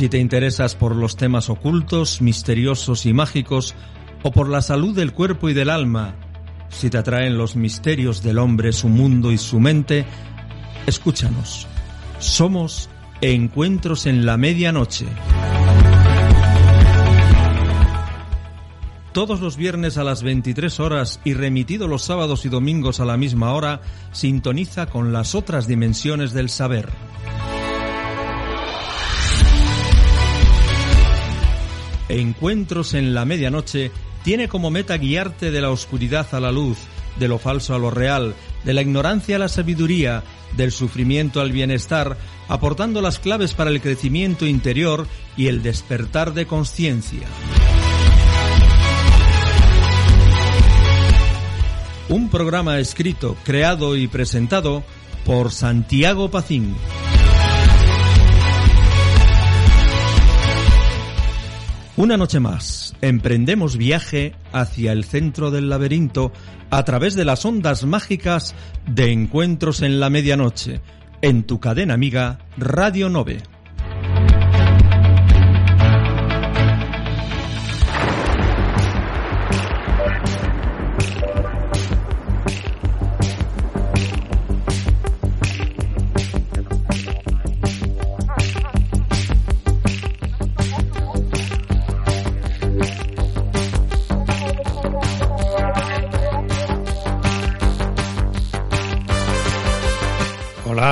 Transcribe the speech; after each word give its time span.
Si 0.00 0.08
te 0.08 0.16
interesas 0.16 0.76
por 0.76 0.96
los 0.96 1.14
temas 1.16 1.50
ocultos, 1.50 2.22
misteriosos 2.22 3.04
y 3.04 3.12
mágicos, 3.12 3.74
o 4.22 4.32
por 4.32 4.48
la 4.48 4.62
salud 4.62 4.96
del 4.96 5.12
cuerpo 5.12 5.50
y 5.50 5.52
del 5.52 5.68
alma, 5.68 6.14
si 6.70 6.88
te 6.88 6.96
atraen 6.96 7.36
los 7.36 7.54
misterios 7.54 8.22
del 8.22 8.38
hombre, 8.38 8.72
su 8.72 8.88
mundo 8.88 9.30
y 9.30 9.36
su 9.36 9.60
mente, 9.60 10.06
escúchanos. 10.86 11.66
Somos 12.18 12.88
Encuentros 13.20 14.06
en 14.06 14.24
la 14.24 14.38
Medianoche. 14.38 15.04
Todos 19.12 19.42
los 19.42 19.58
viernes 19.58 19.98
a 19.98 20.04
las 20.04 20.22
23 20.22 20.80
horas 20.80 21.20
y 21.24 21.34
remitido 21.34 21.88
los 21.88 22.00
sábados 22.00 22.46
y 22.46 22.48
domingos 22.48 23.00
a 23.00 23.04
la 23.04 23.18
misma 23.18 23.52
hora, 23.52 23.82
sintoniza 24.12 24.86
con 24.86 25.12
las 25.12 25.34
otras 25.34 25.66
dimensiones 25.66 26.32
del 26.32 26.48
saber. 26.48 26.88
Encuentros 32.10 32.94
en 32.94 33.14
la 33.14 33.24
medianoche 33.24 33.92
tiene 34.24 34.48
como 34.48 34.70
meta 34.70 34.98
guiarte 34.98 35.52
de 35.52 35.60
la 35.60 35.70
oscuridad 35.70 36.26
a 36.34 36.40
la 36.40 36.50
luz, 36.50 36.76
de 37.18 37.28
lo 37.28 37.38
falso 37.38 37.74
a 37.74 37.78
lo 37.78 37.90
real, 37.90 38.34
de 38.64 38.74
la 38.74 38.82
ignorancia 38.82 39.36
a 39.36 39.38
la 39.38 39.48
sabiduría, 39.48 40.24
del 40.56 40.72
sufrimiento 40.72 41.40
al 41.40 41.52
bienestar, 41.52 42.18
aportando 42.48 43.00
las 43.00 43.20
claves 43.20 43.54
para 43.54 43.70
el 43.70 43.80
crecimiento 43.80 44.44
interior 44.44 45.06
y 45.36 45.46
el 45.46 45.62
despertar 45.62 46.34
de 46.34 46.46
conciencia. 46.46 47.28
Un 52.08 52.28
programa 52.28 52.80
escrito, 52.80 53.36
creado 53.44 53.96
y 53.96 54.08
presentado 54.08 54.82
por 55.24 55.52
Santiago 55.52 56.28
Pacín. 56.28 56.74
Una 62.00 62.16
noche 62.16 62.40
más, 62.40 62.96
emprendemos 63.02 63.76
viaje 63.76 64.32
hacia 64.52 64.92
el 64.92 65.04
centro 65.04 65.50
del 65.50 65.68
laberinto 65.68 66.32
a 66.70 66.82
través 66.82 67.14
de 67.14 67.26
las 67.26 67.44
ondas 67.44 67.84
mágicas 67.84 68.54
de 68.86 69.12
encuentros 69.12 69.82
en 69.82 70.00
la 70.00 70.08
medianoche, 70.08 70.80
en 71.20 71.42
tu 71.42 71.60
cadena 71.60 71.92
amiga 71.92 72.38
Radio 72.56 73.10
Nove. 73.10 73.42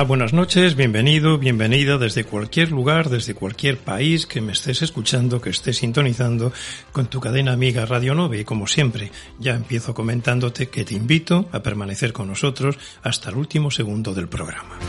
Buenas 0.03 0.33
noches, 0.33 0.75
bienvenido, 0.75 1.37
bienvenida 1.37 1.97
desde 1.97 2.23
cualquier 2.23 2.71
lugar, 2.71 3.09
desde 3.09 3.33
cualquier 3.33 3.77
país 3.77 4.25
que 4.25 4.39
me 4.39 4.53
estés 4.53 4.81
escuchando, 4.81 5.41
que 5.41 5.49
estés 5.49 5.77
sintonizando 5.77 6.53
con 6.91 7.07
tu 7.07 7.19
cadena 7.19 7.51
amiga 7.51 7.85
Radio 7.85 8.15
9 8.15 8.39
y 8.39 8.43
como 8.45 8.67
siempre 8.67 9.11
ya 9.39 9.55
empiezo 9.55 9.93
comentándote 9.93 10.69
que 10.69 10.85
te 10.85 10.95
invito 10.95 11.49
a 11.51 11.61
permanecer 11.61 12.13
con 12.13 12.27
nosotros 12.27 12.77
hasta 13.03 13.29
el 13.29 13.37
último 13.37 13.71
segundo 13.71 14.13
del 14.13 14.29
programa. 14.29 14.79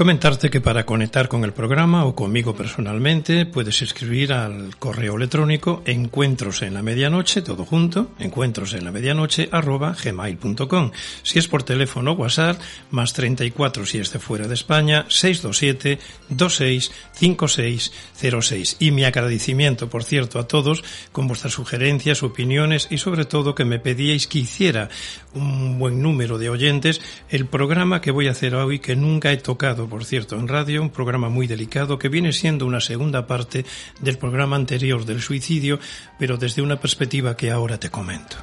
Comentarte 0.00 0.48
que 0.48 0.62
para 0.62 0.86
conectar 0.86 1.28
con 1.28 1.44
el 1.44 1.52
programa 1.52 2.06
o 2.06 2.14
conmigo 2.14 2.56
personalmente 2.56 3.44
puedes 3.44 3.82
escribir 3.82 4.32
al 4.32 4.74
correo 4.78 5.18
electrónico 5.18 5.82
encuentros 5.84 6.62
en 6.62 6.72
la 6.72 6.80
medianoche, 6.80 7.42
todo 7.42 7.66
junto, 7.66 8.10
encuentros 8.18 8.72
en 8.72 8.86
la 8.86 8.92
medianoche 8.92 9.50
arroba 9.52 9.94
gmail.com. 10.02 10.92
Si 11.22 11.38
es 11.38 11.48
por 11.48 11.64
teléfono 11.64 12.12
WhatsApp, 12.12 12.58
más 12.90 13.12
34 13.12 13.84
si 13.84 13.98
es 13.98 14.10
de 14.10 14.20
fuera 14.20 14.48
de 14.48 14.54
España, 14.54 15.04
627 15.06 15.98
26 16.30 16.92
5606. 17.12 18.76
Y 18.78 18.92
mi 18.92 19.04
agradecimiento, 19.04 19.90
por 19.90 20.02
cierto, 20.02 20.38
a 20.38 20.48
todos 20.48 20.82
con 21.12 21.28
vuestras 21.28 21.52
sugerencias, 21.52 22.22
opiniones 22.22 22.88
y 22.88 22.96
sobre 22.96 23.26
todo 23.26 23.54
que 23.54 23.66
me 23.66 23.78
pedíais 23.78 24.26
que 24.26 24.38
hiciera 24.38 24.88
un 25.34 25.78
buen 25.78 26.00
número 26.00 26.38
de 26.38 26.48
oyentes 26.48 27.02
el 27.28 27.44
programa 27.44 28.00
que 28.00 28.12
voy 28.12 28.28
a 28.28 28.30
hacer 28.30 28.54
hoy 28.54 28.78
que 28.78 28.96
nunca 28.96 29.30
he 29.30 29.36
tocado 29.36 29.89
por 29.90 30.06
cierto, 30.06 30.36
en 30.36 30.48
radio, 30.48 30.80
un 30.80 30.88
programa 30.88 31.28
muy 31.28 31.46
delicado 31.46 31.98
que 31.98 32.08
viene 32.08 32.32
siendo 32.32 32.64
una 32.64 32.80
segunda 32.80 33.26
parte 33.26 33.66
del 34.00 34.16
programa 34.16 34.56
anterior 34.56 35.04
del 35.04 35.20
suicidio, 35.20 35.78
pero 36.18 36.38
desde 36.38 36.62
una 36.62 36.80
perspectiva 36.80 37.36
que 37.36 37.50
ahora 37.50 37.78
te 37.78 37.90
comento. 37.90 38.36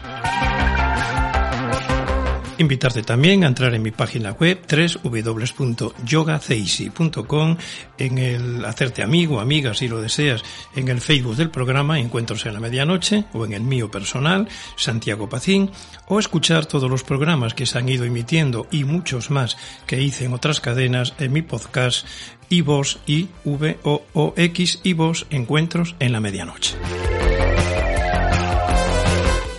Invitarte 2.59 3.03
también 3.03 3.43
a 3.43 3.47
entrar 3.47 3.75
en 3.75 3.83
mi 3.83 3.91
página 3.91 4.31
web 4.31 4.61
www.yogaceisi.com, 4.67 7.57
en 7.99 8.17
el 8.17 8.65
hacerte 8.65 9.03
amigo, 9.03 9.39
amiga, 9.39 9.75
si 9.75 9.87
lo 9.87 10.01
deseas, 10.01 10.41
en 10.75 10.87
el 10.87 10.99
Facebook 10.99 11.35
del 11.35 11.51
programa 11.51 11.99
Encuentros 11.99 12.47
en 12.47 12.55
la 12.55 12.59
Medianoche 12.59 13.25
o 13.33 13.45
en 13.45 13.53
el 13.53 13.61
mío 13.61 13.91
personal, 13.91 14.47
Santiago 14.75 15.29
Pacín, 15.29 15.69
o 16.07 16.17
escuchar 16.17 16.65
todos 16.65 16.89
los 16.89 17.03
programas 17.03 17.53
que 17.53 17.67
se 17.67 17.77
han 17.77 17.89
ido 17.89 18.05
emitiendo 18.05 18.65
y 18.71 18.85
muchos 18.85 19.29
más 19.29 19.55
que 19.85 20.01
hice 20.01 20.25
en 20.25 20.33
otras 20.33 20.59
cadenas 20.59 21.13
en 21.19 21.33
mi 21.33 21.43
podcast 21.43 22.07
iVox 22.49 22.97
y 23.05 23.27
V 23.45 23.77
O 23.83 24.03
O 24.13 24.33
X 24.35 24.79
iVox 24.83 25.27
Encuentros 25.29 25.95
en 25.99 26.11
la 26.11 26.19
Medianoche. 26.19 26.73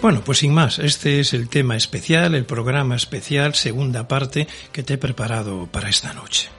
Bueno, 0.00 0.22
pues 0.24 0.38
sin 0.38 0.54
más, 0.54 0.78
este 0.78 1.18
es 1.18 1.34
el 1.34 1.48
tema 1.48 1.74
especial, 1.74 2.36
el 2.36 2.44
programa 2.44 2.94
especial, 2.94 3.54
segunda 3.54 4.06
parte 4.06 4.46
que 4.70 4.84
te 4.84 4.94
he 4.94 4.98
preparado 4.98 5.66
para 5.66 5.88
esta 5.88 6.12
noche. 6.12 6.50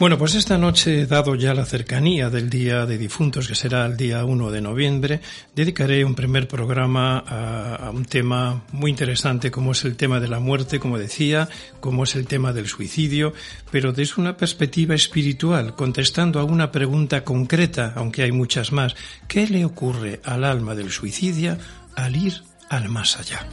Bueno, 0.00 0.16
pues 0.16 0.34
esta 0.34 0.56
noche, 0.56 1.04
dado 1.04 1.34
ya 1.34 1.52
la 1.52 1.66
cercanía 1.66 2.30
del 2.30 2.48
Día 2.48 2.86
de 2.86 2.96
Difuntos, 2.96 3.46
que 3.46 3.54
será 3.54 3.84
el 3.84 3.98
día 3.98 4.24
1 4.24 4.50
de 4.50 4.62
noviembre, 4.62 5.20
dedicaré 5.54 6.06
un 6.06 6.14
primer 6.14 6.48
programa 6.48 7.18
a, 7.18 7.90
un 7.90 8.06
tema 8.06 8.62
muy 8.72 8.92
interesante 8.92 9.50
como 9.50 9.72
es 9.72 9.84
el 9.84 9.96
tema 9.96 10.18
de 10.18 10.28
la 10.28 10.40
muerte, 10.40 10.80
como 10.80 10.96
decía, 10.96 11.50
como 11.80 12.04
es 12.04 12.14
el 12.14 12.26
tema 12.26 12.54
del 12.54 12.66
suicidio, 12.66 13.34
pero 13.70 13.92
desde 13.92 14.22
una 14.22 14.38
perspectiva 14.38 14.94
espiritual, 14.94 15.74
contestando 15.76 16.40
a 16.40 16.44
una 16.44 16.72
pregunta 16.72 17.22
concreta, 17.22 17.92
aunque 17.94 18.22
hay 18.22 18.32
muchas 18.32 18.72
más. 18.72 18.96
¿Qué 19.28 19.46
le 19.48 19.66
ocurre 19.66 20.22
al 20.24 20.44
alma 20.44 20.74
del 20.74 20.90
suicidio 20.90 21.58
al 21.94 22.16
ir 22.16 22.42
al 22.70 22.88
más 22.88 23.18
allá? 23.18 23.46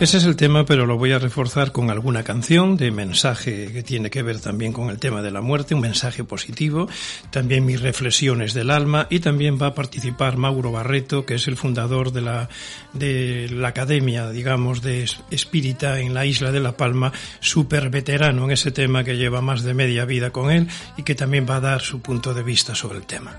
Ese 0.00 0.16
es 0.16 0.24
el 0.24 0.34
tema, 0.34 0.64
pero 0.64 0.86
lo 0.86 0.96
voy 0.96 1.12
a 1.12 1.18
reforzar 1.18 1.72
con 1.72 1.90
alguna 1.90 2.22
canción 2.22 2.78
de 2.78 2.90
mensaje 2.90 3.70
que 3.70 3.82
tiene 3.82 4.08
que 4.08 4.22
ver 4.22 4.40
también 4.40 4.72
con 4.72 4.88
el 4.88 4.98
tema 4.98 5.20
de 5.20 5.30
la 5.30 5.42
muerte, 5.42 5.74
un 5.74 5.82
mensaje 5.82 6.24
positivo, 6.24 6.88
también 7.30 7.66
mis 7.66 7.82
reflexiones 7.82 8.54
del 8.54 8.70
alma 8.70 9.06
y 9.10 9.20
también 9.20 9.58
va 9.60 9.66
a 9.66 9.74
participar 9.74 10.38
Mauro 10.38 10.72
Barreto, 10.72 11.26
que 11.26 11.34
es 11.34 11.46
el 11.48 11.58
fundador 11.58 12.12
de 12.12 12.22
la, 12.22 12.48
de 12.94 13.50
la 13.50 13.68
Academia, 13.68 14.30
digamos, 14.30 14.80
de 14.80 15.06
Espírita 15.30 16.00
en 16.00 16.14
la 16.14 16.24
isla 16.24 16.50
de 16.50 16.60
La 16.60 16.78
Palma, 16.78 17.12
súper 17.40 17.90
veterano 17.90 18.44
en 18.44 18.52
ese 18.52 18.70
tema 18.70 19.04
que 19.04 19.18
lleva 19.18 19.42
más 19.42 19.62
de 19.62 19.74
media 19.74 20.06
vida 20.06 20.30
con 20.30 20.50
él 20.50 20.66
y 20.96 21.02
que 21.02 21.14
también 21.14 21.46
va 21.48 21.56
a 21.56 21.60
dar 21.60 21.82
su 21.82 22.00
punto 22.00 22.32
de 22.32 22.42
vista 22.42 22.74
sobre 22.74 22.96
el 22.98 23.04
tema. 23.04 23.38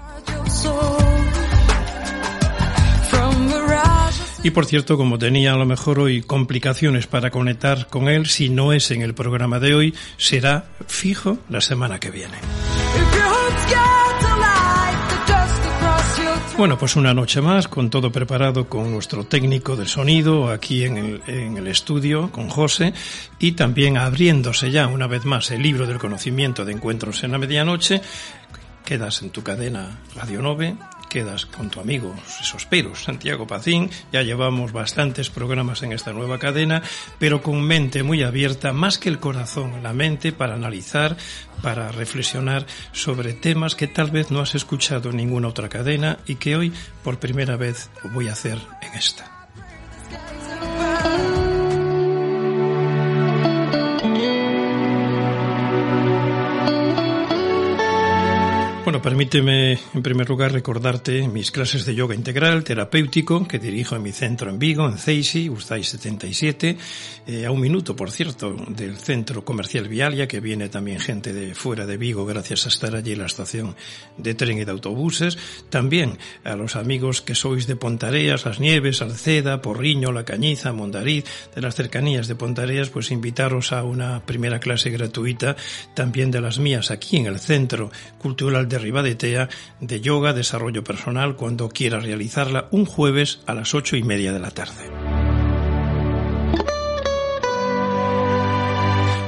Y 4.43 4.49
por 4.49 4.65
cierto, 4.65 4.97
como 4.97 5.19
tenía 5.19 5.53
a 5.53 5.57
lo 5.57 5.65
mejor 5.67 5.99
hoy 5.99 6.21
complicaciones 6.23 7.05
para 7.05 7.29
conectar 7.29 7.87
con 7.87 8.09
él, 8.09 8.25
si 8.25 8.49
no 8.49 8.73
es 8.73 8.89
en 8.89 9.03
el 9.03 9.13
programa 9.13 9.59
de 9.59 9.75
hoy, 9.75 9.93
será 10.17 10.65
fijo 10.87 11.37
la 11.47 11.61
semana 11.61 11.99
que 11.99 12.09
viene. 12.09 12.37
Bueno, 16.57 16.77
pues 16.77 16.95
una 16.95 17.13
noche 17.13 17.41
más, 17.41 17.67
con 17.67 17.89
todo 17.89 18.11
preparado 18.11 18.67
con 18.67 18.91
nuestro 18.91 19.23
técnico 19.23 19.75
del 19.75 19.87
sonido 19.87 20.49
aquí 20.49 20.85
en 20.85 20.97
el, 20.97 21.21
en 21.27 21.57
el, 21.57 21.67
estudio, 21.67 22.31
con 22.31 22.49
José, 22.49 22.93
y 23.39 23.53
también 23.53 23.97
abriéndose 23.97 24.69
ya 24.69 24.87
una 24.87 25.07
vez 25.07 25.23
más 25.23 25.49
el 25.51 25.61
libro 25.61 25.87
del 25.87 25.97
conocimiento 25.97 26.65
de 26.65 26.73
encuentros 26.73 27.23
en 27.23 27.31
la 27.31 27.37
medianoche, 27.37 28.01
quedas 28.85 29.21
en 29.21 29.29
tu 29.29 29.41
cadena 29.41 30.01
Radio 30.15 30.41
9, 30.41 30.75
quedas 31.11 31.45
con 31.45 31.69
tu 31.69 31.81
amigo 31.81 32.15
Sospero, 32.25 32.95
Santiago 32.95 33.45
Pacín. 33.45 33.89
Ya 34.13 34.21
llevamos 34.21 34.71
bastantes 34.71 35.29
programas 35.29 35.83
en 35.83 35.91
esta 35.91 36.13
nueva 36.13 36.39
cadena, 36.39 36.81
pero 37.19 37.41
con 37.41 37.61
mente 37.61 38.01
muy 38.01 38.23
abierta, 38.23 38.71
más 38.71 38.97
que 38.97 39.09
el 39.09 39.19
corazón, 39.19 39.83
la 39.83 39.91
mente 39.91 40.31
para 40.31 40.53
analizar, 40.53 41.17
para 41.61 41.91
reflexionar 41.91 42.65
sobre 42.93 43.33
temas 43.33 43.75
que 43.75 43.87
tal 43.87 44.09
vez 44.09 44.31
no 44.31 44.39
has 44.39 44.55
escuchado 44.55 45.09
en 45.09 45.17
ninguna 45.17 45.49
otra 45.49 45.67
cadena 45.67 46.17
y 46.25 46.35
que 46.35 46.55
hoy 46.55 46.71
por 47.03 47.19
primera 47.19 47.57
vez 47.57 47.89
voy 48.13 48.29
a 48.29 48.33
hacer 48.33 48.57
en 48.81 48.93
esta. 48.93 49.40
Bueno, 58.83 58.99
permíteme 58.99 59.77
en 59.93 60.01
primer 60.01 60.27
lugar 60.27 60.51
recordarte 60.51 61.27
mis 61.27 61.51
clases 61.51 61.85
de 61.85 61.93
yoga 61.93 62.15
integral 62.15 62.63
terapéutico 62.63 63.47
que 63.47 63.59
dirijo 63.59 63.95
en 63.95 64.01
mi 64.01 64.11
centro 64.11 64.49
en 64.49 64.57
Vigo, 64.57 64.89
en 64.89 64.97
Ceisi, 64.97 65.49
Ustay 65.49 65.83
77, 65.83 66.77
eh, 67.27 67.45
a 67.45 67.51
un 67.51 67.61
minuto, 67.61 67.95
por 67.95 68.09
cierto, 68.09 68.55
del 68.69 68.97
centro 68.97 69.45
comercial 69.45 69.87
Vialia, 69.87 70.27
que 70.27 70.39
viene 70.39 70.67
también 70.67 70.99
gente 70.99 71.31
de 71.31 71.53
fuera 71.53 71.85
de 71.85 71.97
Vigo 71.97 72.25
gracias 72.25 72.65
a 72.65 72.69
estar 72.69 72.95
allí 72.95 73.11
en 73.11 73.19
la 73.19 73.27
estación 73.27 73.75
de 74.17 74.33
tren 74.33 74.57
y 74.57 74.65
de 74.65 74.71
autobuses. 74.71 75.37
También 75.69 76.17
a 76.43 76.55
los 76.55 76.75
amigos 76.75 77.21
que 77.21 77.35
sois 77.35 77.67
de 77.67 77.75
Pontareas, 77.75 78.45
Las 78.45 78.59
Nieves, 78.59 79.03
Alceda, 79.03 79.61
Porriño, 79.61 80.11
La 80.11 80.25
Cañiza, 80.25 80.73
Mondariz, 80.73 81.25
de 81.53 81.61
las 81.61 81.75
cercanías 81.75 82.27
de 82.27 82.33
Pontareas, 82.33 82.89
pues 82.89 83.11
invitaros 83.11 83.73
a 83.73 83.83
una 83.83 84.25
primera 84.25 84.59
clase 84.59 84.89
gratuita 84.89 85.55
también 85.93 86.31
de 86.31 86.41
las 86.41 86.57
mías 86.57 86.89
aquí 86.89 87.17
en 87.17 87.27
el 87.27 87.39
Centro 87.39 87.91
Cultural 88.17 88.70
de 88.71 88.79
Ribadetea 88.79 89.49
de 89.79 90.01
yoga, 90.01 90.33
desarrollo 90.33 90.83
personal, 90.83 91.35
cuando 91.35 91.69
quiera 91.69 91.99
realizarla 91.99 92.67
un 92.71 92.85
jueves 92.85 93.41
a 93.45 93.53
las 93.53 93.75
ocho 93.75 93.95
y 93.95 94.03
media 94.03 94.33
de 94.33 94.39
la 94.39 94.49
tarde. 94.49 94.89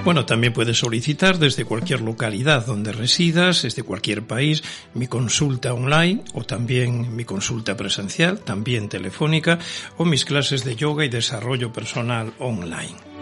Bueno, 0.04 0.26
también 0.26 0.52
puedes 0.52 0.80
solicitar 0.80 1.40
desde 1.40 1.64
cualquier 1.64 2.02
localidad 2.02 2.66
donde 2.66 2.92
residas, 2.92 3.62
desde 3.62 3.84
cualquier 3.84 4.24
país, 4.24 4.62
mi 4.94 5.08
consulta 5.08 5.74
online 5.74 6.24
o 6.34 6.44
también 6.44 7.16
mi 7.16 7.24
consulta 7.24 7.78
presencial, 7.78 8.40
también 8.40 8.90
telefónica, 8.90 9.60
o 9.98 10.04
mis 10.04 10.26
clases 10.26 10.66
de 10.66 10.76
yoga 10.76 11.06
y 11.06 11.10
desarrollo 11.10 11.72
personal 11.72 12.34
online. 12.40 13.13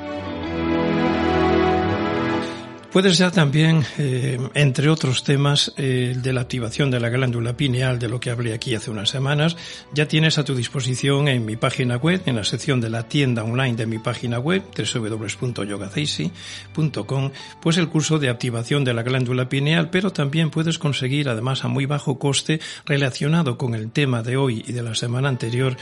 Puedes 2.92 3.18
ya 3.18 3.32
también, 3.32 3.84
eh, 3.98 4.38
entre 4.54 4.90
otros 4.90 5.24
temas, 5.24 5.74
eh, 5.78 6.14
de 6.22 6.34
la 6.34 6.42
activación 6.42 6.92
de 6.92 7.00
la 7.00 7.08
glándula 7.08 7.56
pineal, 7.56 8.00
de 8.00 8.10
lo 8.10 8.20
que 8.20 8.32
hablé 8.32 8.54
aquí 8.54 8.76
hace 8.76 8.92
unas 8.92 9.10
semanas, 9.10 9.56
ya 9.94 10.10
tienes 10.10 10.38
a 10.38 10.44
tu 10.44 10.56
disposición 10.56 11.30
en 11.30 11.46
mi 11.46 11.56
página 11.56 11.96
web, 11.96 12.22
en 12.26 12.36
la 12.36 12.44
sección 12.44 12.82
de 12.82 12.90
la 12.90 13.08
tienda 13.08 13.46
online 13.46 13.78
de 13.78 13.86
mi 13.86 13.98
página 13.98 14.40
web, 14.40 14.64
www.yogaceisi.com, 14.78 17.32
pues 17.62 17.78
el 17.78 17.88
curso 17.88 18.20
de 18.20 18.28
activación 18.28 18.84
de 18.84 18.94
la 18.94 19.04
glándula 19.04 19.48
pineal, 19.48 19.90
pero 19.90 20.12
también 20.12 20.50
puedes 20.50 20.78
conseguir, 20.78 21.30
además 21.30 21.64
a 21.64 21.70
muy 21.70 21.86
bajo 21.86 22.20
coste, 22.20 22.60
relacionado 22.86 23.58
con 23.58 23.74
el 23.74 23.90
tema 23.92 24.22
de 24.22 24.36
hoy 24.36 24.66
y 24.68 24.74
de 24.74 24.84
la 24.84 24.96
semana 24.96 25.30
anterior, 25.30 25.78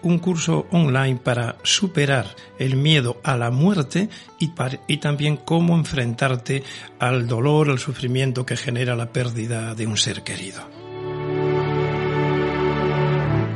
un 0.00 0.18
curso 0.18 0.66
online 0.70 1.20
para 1.22 1.56
superar 1.62 2.24
el 2.58 2.76
miedo 2.76 3.20
a 3.22 3.36
la 3.36 3.50
muerte 3.50 4.08
y, 4.38 4.50
y 4.86 4.96
también 4.96 5.36
cómo 5.36 5.76
enfrentarte 5.76 6.53
al 6.98 7.26
dolor, 7.26 7.70
al 7.70 7.78
sufrimiento 7.78 8.44
que 8.44 8.56
genera 8.56 8.94
la 8.94 9.12
pérdida 9.12 9.74
de 9.74 9.86
un 9.86 9.96
ser 9.96 10.22
querido. 10.22 10.83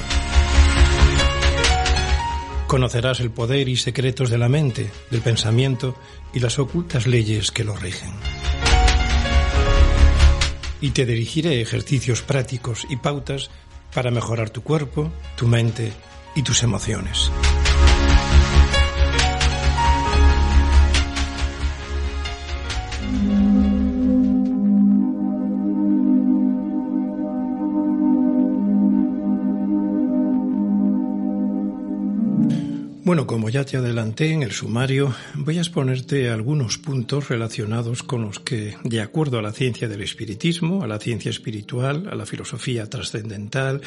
Conocerás 2.67 3.19
el 3.19 3.31
poder 3.31 3.67
y 3.67 3.75
secretos 3.75 4.29
de 4.29 4.37
la 4.37 4.47
mente, 4.47 4.89
del 5.11 5.19
pensamiento 5.19 5.93
y 6.33 6.39
las 6.39 6.57
ocultas 6.57 7.05
leyes 7.05 7.51
que 7.51 7.65
lo 7.65 7.75
rigen. 7.75 8.13
Y 10.79 10.91
te 10.91 11.05
dirigiré 11.05 11.59
ejercicios 11.59 12.21
prácticos 12.21 12.87
y 12.89 12.95
pautas 12.95 13.49
para 13.93 14.09
mejorar 14.09 14.51
tu 14.51 14.63
cuerpo, 14.63 15.11
tu 15.35 15.47
mente 15.47 15.91
y 16.33 16.43
tus 16.43 16.63
emociones. 16.63 17.29
Bueno, 33.05 33.27
como 33.27 33.49
ya 33.51 33.63
te 33.63 33.77
adelanté 33.77 34.31
en 34.31 34.41
el 34.41 34.51
sumario, 34.51 35.13
voy 35.35 35.59
a 35.59 35.61
exponerte 35.61 36.31
algunos 36.31 36.79
puntos 36.79 37.29
relacionados 37.29 38.01
con 38.01 38.23
los 38.23 38.39
que, 38.39 38.77
de 38.83 38.99
acuerdo 38.99 39.37
a 39.37 39.43
la 39.43 39.51
ciencia 39.51 39.87
del 39.87 40.01
espiritismo, 40.01 40.83
a 40.83 40.87
la 40.87 40.97
ciencia 40.97 41.29
espiritual, 41.29 42.09
a 42.11 42.15
la 42.15 42.25
filosofía 42.25 42.89
trascendental, 42.89 43.81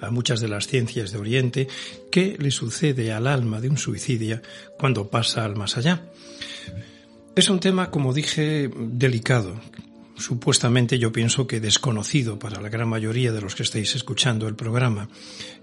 a 0.00 0.10
muchas 0.10 0.40
de 0.40 0.48
las 0.48 0.66
ciencias 0.66 1.12
de 1.12 1.18
Oriente, 1.18 1.68
qué 2.10 2.36
le 2.36 2.50
sucede 2.50 3.12
al 3.12 3.28
alma 3.28 3.60
de 3.60 3.68
un 3.68 3.78
suicidio 3.78 4.42
cuando 4.76 5.08
pasa 5.08 5.44
al 5.44 5.54
más 5.54 5.76
allá. 5.76 6.10
Es 7.36 7.48
un 7.50 7.60
tema, 7.60 7.92
como 7.92 8.12
dije, 8.12 8.68
delicado, 8.76 9.54
supuestamente 10.16 10.98
yo 10.98 11.12
pienso 11.12 11.46
que 11.46 11.60
desconocido 11.60 12.38
para 12.38 12.60
la 12.60 12.68
gran 12.68 12.88
mayoría 12.88 13.32
de 13.32 13.40
los 13.40 13.54
que 13.54 13.62
estáis 13.62 13.94
escuchando 13.94 14.48
el 14.48 14.54
programa. 14.54 15.08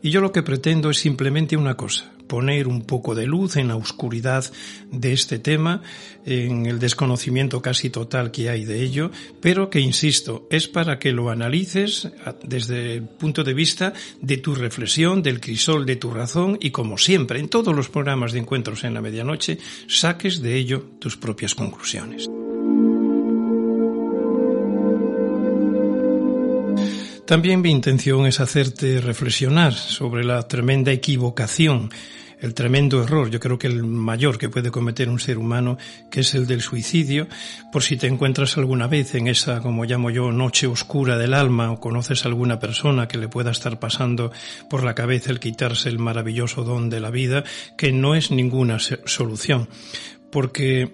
Y 0.02 0.10
yo 0.10 0.22
lo 0.22 0.32
que 0.32 0.44
pretendo 0.44 0.90
es 0.90 0.98
simplemente 0.98 1.58
una 1.58 1.76
cosa, 1.76 2.12
poner 2.28 2.68
un 2.68 2.84
poco 2.84 3.16
de 3.16 3.28
luz 3.28 3.58
en 3.58 3.68
la 3.68 3.76
oscuridad 3.76 4.46
de 4.92 5.14
este 5.14 5.40
tema, 5.40 5.82
en 6.26 6.66
el 6.66 6.80
desconocimiento 6.80 7.62
casi 7.62 7.90
total 7.90 8.32
que 8.32 8.50
hay 8.50 8.66
de 8.66 8.82
ello, 8.82 9.12
pero 9.42 9.70
que, 9.70 9.80
insisto, 9.80 10.48
es 10.50 10.68
para 10.68 11.00
que 11.00 11.12
lo 11.12 11.30
analices 11.30 12.10
desde 12.44 12.96
el 12.96 13.04
punto 13.04 13.44
de 13.44 13.54
vista 13.54 13.94
de 14.22 14.38
tu 14.38 14.56
reflexión, 14.56 15.22
del 15.22 15.40
crisol 15.40 15.86
de 15.86 15.96
tu 15.96 16.12
razón 16.12 16.58
y, 16.62 16.72
como 16.72 16.98
siempre, 16.98 17.40
en 17.40 17.50
todos 17.50 17.76
los 17.76 17.90
programas 17.90 18.32
de 18.32 18.40
encuentros 18.40 18.84
en 18.84 18.94
la 18.94 19.02
medianoche, 19.02 19.58
saques 19.88 20.42
de 20.42 20.56
ello 20.56 20.90
tus 21.00 21.18
propias 21.18 21.56
conclusiones. 21.56 22.30
También 27.32 27.62
mi 27.62 27.72
intención 27.72 28.26
es 28.26 28.42
hacerte 28.42 29.00
reflexionar 29.00 29.72
sobre 29.74 30.26
la 30.26 30.46
tremenda 30.50 30.92
equivocación 30.92 31.90
el 32.42 32.54
tremendo 32.54 33.02
error, 33.02 33.30
yo 33.30 33.40
creo 33.40 33.58
que 33.58 33.68
el 33.68 33.84
mayor 33.84 34.38
que 34.38 34.50
puede 34.50 34.70
cometer 34.70 35.08
un 35.08 35.18
ser 35.18 35.38
humano, 35.38 35.78
que 36.10 36.20
es 36.20 36.34
el 36.34 36.46
del 36.46 36.60
suicidio, 36.60 37.30
por 37.72 37.84
si 37.84 37.96
te 37.96 38.08
encuentras 38.08 38.58
alguna 38.58 38.88
vez 38.88 39.16
en 39.16 39.30
esa, 39.30 39.62
como 39.62 39.86
llamo 39.86 40.10
yo, 40.10 40.34
noche 40.34 40.68
oscura 40.68 41.18
del 41.18 41.34
alma 41.34 41.72
o 41.72 41.80
conoces 41.80 42.26
a 42.26 42.28
alguna 42.28 42.60
persona 42.60 43.08
que 43.08 43.18
le 43.18 43.30
pueda 43.30 43.52
estar 43.52 43.80
pasando 43.80 44.34
por 44.70 44.84
la 44.84 44.94
cabeza 44.94 45.32
el 45.32 45.40
quitarse 45.40 45.88
el 45.88 46.00
maravilloso 46.00 46.66
don 46.66 46.90
de 46.90 47.00
la 47.00 47.12
vida, 47.12 47.46
que 47.78 47.94
no 47.94 48.14
es 48.14 48.32
ninguna 48.32 48.78
solución, 48.80 49.70
porque 50.32 50.92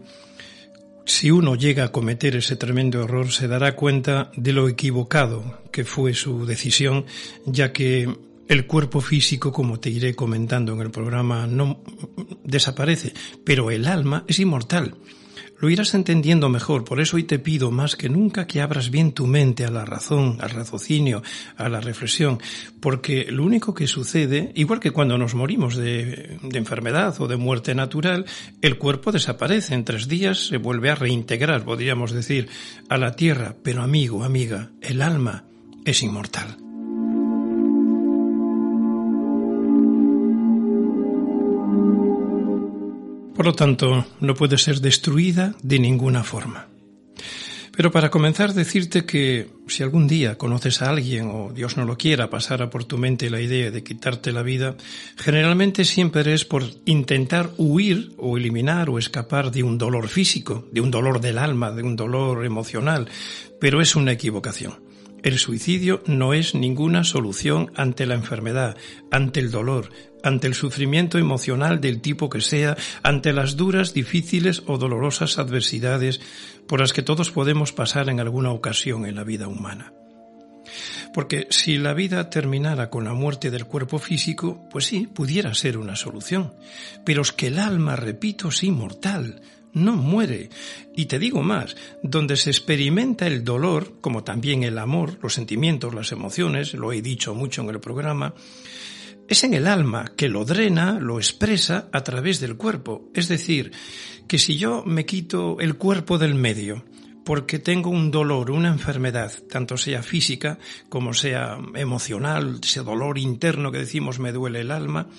si 1.07 1.31
uno 1.31 1.55
llega 1.55 1.85
a 1.85 1.91
cometer 1.91 2.35
ese 2.35 2.57
tremendo 2.57 3.01
error, 3.01 3.31
se 3.31 3.47
dará 3.47 3.75
cuenta 3.75 4.29
de 4.35 4.51
lo 4.51 4.67
equivocado 4.67 5.61
que 5.71 5.85
fue 5.85 6.13
su 6.13 6.45
decisión, 6.45 7.05
ya 7.45 7.71
que 7.71 8.13
el 8.47 8.65
cuerpo 8.65 9.01
físico, 9.01 9.51
como 9.51 9.79
te 9.79 9.89
iré 9.89 10.15
comentando 10.15 10.73
en 10.73 10.81
el 10.81 10.91
programa, 10.91 11.47
no 11.47 11.81
desaparece, 12.43 13.13
pero 13.43 13.71
el 13.71 13.87
alma 13.87 14.23
es 14.27 14.39
inmortal. 14.39 14.95
Lo 15.59 15.71
irás 15.71 15.95
entendiendo 15.95 16.49
mejor, 16.49 16.83
por 16.83 17.01
eso 17.01 17.15
hoy 17.15 17.23
te 17.23 17.39
pido 17.39 17.71
más 17.71 17.95
que 17.95 18.09
nunca 18.09 18.45
que 18.45 18.61
abras 18.61 18.91
bien 18.91 19.11
tu 19.11 19.25
mente 19.25 19.65
a 19.65 19.71
la 19.71 19.85
razón, 19.85 20.37
al 20.39 20.51
raciocinio, 20.51 21.23
a 21.55 21.67
la 21.67 21.81
reflexión, 21.81 22.39
porque 22.79 23.25
lo 23.31 23.43
único 23.43 23.73
que 23.73 23.87
sucede, 23.87 24.51
igual 24.53 24.79
que 24.79 24.91
cuando 24.91 25.17
nos 25.17 25.33
morimos 25.33 25.75
de, 25.75 26.37
de 26.43 26.57
enfermedad 26.59 27.19
o 27.19 27.27
de 27.27 27.37
muerte 27.37 27.73
natural, 27.73 28.25
el 28.61 28.77
cuerpo 28.77 29.11
desaparece 29.11 29.73
en 29.73 29.83
tres 29.83 30.07
días, 30.07 30.47
se 30.47 30.57
vuelve 30.57 30.91
a 30.91 30.95
reintegrar, 30.95 31.65
podríamos 31.65 32.11
decir, 32.11 32.49
a 32.87 32.97
la 32.99 33.15
tierra, 33.15 33.55
pero 33.63 33.81
amigo, 33.81 34.23
amiga, 34.23 34.69
el 34.81 35.01
alma 35.01 35.45
es 35.85 36.03
inmortal. 36.03 36.66
Por 43.37 43.45
lo 43.45 43.53
tanto, 43.53 44.03
no 44.19 44.33
puede 44.33 44.57
ser 44.57 44.81
destruida 44.81 45.53
de 45.61 45.77
ninguna 45.77 46.23
forma. 46.23 46.65
Pero 47.75 47.91
para 47.91 48.09
comenzar, 48.09 48.55
decirte 48.55 49.05
que 49.05 49.47
si 49.67 49.83
algún 49.83 50.07
día 50.07 50.39
conoces 50.39 50.81
a 50.81 50.89
alguien 50.89 51.29
o 51.31 51.53
Dios 51.53 51.77
no 51.77 51.85
lo 51.85 51.99
quiera 51.99 52.31
pasara 52.31 52.71
por 52.71 52.85
tu 52.85 52.97
mente 52.97 53.29
la 53.29 53.39
idea 53.39 53.69
de 53.69 53.83
quitarte 53.83 54.31
la 54.31 54.41
vida, 54.41 54.75
generalmente 55.17 55.85
siempre 55.85 56.33
es 56.33 56.45
por 56.45 56.63
intentar 56.85 57.51
huir 57.57 58.13
o 58.17 58.37
eliminar 58.37 58.89
o 58.89 58.97
escapar 58.97 59.51
de 59.51 59.61
un 59.61 59.77
dolor 59.77 60.07
físico, 60.07 60.67
de 60.71 60.81
un 60.81 60.89
dolor 60.89 61.21
del 61.21 61.37
alma, 61.37 61.71
de 61.71 61.83
un 61.83 61.95
dolor 61.95 62.43
emocional, 62.43 63.07
pero 63.61 63.81
es 63.81 63.95
una 63.95 64.13
equivocación. 64.13 64.86
El 65.27 65.39
suicidio 65.39 66.01
no 66.05 66.33
es 66.33 66.55
ninguna 66.55 67.03
solución 67.03 67.73
ante 67.75 68.05
la 68.05 68.13
enfermedad, 68.13 68.77
ante 69.11 69.41
el 69.41 69.51
dolor, 69.51 69.89
ante 70.23 70.47
el 70.47 70.53
sufrimiento 70.53 71.17
emocional 71.17 71.81
del 71.81 71.99
tipo 71.99 72.29
que 72.29 72.39
sea, 72.39 72.77
ante 73.03 73.33
las 73.33 73.57
duras, 73.57 73.93
difíciles 73.93 74.63
o 74.67 74.77
dolorosas 74.77 75.37
adversidades 75.37 76.21
por 76.65 76.79
las 76.79 76.93
que 76.93 77.01
todos 77.01 77.29
podemos 77.29 77.73
pasar 77.73 78.07
en 78.07 78.21
alguna 78.21 78.51
ocasión 78.51 79.05
en 79.05 79.15
la 79.15 79.25
vida 79.25 79.49
humana. 79.49 79.91
Porque 81.13 81.47
si 81.49 81.77
la 81.77 81.93
vida 81.93 82.29
terminara 82.29 82.89
con 82.89 83.03
la 83.03 83.13
muerte 83.13 83.51
del 83.51 83.65
cuerpo 83.65 83.99
físico, 83.99 84.65
pues 84.71 84.85
sí, 84.85 85.07
pudiera 85.07 85.53
ser 85.55 85.77
una 85.77 85.97
solución. 85.97 86.53
Pero 87.03 87.21
es 87.23 87.33
que 87.33 87.47
el 87.47 87.59
alma, 87.59 87.97
repito, 87.97 88.47
es 88.47 88.63
inmortal, 88.63 89.41
no 89.77 89.95
muere. 89.95 90.49
Y 90.95 91.05
te 91.05 91.19
digo 91.19 91.41
más, 91.43 91.75
donde 92.03 92.35
se 92.35 92.49
experimenta 92.49 93.27
el 93.27 93.43
dolor, 93.43 93.97
como 94.01 94.23
también 94.23 94.63
el 94.63 94.77
amor, 94.77 95.19
los 95.21 95.33
sentimientos, 95.33 95.93
las 95.93 96.11
emociones, 96.11 96.73
lo 96.73 96.91
he 96.91 97.01
dicho 97.01 97.33
mucho 97.35 97.61
en 97.61 97.69
el 97.69 97.79
programa, 97.79 98.33
es 99.27 99.43
en 99.43 99.53
el 99.53 99.67
alma 99.67 100.13
que 100.15 100.29
lo 100.29 100.45
drena, 100.45 100.99
lo 100.99 101.17
expresa 101.17 101.89
a 101.91 102.03
través 102.03 102.39
del 102.39 102.55
cuerpo. 102.55 103.09
Es 103.13 103.27
decir, 103.27 103.71
que 104.27 104.39
si 104.39 104.57
yo 104.57 104.83
me 104.85 105.05
quito 105.05 105.59
el 105.59 105.75
cuerpo 105.75 106.17
del 106.17 106.35
medio, 106.35 106.83
porque 107.27 107.59
tengo 107.59 107.89
un 107.89 108.09
dolor, 108.09 108.51
una 108.51 108.69
enfermedad, 108.69 109.33
tanto 109.49 109.75
sea 109.75 110.01
física 110.01 110.59
como 110.87 111.13
sea 111.13 111.57
emocional, 111.75 112.61
ese 112.63 112.81
dolor 112.83 113.17
interno 113.17 113.69
que 113.69 113.79
decimos 113.79 114.17
me 114.17 114.31
duele 114.31 114.61
el 114.61 114.71
alma, 114.71 115.09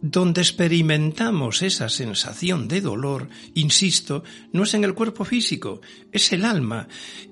donde 0.00 0.40
experimentamos 0.40 1.62
esa 1.62 1.88
sensación 1.88 2.68
de 2.68 2.80
dolor, 2.80 3.28
insisto, 3.54 4.22
no 4.52 4.62
es 4.62 4.74
en 4.74 4.84
el 4.84 4.94
cuerpo 4.94 5.24
físico, 5.24 5.80
es 6.12 6.32
el 6.32 6.44
alma. 6.44 6.88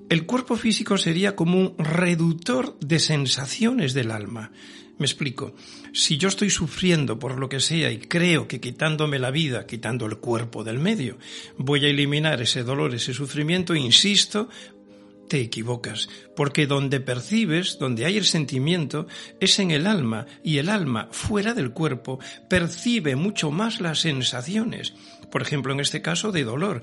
El 0.08 0.26
cuerpo 0.26 0.56
físico 0.56 0.98
sería 0.98 1.36
como 1.36 1.58
un 1.58 1.74
reductor 1.78 2.78
de 2.80 2.98
sensaciones 2.98 3.94
del 3.94 4.10
alma. 4.10 4.52
Me 4.98 5.04
explico. 5.04 5.54
Si 5.92 6.16
yo 6.16 6.28
estoy 6.28 6.48
sufriendo 6.48 7.18
por 7.18 7.38
lo 7.38 7.48
que 7.48 7.60
sea 7.60 7.90
y 7.90 7.98
creo 7.98 8.48
que 8.48 8.60
quitándome 8.60 9.18
la 9.18 9.30
vida, 9.30 9.66
quitando 9.66 10.06
el 10.06 10.16
cuerpo 10.16 10.64
del 10.64 10.78
medio, 10.78 11.18
voy 11.58 11.84
a 11.84 11.88
eliminar 11.88 12.40
ese 12.40 12.62
dolor, 12.62 12.94
ese 12.94 13.12
sufrimiento, 13.12 13.74
insisto, 13.74 14.48
te 15.28 15.40
equivocas, 15.40 16.08
porque 16.34 16.66
donde 16.66 17.00
percibes, 17.00 17.78
donde 17.78 18.04
hay 18.04 18.16
el 18.16 18.24
sentimiento, 18.24 19.06
es 19.40 19.58
en 19.58 19.70
el 19.70 19.86
alma, 19.86 20.26
y 20.42 20.58
el 20.58 20.68
alma, 20.68 21.08
fuera 21.10 21.54
del 21.54 21.70
cuerpo, 21.70 22.18
percibe 22.48 23.16
mucho 23.16 23.50
más 23.50 23.80
las 23.80 24.00
sensaciones. 24.00 24.94
Por 25.30 25.42
ejemplo, 25.42 25.72
en 25.72 25.80
este 25.80 26.02
caso 26.02 26.32
de 26.32 26.44
dolor. 26.44 26.82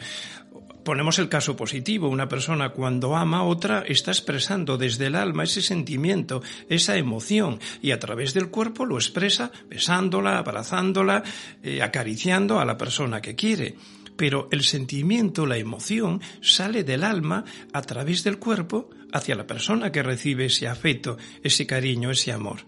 Ponemos 0.84 1.18
el 1.18 1.30
caso 1.30 1.56
positivo, 1.56 2.10
una 2.10 2.28
persona 2.28 2.70
cuando 2.70 3.16
ama 3.16 3.38
a 3.38 3.44
otra 3.44 3.86
está 3.88 4.12
expresando 4.12 4.78
desde 4.78 5.08
el 5.08 5.16
alma 5.16 5.46
ese 5.46 5.62
sentimiento, 5.62 6.42
esa 6.68 6.98
emoción, 6.98 7.60
y 7.82 7.92
a 7.92 8.00
través 8.00 8.34
del 8.34 8.50
cuerpo 8.50 8.86
lo 8.86 8.98
expresa 8.98 9.50
besándola, 9.70 10.38
abrazándola, 10.38 11.24
eh, 11.64 11.82
acariciando 11.82 12.60
a 12.60 12.66
la 12.66 12.78
persona 12.78 13.22
que 13.22 13.36
quiere 13.36 13.76
pero 14.16 14.48
el 14.52 14.64
sentimiento, 14.64 15.46
la 15.46 15.58
emoción, 15.58 16.22
sale 16.42 16.84
del 16.84 17.04
alma 17.04 17.46
a 17.72 17.82
través 17.82 18.24
del 18.24 18.40
cuerpo 18.40 18.90
hacia 19.12 19.36
la 19.36 19.48
persona 19.48 19.92
que 19.92 20.04
recibe 20.04 20.46
ese 20.46 20.68
afecto, 20.68 21.18
ese 21.44 21.68
cariño, 21.68 22.12
ese 22.12 22.32
amor. 22.32 22.62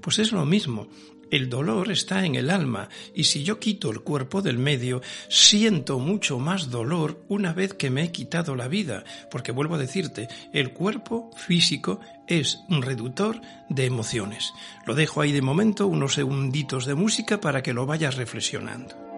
Pues 0.00 0.18
es 0.18 0.32
lo 0.32 0.44
mismo. 0.44 0.88
El 1.30 1.48
dolor 1.48 1.92
está 1.92 2.24
en 2.24 2.34
el 2.34 2.50
alma 2.50 2.88
y 3.14 3.24
si 3.24 3.44
yo 3.44 3.60
quito 3.60 3.90
el 3.90 4.00
cuerpo 4.00 4.42
del 4.42 4.58
medio, 4.58 5.00
siento 5.28 6.00
mucho 6.00 6.40
más 6.40 6.70
dolor 6.70 7.24
una 7.28 7.52
vez 7.52 7.74
que 7.74 7.88
me 7.88 8.02
he 8.02 8.10
quitado 8.10 8.56
la 8.56 8.66
vida, 8.66 9.04
porque 9.30 9.52
vuelvo 9.52 9.76
a 9.76 9.78
decirte, 9.78 10.26
el 10.52 10.72
cuerpo 10.72 11.30
físico 11.36 12.00
es 12.26 12.58
un 12.68 12.82
reductor 12.82 13.40
de 13.68 13.86
emociones. 13.86 14.52
Lo 14.86 14.96
dejo 14.96 15.20
ahí 15.20 15.30
de 15.30 15.42
momento 15.42 15.86
unos 15.86 16.14
segunditos 16.14 16.84
de 16.84 16.96
música 16.96 17.40
para 17.40 17.62
que 17.62 17.74
lo 17.74 17.86
vayas 17.86 18.16
reflexionando. 18.16 19.09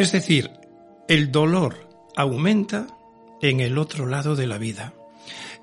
Es 0.00 0.12
decir, 0.12 0.50
el 1.08 1.30
dolor 1.30 1.86
aumenta 2.16 2.86
en 3.42 3.60
el 3.60 3.76
otro 3.76 4.06
lado 4.06 4.34
de 4.34 4.46
la 4.46 4.56
vida, 4.56 4.94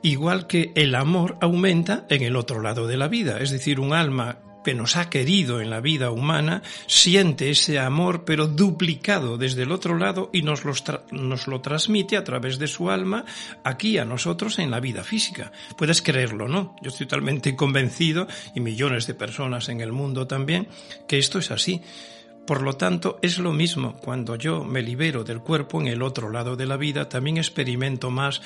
igual 0.04 0.46
que 0.46 0.74
el 0.76 0.94
amor 0.94 1.40
aumenta 1.42 2.06
en 2.08 2.22
el 2.22 2.36
otro 2.36 2.62
lado 2.62 2.86
de 2.86 2.98
la 2.98 3.08
vida, 3.08 3.40
es 3.40 3.50
decir, 3.50 3.80
un 3.80 3.94
alma 3.94 4.38
que 4.64 4.76
nos 4.76 4.96
ha 4.96 5.10
querido 5.10 5.60
en 5.60 5.72
la 5.72 5.82
vida 5.82 6.12
humana 6.12 6.62
siente 6.86 7.50
ese 7.50 7.80
amor 7.80 8.26
pero 8.26 8.46
duplicado 8.46 9.40
desde 9.40 9.64
el 9.64 9.72
otro 9.72 9.98
lado 9.98 10.30
y 10.32 10.44
nos, 10.44 10.62
nos 11.12 11.48
lo 11.48 11.62
transmite 11.62 12.16
a 12.16 12.24
través 12.24 12.60
de 12.60 12.68
su 12.68 12.92
alma 12.92 13.26
aquí 13.64 13.98
a 13.98 14.06
nosotros 14.06 14.60
en 14.60 14.70
la 14.70 14.80
vida 14.80 15.04
física. 15.04 15.52
Puedes 15.80 16.04
creerlo, 16.04 16.48
¿no? 16.48 16.76
Yo 16.84 16.90
estoy 16.90 17.08
totalmente 17.08 17.56
convencido 17.56 18.28
y 18.54 18.60
millones 18.60 19.08
de 19.08 19.16
personas 19.16 19.68
en 19.70 19.82
el 19.82 19.94
mundo 19.94 20.28
también 20.28 20.68
que 21.08 21.18
esto 21.18 21.40
es 21.40 21.50
así. 21.50 21.82
Por 22.48 22.62
lo 22.62 22.78
tanto, 22.78 23.20
es 23.22 23.40
lo 23.40 23.52
mismo 23.52 23.98
cuando 23.98 24.38
yo 24.38 24.64
me 24.64 24.82
libero 24.82 25.26
del 25.26 25.42
cuerpo 25.42 25.82
en 25.82 25.88
el 25.88 26.02
otro 26.02 26.30
lado 26.30 26.56
de 26.56 26.66
la 26.66 26.78
vida, 26.78 27.10
también 27.10 27.36
experimento 27.36 28.10
más, 28.10 28.42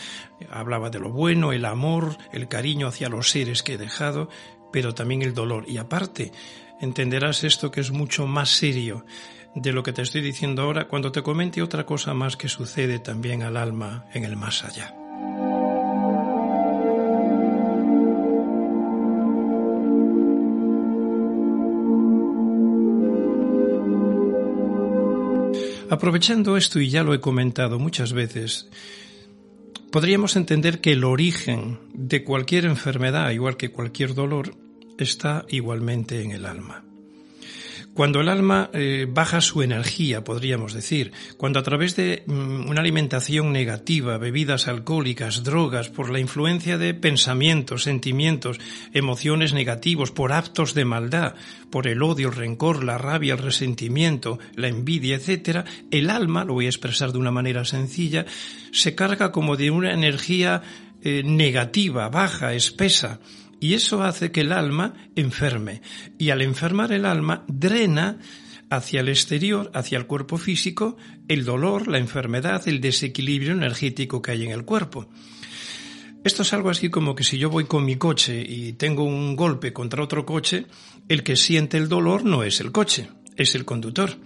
hablaba 0.49 0.89
de 0.89 0.99
lo 0.99 1.11
bueno, 1.11 1.53
el 1.53 1.65
amor, 1.65 2.17
el 2.33 2.47
cariño 2.47 2.87
hacia 2.87 3.09
los 3.09 3.29
seres 3.29 3.61
que 3.61 3.73
he 3.73 3.77
dejado, 3.77 4.27
pero 4.73 4.95
también 4.95 5.21
el 5.21 5.35
dolor. 5.35 5.65
Y 5.67 5.77
aparte, 5.77 6.31
entenderás 6.81 7.43
esto 7.43 7.69
que 7.69 7.81
es 7.81 7.91
mucho 7.91 8.25
más 8.25 8.49
serio 8.49 9.05
de 9.53 9.71
lo 9.71 9.83
que 9.83 9.93
te 9.93 10.01
estoy 10.01 10.21
diciendo 10.21 10.63
ahora 10.63 10.87
cuando 10.87 11.11
te 11.11 11.21
comente 11.21 11.61
otra 11.61 11.85
cosa 11.85 12.15
más 12.15 12.35
que 12.37 12.49
sucede 12.49 12.97
también 12.97 13.43
al 13.43 13.55
alma 13.55 14.05
en 14.13 14.23
el 14.23 14.35
más 14.35 14.63
allá. 14.63 14.95
Aprovechando 25.91 26.55
esto, 26.55 26.79
y 26.79 26.89
ya 26.89 27.03
lo 27.03 27.13
he 27.13 27.19
comentado 27.19 27.77
muchas 27.77 28.13
veces, 28.13 28.69
podríamos 29.91 30.37
entender 30.37 30.79
que 30.79 30.93
el 30.93 31.03
origen 31.03 31.79
de 31.93 32.23
cualquier 32.23 32.63
enfermedad, 32.63 33.29
igual 33.31 33.57
que 33.57 33.71
cualquier 33.71 34.13
dolor, 34.13 34.55
está 34.97 35.45
igualmente 35.49 36.21
en 36.21 36.31
el 36.31 36.45
alma. 36.45 36.85
Cuando 37.93 38.21
el 38.21 38.29
alma 38.29 38.69
eh, 38.73 39.05
baja 39.09 39.41
su 39.41 39.61
energía, 39.63 40.23
podríamos 40.23 40.73
decir, 40.73 41.11
cuando 41.35 41.59
a 41.59 41.63
través 41.63 41.97
de 41.97 42.23
mm, 42.25 42.69
una 42.69 42.79
alimentación 42.79 43.51
negativa, 43.51 44.17
bebidas 44.17 44.69
alcohólicas, 44.69 45.43
drogas, 45.43 45.89
por 45.89 46.09
la 46.09 46.19
influencia 46.19 46.77
de 46.77 46.93
pensamientos, 46.93 47.83
sentimientos, 47.83 48.59
emociones 48.93 49.51
negativos, 49.51 50.11
por 50.11 50.31
actos 50.31 50.73
de 50.73 50.85
maldad, 50.85 51.35
por 51.69 51.85
el 51.85 52.01
odio, 52.01 52.29
el 52.29 52.35
rencor, 52.35 52.85
la 52.85 52.97
rabia, 52.97 53.33
el 53.33 53.39
resentimiento, 53.39 54.39
la 54.55 54.69
envidia, 54.69 55.17
etc., 55.17 55.65
el 55.91 56.09
alma, 56.09 56.45
lo 56.45 56.53
voy 56.53 56.67
a 56.67 56.69
expresar 56.69 57.11
de 57.11 57.17
una 57.17 57.31
manera 57.31 57.65
sencilla, 57.65 58.25
se 58.71 58.95
carga 58.95 59.33
como 59.33 59.57
de 59.57 59.69
una 59.69 59.93
energía 59.93 60.61
eh, 61.03 61.23
negativa, 61.25 62.07
baja, 62.07 62.53
espesa, 62.53 63.19
y 63.61 63.75
eso 63.75 64.03
hace 64.03 64.31
que 64.31 64.41
el 64.41 64.51
alma 64.51 64.95
enferme. 65.15 65.81
Y 66.17 66.31
al 66.31 66.41
enfermar 66.41 66.91
el 66.91 67.05
alma, 67.05 67.45
drena 67.47 68.17
hacia 68.71 69.01
el 69.01 69.09
exterior, 69.09 69.71
hacia 69.75 69.99
el 69.99 70.07
cuerpo 70.07 70.37
físico, 70.37 70.97
el 71.27 71.45
dolor, 71.45 71.87
la 71.87 71.99
enfermedad, 71.99 72.67
el 72.67 72.81
desequilibrio 72.81 73.53
energético 73.53 74.19
que 74.19 74.31
hay 74.31 74.45
en 74.45 74.51
el 74.51 74.65
cuerpo. 74.65 75.07
Esto 76.23 76.41
es 76.41 76.53
algo 76.53 76.71
así 76.71 76.89
como 76.89 77.13
que 77.13 77.23
si 77.23 77.37
yo 77.37 77.51
voy 77.51 77.65
con 77.65 77.85
mi 77.85 77.97
coche 77.97 78.43
y 78.45 78.73
tengo 78.73 79.03
un 79.03 79.35
golpe 79.35 79.71
contra 79.71 80.03
otro 80.03 80.25
coche, 80.25 80.65
el 81.07 81.23
que 81.23 81.35
siente 81.35 81.77
el 81.77 81.87
dolor 81.87 82.25
no 82.25 82.43
es 82.43 82.61
el 82.61 82.71
coche, 82.71 83.09
es 83.37 83.53
el 83.53 83.63
conductor. 83.63 84.17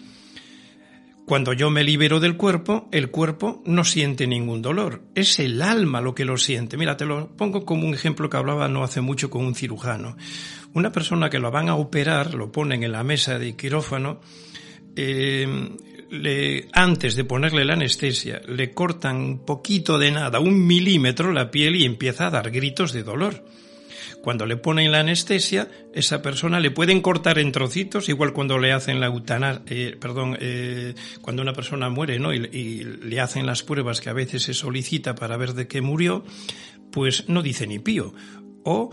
Cuando 1.26 1.54
yo 1.54 1.72
me 1.72 1.84
libero 1.84 2.20
del 2.20 2.38
cuerpo, 2.38 2.88
el 2.92 3.10
cuerpo 3.10 3.64
no 3.66 3.84
siente 3.84 4.28
ningún 4.28 4.62
dolor. 4.62 5.02
Es 5.16 5.40
el 5.40 5.60
alma 5.64 6.00
lo 6.00 6.14
que 6.14 6.24
lo 6.24 6.38
siente. 6.38 6.78
Mira, 6.78 6.98
te 6.98 7.06
lo 7.06 7.36
pongo 7.36 7.66
como 7.66 7.88
un 7.88 7.96
ejemplo 7.96 8.30
que 8.30 8.38
hablaba 8.38 8.68
no 8.68 8.84
hace 8.84 9.02
mucho 9.02 9.32
con 9.32 9.44
un 9.44 9.56
cirujano. 9.56 10.18
Una 10.74 10.92
persona 10.92 11.32
que 11.32 11.40
lo 11.40 11.50
van 11.50 11.68
a 11.68 11.76
operar, 11.76 12.36
lo 12.36 12.52
ponen 12.52 12.84
en 12.84 12.92
la 12.92 13.04
mesa 13.04 13.40
de 13.40 13.56
quirófano, 13.56 14.22
eh, 14.96 15.48
le, 16.12 16.68
antes 16.74 17.16
de 17.16 17.24
ponerle 17.24 17.66
la 17.66 17.74
anestesia, 17.74 18.42
le 18.48 18.72
cortan 18.72 19.18
un 19.18 19.46
poquito 19.46 19.98
de 19.98 20.12
nada, 20.12 20.40
un 20.40 20.68
milímetro 20.68 21.32
la 21.32 21.50
piel 21.50 21.76
y 21.76 21.86
empieza 21.86 22.28
a 22.28 22.32
dar 22.32 22.52
gritos 22.52 22.94
de 22.94 23.02
dolor. 23.02 23.44
Cuando 24.26 24.48
le 24.48 24.58
ponen 24.58 24.92
la 24.92 25.02
anestesia, 25.02 25.70
esa 25.94 26.24
persona 26.24 26.60
le 26.60 26.72
pueden 26.72 27.00
cortar 27.04 27.38
en 27.38 27.52
trocitos, 27.52 28.10
igual 28.10 28.34
cuando 28.34 28.58
le 28.58 28.74
hacen 28.74 29.00
la 29.00 29.06
eutanasia, 29.06 29.62
eh, 29.68 29.98
perdón, 30.02 30.36
eh, 30.42 30.96
cuando 31.22 31.44
una 31.44 31.54
persona 31.54 31.92
muere, 31.92 32.18
¿no? 32.18 32.34
Y, 32.34 32.38
y, 32.52 32.84
le 32.84 33.20
hacen 33.20 33.46
las 33.46 33.62
pruebas 33.62 34.02
que 34.02 34.10
a 34.10 34.14
veces 34.14 34.42
se 34.42 34.56
solicita 34.56 35.14
para 35.14 35.38
ver 35.38 35.54
de 35.54 35.68
qué 35.68 35.82
murió, 35.82 36.24
pues 36.92 37.30
no 37.30 37.44
dice 37.44 37.68
ni 37.68 37.78
pío. 37.78 38.16
O 38.64 38.90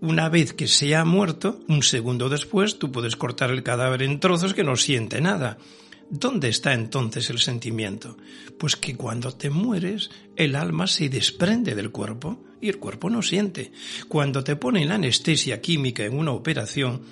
una 0.00 0.28
vez 0.28 0.52
que 0.52 0.68
se 0.68 0.94
ha 0.94 1.04
muerto, 1.04 1.58
un 1.66 1.82
segundo 1.82 2.28
después, 2.28 2.78
tú 2.78 2.92
puedes 2.92 3.16
cortar 3.16 3.50
el 3.50 3.64
cadáver 3.64 4.04
en 4.04 4.20
trozos 4.20 4.54
que 4.54 4.62
no 4.62 4.76
siente 4.76 5.20
nada. 5.20 5.58
¿Dónde 6.08 6.48
está 6.48 6.72
entonces 6.72 7.30
el 7.30 7.40
sentimiento? 7.40 8.16
Pues 8.58 8.76
que 8.76 8.96
cuando 8.96 9.32
te 9.32 9.50
mueres, 9.50 10.10
el 10.36 10.54
alma 10.54 10.86
se 10.86 11.08
desprende 11.08 11.74
del 11.74 11.90
cuerpo 11.90 12.44
y 12.60 12.68
el 12.68 12.78
cuerpo 12.78 13.10
no 13.10 13.22
siente. 13.22 13.72
Cuando 14.08 14.44
te 14.44 14.54
ponen 14.54 14.92
anestesia 14.92 15.60
química 15.60 16.04
en 16.04 16.16
una 16.16 16.30
operación, 16.30 17.02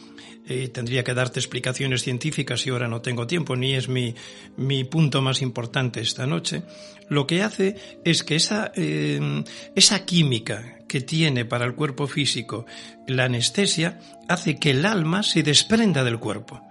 eh, 0.47 0.69
tendría 0.69 1.03
que 1.03 1.13
darte 1.13 1.41
explicaciones 1.41 2.03
científicas 2.03 2.65
y 2.67 2.71
ahora 2.71 2.87
no 2.87 3.01
tengo 3.01 3.27
tiempo, 3.27 3.57
ni 3.57 3.75
es 3.75 3.89
mi, 3.89 4.15
mi 4.57 4.85
punto 4.85 5.23
más 5.23 5.43
importante 5.43 6.01
esta 6.01 6.27
noche. 6.27 6.63
Lo 7.09 7.27
que 7.27 7.43
hace 7.43 7.99
es 8.05 8.23
que 8.23 8.37
esa, 8.37 8.71
eh, 8.77 9.43
esa 9.75 10.05
química 10.05 10.79
que 10.87 11.01
tiene 11.01 11.45
para 11.45 11.65
el 11.65 11.75
cuerpo 11.75 12.07
físico 12.07 12.65
la 13.09 13.25
anestesia 13.25 13.99
hace 14.29 14.61
que 14.61 14.71
el 14.71 14.87
alma 14.87 15.25
se 15.25 15.43
desprenda 15.43 16.05
del 16.05 16.21
cuerpo 16.21 16.63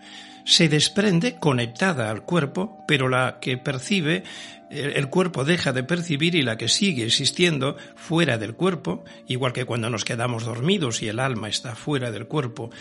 se 0.46 0.70
desprende 0.70 1.40
conectada 1.40 2.10
al 2.12 2.24
cuerpo, 2.24 2.84
pero 2.88 3.08
la 3.08 3.40
que 3.40 3.58
percibe, 3.58 4.24
el 4.70 5.10
cuerpo 5.10 5.46
deja 5.46 5.72
de 5.72 5.84
percibir 5.84 6.36
y 6.36 6.42
la 6.42 6.58
que 6.58 6.68
sigue 6.68 7.06
existiendo 7.06 7.78
fuera 7.96 8.38
del 8.38 8.56
cuerpo, 8.56 9.04
igual 9.28 9.54
que 9.54 9.66
cuando 9.66 9.90
nos 9.90 10.06
quedamos 10.06 10.46
dormidos 10.46 11.02
y 11.02 11.08
el 11.08 11.20
alma 11.20 11.48
está 11.48 11.76
fuera 11.76 12.12
del 12.12 12.28
cuerpo 12.28 12.72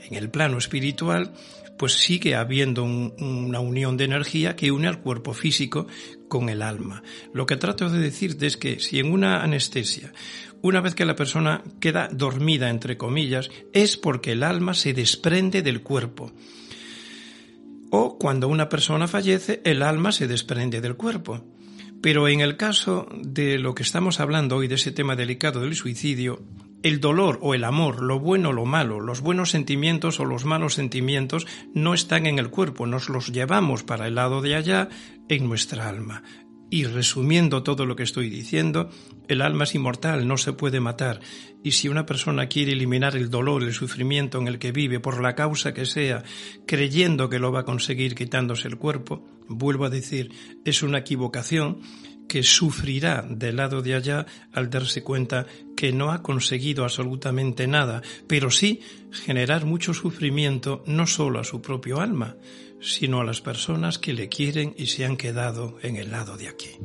en 0.00 0.14
el 0.14 0.30
plano 0.30 0.58
espiritual, 0.58 1.32
pues 1.76 1.94
sigue 1.94 2.34
habiendo 2.34 2.84
una 2.84 3.60
unión 3.60 3.96
de 3.96 4.04
energía 4.04 4.54
que 4.54 4.70
une 4.70 4.86
al 4.86 5.00
cuerpo 5.00 5.34
físico 5.34 5.86
con 6.28 6.48
el 6.48 6.62
alma. 6.62 7.02
Lo 7.32 7.46
que 7.46 7.56
trato 7.56 7.90
de 7.90 7.98
decirte 7.98 8.46
es 8.46 8.56
que 8.56 8.78
si 8.80 9.00
en 9.00 9.10
una 9.10 9.42
anestesia, 9.42 10.12
una 10.62 10.80
vez 10.80 10.94
que 10.94 11.04
la 11.04 11.16
persona 11.16 11.62
queda 11.80 12.08
dormida, 12.10 12.70
entre 12.70 12.96
comillas, 12.96 13.50
es 13.72 13.96
porque 13.96 14.32
el 14.32 14.44
alma 14.44 14.74
se 14.74 14.94
desprende 14.94 15.62
del 15.62 15.82
cuerpo 15.82 16.32
o 17.96 18.18
cuando 18.18 18.48
una 18.48 18.68
persona 18.68 19.06
fallece, 19.06 19.60
el 19.64 19.80
alma 19.80 20.10
se 20.10 20.26
desprende 20.26 20.80
del 20.80 20.96
cuerpo. 20.96 21.44
Pero 22.02 22.26
en 22.26 22.40
el 22.40 22.56
caso 22.56 23.06
de 23.14 23.56
lo 23.56 23.76
que 23.76 23.84
estamos 23.84 24.18
hablando 24.18 24.56
hoy, 24.56 24.66
de 24.66 24.74
ese 24.74 24.90
tema 24.90 25.14
delicado 25.14 25.60
del 25.60 25.76
suicidio, 25.76 26.42
el 26.82 26.98
dolor 26.98 27.38
o 27.40 27.54
el 27.54 27.62
amor, 27.62 28.02
lo 28.02 28.18
bueno 28.18 28.48
o 28.48 28.52
lo 28.52 28.64
malo, 28.66 28.98
los 28.98 29.20
buenos 29.20 29.50
sentimientos 29.50 30.18
o 30.18 30.24
los 30.24 30.44
malos 30.44 30.74
sentimientos 30.74 31.46
no 31.72 31.94
están 31.94 32.26
en 32.26 32.40
el 32.40 32.50
cuerpo, 32.50 32.84
nos 32.86 33.08
los 33.08 33.28
llevamos 33.28 33.84
para 33.84 34.08
el 34.08 34.16
lado 34.16 34.42
de 34.42 34.56
allá 34.56 34.88
en 35.28 35.48
nuestra 35.48 35.88
alma. 35.88 36.24
Y 36.74 36.86
resumiendo 36.86 37.62
todo 37.62 37.86
lo 37.86 37.94
que 37.94 38.02
estoy 38.02 38.28
diciendo, 38.28 38.90
el 39.28 39.42
alma 39.42 39.62
es 39.62 39.76
inmortal, 39.76 40.26
no 40.26 40.36
se 40.36 40.54
puede 40.54 40.80
matar. 40.80 41.20
Y 41.62 41.70
si 41.70 41.86
una 41.88 42.04
persona 42.04 42.48
quiere 42.48 42.72
eliminar 42.72 43.14
el 43.14 43.30
dolor, 43.30 43.62
el 43.62 43.72
sufrimiento 43.72 44.40
en 44.40 44.48
el 44.48 44.58
que 44.58 44.72
vive, 44.72 44.98
por 44.98 45.22
la 45.22 45.36
causa 45.36 45.72
que 45.72 45.86
sea, 45.86 46.24
creyendo 46.66 47.28
que 47.28 47.38
lo 47.38 47.52
va 47.52 47.60
a 47.60 47.64
conseguir 47.64 48.16
quitándose 48.16 48.66
el 48.66 48.76
cuerpo, 48.76 49.24
vuelvo 49.46 49.84
a 49.84 49.88
decir, 49.88 50.32
es 50.64 50.82
una 50.82 50.98
equivocación 50.98 51.78
que 52.28 52.42
sufrirá 52.42 53.22
del 53.22 53.54
lado 53.54 53.80
de 53.80 53.94
allá 53.94 54.26
al 54.52 54.68
darse 54.68 55.04
cuenta 55.04 55.46
que 55.76 55.92
no 55.92 56.10
ha 56.10 56.22
conseguido 56.22 56.82
absolutamente 56.82 57.68
nada, 57.68 58.02
pero 58.26 58.50
sí 58.50 58.80
generar 59.12 59.64
mucho 59.64 59.94
sufrimiento 59.94 60.82
no 60.88 61.06
solo 61.06 61.38
a 61.38 61.44
su 61.44 61.62
propio 61.62 62.00
alma, 62.00 62.34
sino 62.84 63.20
a 63.20 63.24
las 63.24 63.40
personas 63.40 63.98
que 63.98 64.12
le 64.12 64.28
quieren 64.28 64.74
y 64.76 64.86
se 64.86 65.04
han 65.04 65.16
quedado 65.16 65.78
en 65.82 65.96
el 65.96 66.10
lado 66.10 66.36
de 66.36 66.48
aquí. 66.48 66.78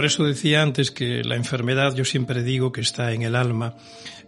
Por 0.00 0.06
eso 0.06 0.24
decía 0.24 0.62
antes 0.62 0.90
que 0.90 1.22
la 1.24 1.36
enfermedad 1.36 1.94
yo 1.94 2.06
siempre 2.06 2.42
digo 2.42 2.72
que 2.72 2.80
está 2.80 3.12
en 3.12 3.20
el 3.20 3.36
alma 3.36 3.74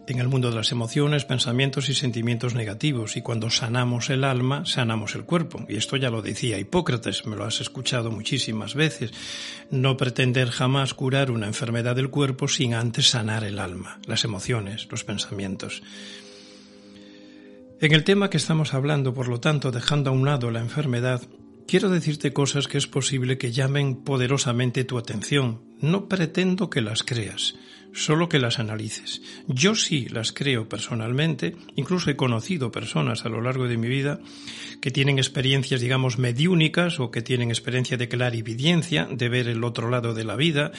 en 0.07 0.19
el 0.19 0.29
mundo 0.29 0.51
de 0.51 0.57
las 0.57 0.71
emociones, 0.71 1.25
pensamientos 1.25 1.89
y 1.89 1.95
sentimientos 1.95 2.55
negativos. 2.55 3.17
Y 3.17 3.23
cuando 3.23 3.49
sanamos 3.49 4.11
el 4.11 4.25
alma, 4.25 4.67
sanamos 4.67 5.15
el 5.15 5.25
cuerpo. 5.25 5.65
Y 5.71 5.77
esto 5.77 5.97
ya 5.97 6.11
lo 6.11 6.21
decía 6.21 6.59
Hipócrates, 6.59 7.25
me 7.25 7.37
lo 7.37 7.47
has 7.47 7.63
escuchado 7.63 8.11
muchísimas 8.11 8.75
veces. 8.75 9.13
No 9.71 9.97
pretender 9.97 10.51
jamás 10.51 10.93
curar 10.93 11.31
una 11.31 11.47
enfermedad 11.47 11.97
del 11.97 12.11
cuerpo 12.11 12.49
sin 12.49 12.75
antes 12.75 13.09
sanar 13.09 13.43
el 13.43 13.59
alma, 13.59 13.99
las 14.05 14.25
emociones, 14.25 14.89
los 14.91 15.05
pensamientos. 15.05 15.83
En 17.81 17.93
el 17.93 18.05
tema 18.05 18.29
que 18.29 18.37
estamos 18.37 18.75
hablando, 18.75 19.15
por 19.15 19.29
lo 19.29 19.41
tanto, 19.41 19.71
dejando 19.71 20.11
a 20.11 20.13
un 20.13 20.27
lado 20.27 20.51
la 20.51 20.61
enfermedad, 20.61 21.23
quiero 21.66 21.88
decirte 21.88 22.33
cosas 22.33 22.68
que 22.68 22.79
es 22.79 22.87
posible 22.87 23.38
que 23.38 23.53
llamen 23.53 23.96
poderosamente 23.96 24.85
tu 24.85 24.98
atención. 24.98 25.61
No 25.81 26.09
pretendo 26.09 26.70
que 26.70 26.81
las 26.81 27.03
creas 27.03 27.55
solo 27.92 28.29
que 28.29 28.38
las 28.38 28.59
analices. 28.59 29.22
Yo 29.46 29.75
sí 29.75 30.07
las 30.09 30.33
creo 30.33 30.68
personalmente, 30.68 31.57
incluso 31.77 32.11
he 32.11 32.16
conocido 32.16 32.72
personas 32.72 33.25
a 33.25 33.29
lo 33.29 33.40
largo 33.40 33.68
de 33.68 33.77
mi 33.77 33.88
vida 33.88 34.20
que 34.81 34.90
tienen 34.90 35.18
experiencias, 35.18 35.81
digamos, 35.81 36.18
mediúnicas 36.18 36.98
o 37.01 37.11
que 37.11 37.22
tienen 37.22 37.51
experiencia 37.51 37.96
de 37.96 38.09
clarividencia, 38.09 39.07
de 39.11 39.29
ver 39.29 39.48
el 39.48 39.62
otro 39.62 39.90
lado 39.90 40.14
de 40.14 40.25
la 40.25 40.37
vida, 40.37 40.72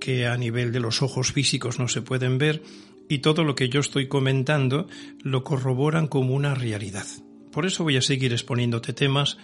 que 0.00 0.26
a 0.26 0.36
nivel 0.36 0.72
de 0.72 0.80
los 0.80 1.02
ojos 1.02 1.32
físicos 1.32 1.78
no 1.78 1.88
se 1.88 2.02
pueden 2.02 2.38
ver, 2.38 2.62
y 3.08 3.18
todo 3.18 3.44
lo 3.44 3.54
que 3.54 3.68
yo 3.68 3.80
estoy 3.80 4.08
comentando 4.08 4.88
lo 5.22 5.44
corroboran 5.44 6.08
como 6.08 6.34
una 6.34 6.54
realidad. 6.54 7.06
Por 7.52 7.64
eso 7.64 7.84
voy 7.84 7.96
a 7.96 8.02
seguir 8.02 8.32
exponiéndote 8.32 8.92
temas 8.92 9.38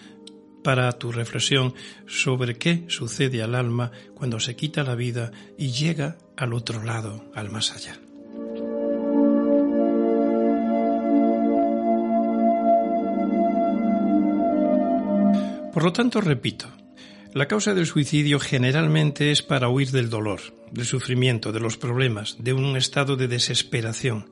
para 0.63 0.91
tu 0.93 1.13
reflexión 1.13 1.75
sobre 2.07 2.57
qué 2.57 2.85
sucede 2.89 3.43
al 3.43 3.55
alma 3.55 3.91
cuando 4.15 4.41
se 4.41 4.57
quita 4.57 4.83
la 4.83 4.95
vida 4.95 5.33
y 5.59 5.73
llega 5.73 6.17
al 6.37 6.55
otro 6.55 6.83
lado, 6.83 7.25
al 7.35 7.51
más 7.51 7.73
allá. 7.73 7.99
Por 15.73 15.85
lo 15.85 15.93
tanto, 15.93 16.21
repito, 16.21 16.69
la 17.33 17.49
causa 17.49 17.73
del 17.73 17.87
suicidio 17.87 18.39
generalmente 18.39 19.31
es 19.31 19.41
para 19.41 19.71
huir 19.71 19.91
del 19.91 20.11
dolor, 20.11 20.41
del 20.71 20.85
sufrimiento, 20.85 21.51
de 21.51 21.61
los 21.61 21.79
problemas, 21.79 22.37
de 22.39 22.53
un 22.53 22.77
estado 22.77 23.17
de 23.17 23.27
desesperación 23.27 24.27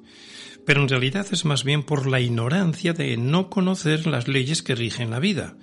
pero 0.67 0.83
en 0.83 0.89
realidad 0.89 1.27
es 1.31 1.45
más 1.45 1.65
bien 1.65 1.83
por 1.83 2.07
la 2.07 2.21
ignorancia 2.21 2.93
de 2.93 3.17
no 3.17 3.51
conocer 3.51 4.07
las 4.07 4.29
leyes 4.29 4.63
que 4.63 4.75
rigen 4.75 5.11
la 5.11 5.21
vida, 5.21 5.57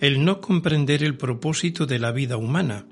el 0.00 0.24
no 0.24 0.40
comprender 0.40 1.02
el 1.02 1.16
propósito 1.16 1.86
de 1.86 1.98
la 1.98 2.12
vida 2.12 2.36
humana. 2.36 2.86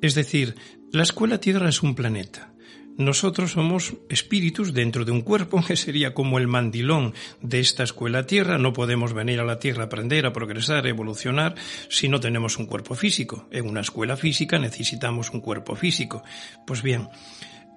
Es 0.00 0.14
decir, 0.14 0.54
la 0.92 1.02
escuela 1.02 1.38
Tierra 1.38 1.68
es 1.68 1.82
un 1.82 1.94
planeta. 1.94 2.50
Nosotros 2.96 3.52
somos 3.52 3.94
espíritus 4.10 4.74
dentro 4.74 5.06
de 5.06 5.12
un 5.12 5.22
cuerpo 5.22 5.62
que 5.66 5.76
sería 5.76 6.12
como 6.12 6.38
el 6.38 6.46
mandilón 6.46 7.14
de 7.40 7.60
esta 7.60 7.82
escuela 7.82 8.26
Tierra. 8.26 8.58
No 8.58 8.72
podemos 8.72 9.14
venir 9.14 9.40
a 9.40 9.44
la 9.44 9.58
Tierra 9.58 9.84
a 9.84 9.86
aprender, 9.86 10.26
a 10.26 10.32
progresar, 10.32 10.84
a 10.84 10.90
evolucionar 10.90 11.54
si 11.88 12.08
no 12.08 12.20
tenemos 12.20 12.58
un 12.58 12.66
cuerpo 12.66 12.94
físico. 12.94 13.48
En 13.50 13.66
una 13.66 13.80
escuela 13.80 14.16
física 14.16 14.58
necesitamos 14.58 15.30
un 15.30 15.40
cuerpo 15.40 15.76
físico. 15.76 16.22
Pues 16.66 16.82
bien, 16.82 17.08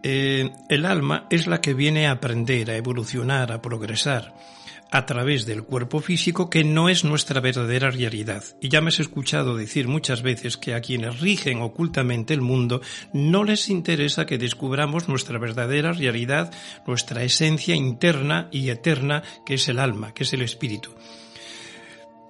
eh, 0.04 0.52
el 0.70 0.86
alma 0.86 1.28
es 1.30 1.48
la 1.48 1.62
que 1.62 1.74
viene 1.74 2.08
a 2.08 2.12
aprender, 2.12 2.70
a 2.70 2.78
evolucionar, 2.78 3.52
a 3.52 3.62
progresar 3.62 4.34
a 4.94 5.08
través 5.08 5.48
del 5.48 5.64
cuerpo 5.64 6.02
físico 6.02 6.52
que 6.52 6.64
no 6.64 6.88
es 6.88 7.04
nuestra 7.04 7.42
verdadera 7.42 7.90
realidad. 7.90 8.44
Y 8.62 8.70
ya 8.70 8.80
me 8.80 8.90
has 8.90 9.00
escuchado 9.00 9.58
decir 9.58 9.88
muchas 9.88 10.22
veces 10.22 10.56
que 10.56 10.76
a 10.76 10.82
quienes 10.82 11.20
rigen 11.20 11.64
ocultamente 11.64 12.36
el 12.36 12.42
mundo 12.42 12.80
no 13.12 13.44
les 13.44 13.70
interesa 13.70 14.28
que 14.28 14.38
descubramos 14.38 15.10
nuestra 15.10 15.40
verdadera 15.40 15.94
realidad, 15.94 16.54
nuestra 16.86 17.24
esencia 17.24 17.76
interna 17.76 18.50
y 18.52 18.70
eterna 18.70 19.24
que 19.48 19.56
es 19.56 19.68
el 19.68 19.80
alma, 19.80 20.14
que 20.14 20.26
es 20.26 20.34
el 20.34 20.44
espíritu. 20.44 20.92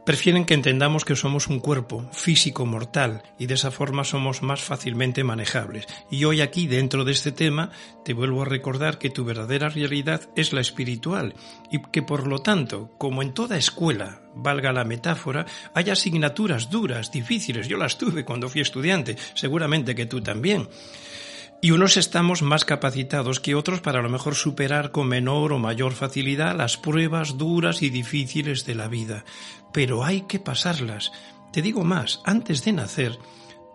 Prefieren 0.06 0.44
que 0.44 0.54
entendamos 0.54 1.06
que 1.06 1.16
somos 1.16 1.48
un 1.48 1.62
cuerpo 1.62 2.10
físico 2.12 2.66
mortal 2.66 3.24
y 3.40 3.46
de 3.46 3.54
esa 3.54 3.72
forma 3.72 4.04
somos 4.04 4.42
más 4.42 4.62
fácilmente 4.62 5.24
manejables. 5.24 5.88
Y 6.12 6.26
hoy 6.26 6.42
aquí, 6.42 6.68
dentro 6.68 7.06
de 7.06 7.14
este 7.14 7.32
tema, 7.32 7.72
te 8.04 8.14
vuelvo 8.14 8.42
a 8.42 8.46
recordar 8.46 8.98
que 8.98 9.10
tu 9.10 9.24
verdadera 9.24 9.70
realidad 9.70 10.30
es 10.36 10.52
la 10.52 10.60
espiritual 10.60 11.36
y 11.72 11.82
que 11.82 12.04
por 12.04 12.28
lo 12.28 12.40
tanto, 12.40 12.92
como 12.98 13.22
en 13.22 13.34
toda 13.34 13.58
escuela, 13.58 14.24
valga 14.36 14.74
la 14.74 14.84
metáfora, 14.84 15.46
hay 15.74 15.90
asignaturas 15.90 16.70
duras, 16.70 17.10
difíciles. 17.10 17.70
Yo 17.70 17.78
las 17.78 17.98
tuve 17.98 18.26
cuando 18.26 18.50
fui 18.50 18.60
estudiante, 18.60 19.16
seguramente 19.36 19.96
que 19.96 20.06
tú 20.06 20.20
también. 20.20 20.68
Y 21.64 21.72
unos 21.72 21.96
estamos 21.96 22.42
más 22.42 22.66
capacitados 22.66 23.40
que 23.40 23.56
otros 23.56 23.80
para 23.80 24.00
a 24.00 24.02
lo 24.02 24.10
mejor 24.10 24.36
superar 24.36 24.92
con 24.92 25.08
menor 25.08 25.54
o 25.54 25.60
mayor 25.60 25.94
facilidad 25.94 26.58
las 26.58 26.76
pruebas 26.76 27.38
duras 27.38 27.82
y 27.82 27.90
difíciles 27.90 28.66
de 28.66 28.76
la 28.76 28.90
vida. 28.90 29.24
Pero 29.74 30.06
hay 30.06 30.22
que 30.22 30.40
pasarlas. 30.40 31.12
Te 31.52 31.62
digo 31.62 31.84
más, 31.84 32.22
antes 32.24 32.64
de 32.64 32.72
nacer, 32.72 33.20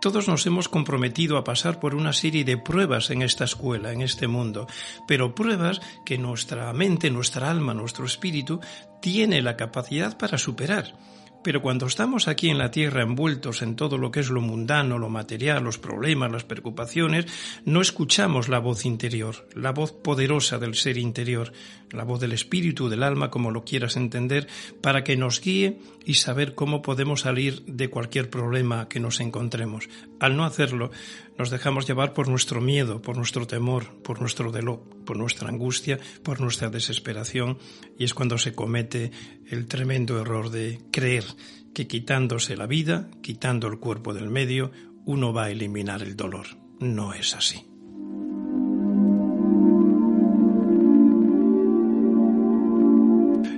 todos 0.00 0.28
nos 0.28 0.46
hemos 0.46 0.68
comprometido 0.68 1.36
a 1.36 1.44
pasar 1.44 1.80
por 1.80 1.96
una 1.96 2.12
serie 2.12 2.44
de 2.44 2.56
pruebas 2.56 3.10
en 3.10 3.22
esta 3.22 3.44
escuela, 3.44 3.92
en 3.92 4.00
este 4.00 4.28
mundo, 4.28 4.68
pero 5.08 5.34
pruebas 5.34 5.80
que 6.04 6.18
nuestra 6.18 6.72
mente, 6.72 7.10
nuestra 7.10 7.50
alma, 7.50 7.74
nuestro 7.74 8.06
espíritu 8.06 8.60
tiene 9.00 9.42
la 9.42 9.56
capacidad 9.56 10.16
para 10.16 10.38
superar. 10.38 10.94
Pero 11.42 11.62
cuando 11.62 11.86
estamos 11.86 12.26
aquí 12.26 12.50
en 12.50 12.58
la 12.58 12.70
tierra 12.70 13.02
envueltos 13.02 13.62
en 13.62 13.76
todo 13.76 13.96
lo 13.96 14.10
que 14.10 14.20
es 14.20 14.28
lo 14.28 14.40
mundano, 14.40 14.98
lo 14.98 15.08
material, 15.08 15.62
los 15.62 15.78
problemas, 15.78 16.32
las 16.32 16.44
preocupaciones, 16.44 17.26
no 17.64 17.80
escuchamos 17.80 18.48
la 18.48 18.58
voz 18.58 18.84
interior, 18.84 19.46
la 19.54 19.70
voz 19.70 19.92
poderosa 19.92 20.58
del 20.58 20.74
ser 20.74 20.98
interior, 20.98 21.52
la 21.90 22.04
voz 22.04 22.20
del 22.20 22.32
espíritu, 22.32 22.88
del 22.88 23.02
alma, 23.02 23.30
como 23.30 23.50
lo 23.50 23.64
quieras 23.64 23.96
entender, 23.96 24.48
para 24.80 25.04
que 25.04 25.16
nos 25.16 25.40
guíe 25.40 25.78
y 26.04 26.14
saber 26.14 26.54
cómo 26.54 26.82
podemos 26.82 27.20
salir 27.20 27.62
de 27.66 27.88
cualquier 27.88 28.30
problema 28.30 28.88
que 28.88 29.00
nos 29.00 29.20
encontremos. 29.20 29.88
Al 30.18 30.36
no 30.36 30.44
hacerlo, 30.44 30.90
nos 31.38 31.50
dejamos 31.50 31.86
llevar 31.86 32.12
por 32.14 32.28
nuestro 32.28 32.60
miedo, 32.60 33.00
por 33.00 33.16
nuestro 33.16 33.46
temor, 33.46 34.02
por 34.02 34.20
nuestro 34.20 34.50
dolor, 34.50 34.82
por 35.06 35.16
nuestra 35.16 35.48
angustia, 35.48 36.00
por 36.24 36.40
nuestra 36.40 36.68
desesperación, 36.68 37.58
y 37.96 38.04
es 38.04 38.12
cuando 38.12 38.38
se 38.38 38.54
comete 38.54 39.12
el 39.48 39.66
tremendo 39.66 40.20
error 40.20 40.50
de 40.50 40.80
creer 40.90 41.24
que 41.72 41.86
quitándose 41.86 42.56
la 42.56 42.66
vida, 42.66 43.08
quitando 43.22 43.68
el 43.68 43.78
cuerpo 43.78 44.12
del 44.14 44.28
medio, 44.28 44.72
uno 45.04 45.32
va 45.32 45.44
a 45.44 45.50
eliminar 45.50 46.02
el 46.02 46.16
dolor. 46.16 46.48
No 46.80 47.14
es 47.14 47.34
así. 47.34 47.64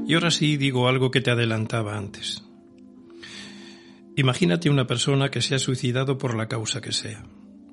Y 0.07 0.15
ahora 0.15 0.31
sí 0.31 0.57
digo 0.59 0.87
algo 0.87 1.11
que 1.11 1.21
te 1.21 1.31
adelantaba 1.31 1.97
antes. 1.97 2.45
Imagínate 4.17 4.69
una 4.69 4.87
persona 4.87 5.31
que 5.31 5.41
se 5.41 5.55
ha 5.55 5.59
suicidado 5.59 6.19
por 6.19 6.37
la 6.37 6.49
causa 6.49 6.81
que 6.81 6.93
sea. 6.93 7.25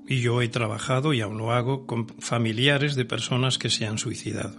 Y 0.07 0.21
yo 0.21 0.41
he 0.41 0.47
trabajado, 0.47 1.13
y 1.13 1.21
aún 1.21 1.37
lo 1.37 1.51
hago, 1.51 1.85
con 1.85 2.07
familiares 2.19 2.95
de 2.95 3.05
personas 3.05 3.57
que 3.57 3.69
se 3.69 3.85
han 3.85 3.97
suicidado. 3.97 4.57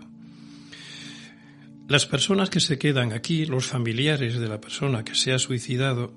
Las 1.89 2.05
personas 2.05 2.51
que 2.51 2.61
se 2.61 2.79
quedan 2.79 3.13
aquí, 3.13 3.47
los 3.47 3.67
familiares 3.67 4.39
de 4.39 4.47
la 4.47 4.61
persona 4.61 5.05
que 5.05 5.15
se 5.15 5.33
ha 5.33 5.39
suicidado, 5.39 6.13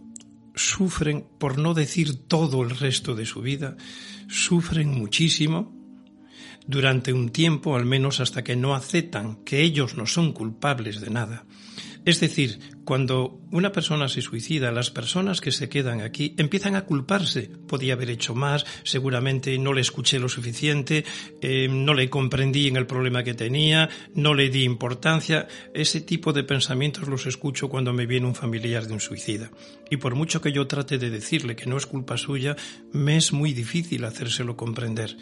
sufren, 0.54 1.26
por 1.40 1.58
no 1.58 1.74
decir 1.74 2.28
todo 2.28 2.62
el 2.62 2.72
resto 2.72 3.16
de 3.16 3.26
su 3.26 3.42
vida, 3.42 3.78
sufren 4.28 4.90
muchísimo 4.90 5.74
durante 6.68 7.14
un 7.14 7.30
tiempo, 7.30 7.76
al 7.76 7.86
menos 7.86 8.20
hasta 8.20 8.44
que 8.44 8.56
no 8.56 8.76
aceptan 8.76 9.44
que 9.44 9.62
ellos 9.62 9.96
no 9.96 10.06
son 10.06 10.34
culpables 10.34 11.00
de 11.02 11.10
nada, 11.10 11.46
es 12.04 12.20
decir, 12.20 12.60
cuando 12.84 13.40
una 13.52 13.72
persona 13.72 14.10
se 14.10 14.22
suicida, 14.22 14.72
las 14.72 14.90
personas 14.90 15.40
que 15.40 15.52
se 15.52 15.70
quedan 15.70 16.02
aquí 16.02 16.34
empiezan 16.38 16.76
a 16.76 16.86
culparse. 16.86 17.52
Podía 17.68 17.94
haber 17.94 18.10
hecho 18.10 18.34
más, 18.34 18.66
seguramente 18.84 19.58
no 19.60 19.72
le 19.72 19.82
escuché 19.82 20.20
lo 20.20 20.28
suficiente, 20.28 21.06
eh, 21.42 21.68
no 21.70 21.94
le 21.94 22.10
comprendí 22.10 22.68
en 22.68 22.78
el 22.78 22.88
problema 22.88 23.24
que 23.24 23.36
tenía, 23.36 23.90
no 24.16 24.34
le 24.34 24.50
di 24.50 24.64
importancia. 24.64 25.48
Ese 25.76 26.02
tipo 26.02 26.34
de 26.34 26.44
pensamientos 26.44 27.08
los 27.08 27.28
escucho 27.28 27.70
cuando 27.70 27.94
me 27.94 28.08
viene 28.08 28.26
un 28.26 28.36
familiar 28.36 28.88
de 28.88 28.94
un 28.94 29.00
suicida. 29.00 29.52
Y 29.92 29.98
por 29.98 30.16
mucho 30.16 30.42
que 30.42 30.52
yo 30.52 30.66
trate 30.66 30.98
de 30.98 31.12
decirle 31.12 31.56
que 31.56 31.68
no 31.68 31.78
es 31.78 31.86
culpa 31.86 32.18
suya, 32.18 32.56
me 32.94 33.16
es 33.16 33.32
muy 33.32 33.54
difícil 33.54 34.06
hacérselo 34.06 34.58
comprender 34.58 35.18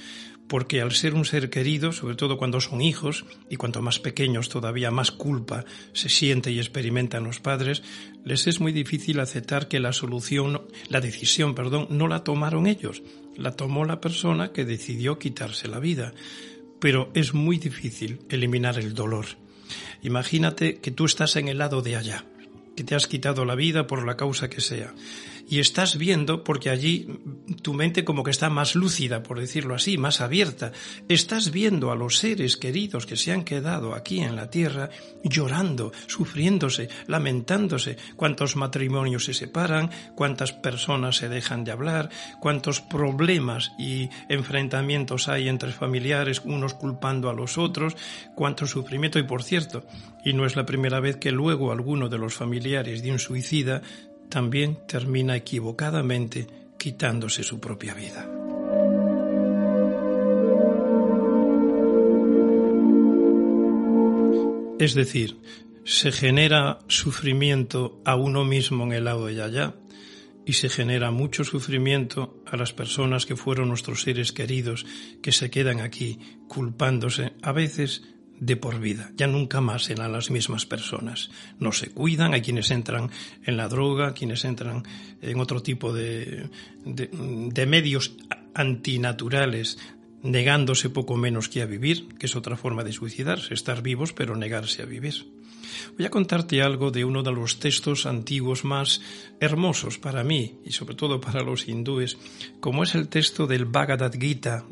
porque 0.49 0.81
al 0.81 0.91
ser 0.91 1.13
un 1.13 1.25
ser 1.25 1.51
querido, 1.51 1.91
sobre 1.91 2.15
todo 2.15 2.37
cuando 2.37 2.59
son 2.59 2.81
hijos, 2.81 3.23
y 3.49 3.55
cuanto 3.55 3.83
más 3.83 3.99
pequeños 3.99 4.49
todavía 4.49 4.89
más 4.89 5.11
culpa 5.11 5.63
se 5.93 6.09
siente 6.09 6.51
y 6.51 6.57
experimentan 6.57 7.23
los 7.23 7.39
padres, 7.39 7.83
les 8.25 8.47
es 8.47 8.59
muy 8.59 8.73
difícil 8.73 9.19
aceptar 9.19 9.67
que 9.67 9.79
la 9.79 9.93
solución, 9.93 10.63
la 10.89 11.01
decisión, 11.01 11.53
perdón, 11.53 11.87
no 11.91 12.07
la 12.07 12.23
tomaron 12.23 12.65
ellos, 12.65 13.03
la 13.37 13.51
tomó 13.51 13.85
la 13.85 14.01
persona 14.01 14.51
que 14.51 14.65
decidió 14.65 15.19
quitarse 15.19 15.67
la 15.67 15.79
vida. 15.79 16.13
Pero 16.79 17.11
es 17.13 17.33
muy 17.33 17.59
difícil 17.59 18.19
eliminar 18.29 18.79
el 18.79 18.93
dolor. 18.95 19.27
Imagínate 20.01 20.79
que 20.79 20.91
tú 20.91 21.05
estás 21.05 21.35
en 21.35 21.47
el 21.47 21.59
lado 21.59 21.83
de 21.83 21.95
allá, 21.95 22.25
que 22.75 22.83
te 22.83 22.95
has 22.95 23.05
quitado 23.05 23.45
la 23.45 23.55
vida 23.55 23.85
por 23.85 24.03
la 24.03 24.17
causa 24.17 24.49
que 24.49 24.61
sea 24.61 24.95
y 25.49 25.59
estás 25.59 25.97
viendo, 25.97 26.43
porque 26.43 26.69
allí 26.69 27.07
tu 27.63 27.73
mente 27.73 28.05
como 28.05 28.23
que 28.23 28.29
está 28.29 28.51
más 28.51 28.75
lúcida, 28.75 29.23
por 29.23 29.39
decirlo 29.39 29.73
así, 29.73 29.97
más 29.97 30.21
abierta, 30.21 30.71
estás 31.07 31.51
viendo 31.51 31.91
a 31.91 31.95
los 31.95 32.17
seres 32.17 32.55
queridos 32.55 33.07
que 33.07 33.17
se 33.17 33.31
han 33.31 33.43
quedado 33.43 33.95
aquí 33.95 34.19
en 34.19 34.35
la 34.35 34.51
tierra 34.51 34.91
llorando, 35.23 35.91
sufriéndose, 36.05 36.89
lamentándose, 37.07 37.97
cuántos 38.15 38.55
matrimonios 38.55 39.25
se 39.25 39.33
separan, 39.33 39.89
cuántas 40.15 40.53
personas 40.53 41.17
se 41.17 41.29
dejan 41.29 41.63
de 41.63 41.71
hablar, 41.71 42.09
cuántos 42.39 42.79
problemas 42.81 43.71
y 43.79 44.09
enfrentamientos 44.29 45.29
hay 45.29 45.49
entre 45.49 45.71
familiares, 45.71 46.43
unos 46.45 46.75
culpando 46.75 47.27
a 47.27 47.33
los 47.33 47.57
otros, 47.57 47.97
cuánto 48.35 48.67
sufrimiento 48.67 49.17
y 49.17 49.23
por 49.23 49.41
cierto, 49.41 49.83
y 50.23 50.33
no 50.33 50.45
es 50.45 50.55
la 50.55 50.67
primera 50.67 50.99
vez 50.99 51.17
que 51.17 51.31
luego 51.31 51.71
alguno 51.71 52.07
de 52.07 52.19
los 52.19 52.35
familiares 52.35 53.01
de 53.01 53.11
un 53.11 53.19
suicida 53.19 53.81
también 54.29 54.79
termina 54.87 55.35
equivocadamente 55.35 56.47
quitándose 56.77 57.43
su 57.43 57.59
propia 57.59 57.93
vida. 57.93 58.29
Es 64.79 64.93
decir, 64.93 65.37
se 65.83 66.11
genera 66.11 66.79
sufrimiento 66.87 68.01
a 68.05 68.15
uno 68.15 68.45
mismo 68.45 68.85
en 68.85 68.93
el 68.93 69.03
lado 69.03 69.25
de 69.25 69.43
allá 69.43 69.75
y 70.45 70.53
se 70.53 70.69
genera 70.69 71.11
mucho 71.11 71.43
sufrimiento 71.43 72.41
a 72.45 72.55
las 72.55 72.73
personas 72.73 73.25
que 73.25 73.35
fueron 73.35 73.67
nuestros 73.67 74.03
seres 74.03 74.31
queridos 74.31 74.85
que 75.21 75.31
se 75.31 75.49
quedan 75.49 75.81
aquí 75.81 76.19
culpándose 76.47 77.33
a 77.41 77.51
veces 77.51 78.03
de 78.39 78.55
por 78.55 78.79
vida. 78.79 79.11
Ya 79.15 79.27
nunca 79.27 79.61
más 79.61 79.83
serán 79.83 80.11
las 80.11 80.31
mismas 80.31 80.65
personas. 80.65 81.29
No 81.59 81.71
se 81.71 81.89
cuidan, 81.89 82.33
hay 82.33 82.41
quienes 82.41 82.71
entran 82.71 83.09
en 83.43 83.57
la 83.57 83.67
droga, 83.67 84.13
quienes 84.13 84.45
entran 84.45 84.83
en 85.21 85.39
otro 85.39 85.61
tipo 85.61 85.93
de, 85.93 86.49
de, 86.85 87.65
medios 87.65 88.15
antinaturales, 88.53 89.77
negándose 90.23 90.89
poco 90.89 91.15
menos 91.17 91.49
que 91.49 91.61
a 91.61 91.65
vivir, 91.65 92.07
que 92.17 92.25
es 92.25 92.35
otra 92.35 92.57
forma 92.57 92.83
de 92.83 92.93
suicidarse, 92.93 93.53
estar 93.53 93.81
vivos 93.81 94.13
pero 94.13 94.35
negarse 94.35 94.81
a 94.81 94.85
vivir. 94.85 95.25
Voy 95.97 96.05
a 96.05 96.09
contarte 96.09 96.61
algo 96.61 96.91
de 96.91 97.05
uno 97.05 97.23
de 97.23 97.31
los 97.31 97.59
textos 97.59 98.05
antiguos 98.05 98.63
más 98.63 99.01
hermosos 99.39 99.97
para 99.97 100.23
mí 100.23 100.59
y 100.65 100.71
sobre 100.71 100.95
todo 100.95 101.19
para 101.21 101.41
los 101.41 101.67
hindúes, 101.67 102.17
como 102.59 102.83
es 102.83 102.95
el 102.95 103.07
texto 103.07 103.47
del 103.47 103.65
Bhagavad 103.65 104.13
Gita. 104.13 104.65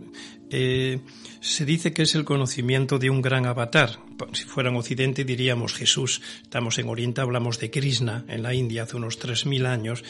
Eh, 0.50 1.00
se 1.40 1.66
dice 1.66 1.94
que 1.94 2.04
es 2.04 2.16
el 2.16 2.24
conocimiento 2.26 3.00
de 3.00 3.10
un 3.10 3.22
gran 3.22 3.46
avatar. 3.46 4.00
Si 4.34 4.46
fuera 4.46 4.70
en 4.70 4.78
Occidente 4.78 5.24
diríamos 5.24 5.74
Jesús. 5.74 6.22
Estamos 6.42 6.78
en 6.80 6.90
Oriente, 6.90 7.22
hablamos 7.22 7.60
de 7.60 7.70
Krishna 7.70 8.26
en 8.28 8.44
la 8.44 8.54
India 8.54 8.84
hace 8.84 8.96
unos 8.96 9.20
3.000 9.20 9.66
años. 9.68 10.04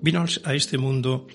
Vino 0.00 0.24
a 0.44 0.54
este 0.54 0.78
mundo 0.78 1.26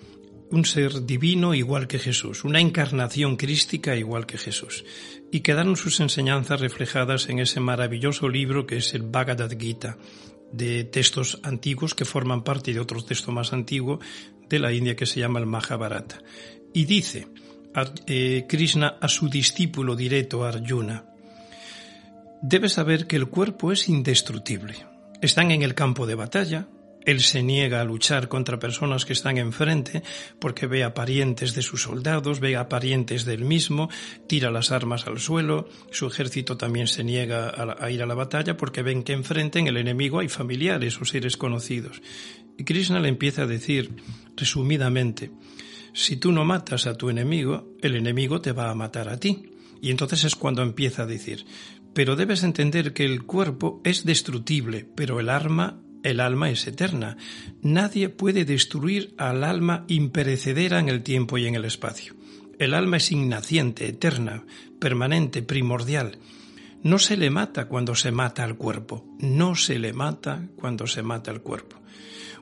un 0.54 0.66
ser 0.66 1.06
divino 1.06 1.56
igual 1.56 1.88
que 1.88 1.98
Jesús, 1.98 2.44
una 2.44 2.60
encarnación 2.60 3.38
crística 3.38 3.96
igual 3.96 4.28
que 4.28 4.38
Jesús, 4.38 4.86
y 5.34 5.40
quedaron 5.40 5.76
sus 5.76 6.00
enseñanzas 6.00 6.62
reflejadas 6.62 7.28
en 7.28 7.40
ese 7.40 7.60
maravilloso 7.60 8.30
libro 8.30 8.68
que 8.68 8.78
es 8.78 8.94
el 8.94 9.02
Bhagavad 9.02 9.50
Gita, 9.58 9.98
de 10.52 10.84
textos 10.84 11.40
antiguos 11.42 11.96
que 11.96 12.06
forman 12.06 12.44
parte 12.44 12.72
de 12.72 12.80
otro 12.80 13.04
texto 13.04 13.32
más 13.32 13.52
antiguo 13.52 14.00
de 14.48 14.60
la 14.60 14.72
India 14.72 14.96
que 14.96 15.08
se 15.08 15.22
llama 15.22 15.40
el 15.40 15.48
Mahabharata. 15.48 16.20
Y 16.72 16.86
dice 16.86 17.28
eh, 18.06 18.46
Krishna 18.48 19.00
a 19.02 19.08
su 19.08 19.28
discípulo 19.28 19.96
directo 19.96 20.44
Arjuna, 20.46 21.04
debes 22.44 22.74
saber 22.74 23.08
que 23.08 23.16
el 23.16 23.26
cuerpo 23.26 23.72
es 23.72 23.90
indestructible. 23.90 24.86
Están 25.20 25.50
en 25.50 25.64
el 25.64 25.74
campo 25.74 26.06
de 26.06 26.14
batalla, 26.14 26.68
él 27.06 27.22
se 27.22 27.44
niega 27.44 27.82
a 27.82 27.84
luchar 27.84 28.28
contra 28.28 28.60
personas 28.60 29.06
que 29.06 29.14
están 29.14 29.38
enfrente 29.38 30.04
porque 30.40 30.68
ve 30.68 30.84
a 30.84 30.94
parientes 30.94 31.54
de 31.54 31.62
sus 31.62 31.84
soldados, 31.84 32.40
ve 32.40 32.56
a 32.56 32.70
parientes 32.70 33.26
del 33.26 33.46
mismo, 33.46 33.90
tira 34.28 34.52
las 34.52 34.72
armas 34.72 35.08
al 35.08 35.20
suelo, 35.20 35.68
su 35.92 36.08
ejército 36.08 36.58
también 36.58 36.88
se 36.88 37.04
niega 37.04 37.50
a, 37.50 37.92
ir 37.92 38.02
a 38.02 38.06
la 38.06 38.16
batalla 38.16 38.58
porque 38.58 38.82
ven 38.82 39.04
que 39.04 39.14
enfrente 39.14 39.60
en 39.60 39.68
el 39.68 39.78
enemigo 39.78 40.20
hay 40.20 40.30
familiares 40.30 41.00
o 41.02 41.06
seres 41.06 41.38
conocidos. 41.38 42.02
Y 42.58 42.64
Krishna 42.64 43.00
le 43.00 43.10
empieza 43.10 43.44
a 43.44 43.48
decir, 43.48 43.96
resumidamente, 44.38 45.32
si 45.94 46.18
tú 46.18 46.32
no 46.32 46.46
matas 46.46 46.88
a 46.88 46.96
tu 46.96 47.10
enemigo, 47.10 47.76
el 47.82 47.96
enemigo 47.96 48.42
te 48.42 48.52
va 48.52 48.70
a 48.70 48.76
matar 48.76 49.10
a 49.10 49.20
ti. 49.20 49.50
Y 49.82 49.92
entonces 49.92 50.24
es 50.24 50.36
cuando 50.36 50.62
empieza 50.62 51.04
a 51.04 51.08
decir, 51.08 51.46
pero 51.94 52.16
debes 52.16 52.44
entender 52.44 52.94
que 52.94 53.06
el 53.06 53.24
cuerpo 53.24 53.82
es 53.84 54.06
destructible, 54.06 54.88
pero 54.96 55.20
el 55.20 55.30
arma 55.30 55.80
el 56.04 56.20
alma 56.20 56.50
es 56.50 56.68
eterna. 56.68 57.18
Nadie 57.62 58.10
puede 58.10 58.46
destruir 58.46 59.14
al 59.18 59.44
alma 59.44 59.86
imperecedera 59.88 60.80
en 60.80 60.90
el 60.90 61.02
tiempo 61.02 61.38
y 61.38 61.48
en 61.48 61.56
el 61.56 61.66
espacio. 61.66 62.14
El 62.60 62.74
alma 62.74 62.98
es 62.98 63.12
innaciente, 63.12 63.88
eterna, 63.88 64.46
permanente, 64.80 65.42
primordial. 65.42 66.20
No 66.84 67.00
se 67.00 67.18
le 67.18 67.30
mata 67.30 67.66
cuando 67.66 67.96
se 67.96 68.12
mata 68.12 68.44
al 68.44 68.58
cuerpo. 68.58 69.06
No 69.20 69.56
se 69.56 69.80
le 69.80 69.94
mata 69.94 70.48
cuando 70.56 70.86
se 70.86 71.02
mata 71.02 71.32
al 71.32 71.42
cuerpo. 71.42 71.78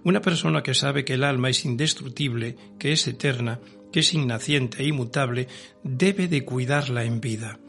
Una 0.03 0.21
persona 0.21 0.63
que 0.63 0.73
sabe 0.73 1.05
que 1.05 1.13
el 1.13 1.23
alma 1.23 1.49
es 1.49 1.63
indestructible, 1.63 2.57
que 2.79 2.91
es 2.91 3.07
eterna, 3.07 3.59
que 3.91 3.99
es 3.99 4.13
innaciente 4.13 4.81
e 4.81 4.87
inmutable, 4.87 5.47
debe 5.83 6.27
de 6.27 6.43
cuidarla 6.43 7.03
en 7.03 7.21
vida. 7.21 7.59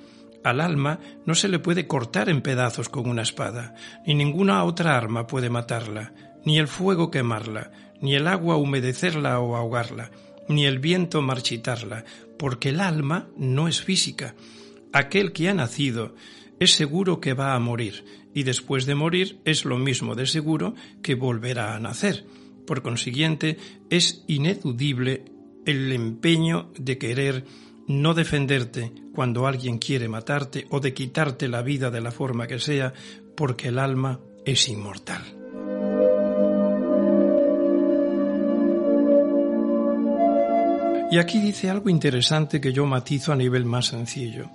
Al 0.45 0.61
alma 0.61 0.99
no 1.25 1.35
se 1.35 1.49
le 1.49 1.59
puede 1.59 1.87
cortar 1.87 2.29
en 2.29 2.43
pedazos 2.43 2.89
con 2.89 3.09
una 3.09 3.23
espada, 3.23 3.75
ni 4.07 4.15
ninguna 4.15 4.65
otra 4.65 4.97
arma 4.97 5.27
puede 5.27 5.51
matarla, 5.51 6.13
ni 6.45 6.59
el 6.59 6.69
fuego 6.69 7.11
quemarla, 7.11 7.71
ni 8.01 8.15
el 8.15 8.27
agua 8.27 8.57
humedecerla 8.57 9.39
o 9.41 9.57
ahogarla, 9.57 10.11
ni 10.49 10.67
el 10.67 10.81
viento 10.81 11.23
marchitarla, 11.23 12.05
porque 12.39 12.71
el 12.71 12.81
alma 12.81 13.29
no 13.37 13.69
es 13.69 13.81
física. 13.83 14.35
Aquel 14.93 15.33
que 15.33 15.49
ha 15.49 15.55
nacido 15.55 16.15
es 16.59 16.73
seguro 16.73 17.21
que 17.21 17.35
va 17.35 17.55
a 17.55 17.61
morir, 17.61 18.05
y 18.35 18.43
después 18.43 18.87
de 18.87 18.95
morir 18.95 19.41
es 19.45 19.65
lo 19.65 19.79
mismo 19.79 20.15
de 20.15 20.27
seguro 20.27 20.75
que 21.03 21.15
volverá 21.15 21.77
a 21.77 21.81
nacer. 21.81 22.27
Por 22.67 22.83
consiguiente, 22.83 23.59
es 23.91 24.25
ineludible 24.27 25.25
el 25.67 25.93
empeño 25.93 26.73
de 26.79 26.99
querer 26.99 27.45
no 27.89 28.15
defenderte 28.15 28.93
cuando 29.15 29.47
alguien 29.47 29.79
quiere 29.79 30.09
matarte 30.09 30.67
o 30.71 30.81
de 30.81 30.95
quitarte 30.95 31.49
la 31.49 31.63
vida 31.63 31.91
de 31.91 32.01
la 32.01 32.11
forma 32.11 32.47
que 32.47 32.59
sea, 32.59 32.93
porque 33.37 33.69
el 33.69 33.79
alma 33.79 34.21
es 34.45 34.69
inmortal. 34.69 35.23
Y 41.11 41.19
aquí 41.19 41.41
dice 41.41 41.69
algo 41.69 41.91
interesante 41.91 42.59
que 42.59 42.73
yo 42.73 42.87
matizo 42.87 43.33
a 43.33 43.37
nivel 43.37 43.67
más 43.67 43.89
sencillo. 43.89 44.49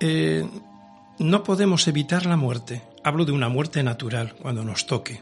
Eh, 0.00 0.48
no 1.18 1.42
podemos 1.42 1.86
evitar 1.88 2.24
la 2.24 2.36
muerte. 2.36 2.82
Hablo 3.04 3.26
de 3.26 3.32
una 3.32 3.50
muerte 3.50 3.82
natural 3.82 4.34
cuando 4.40 4.64
nos 4.64 4.86
toque. 4.86 5.20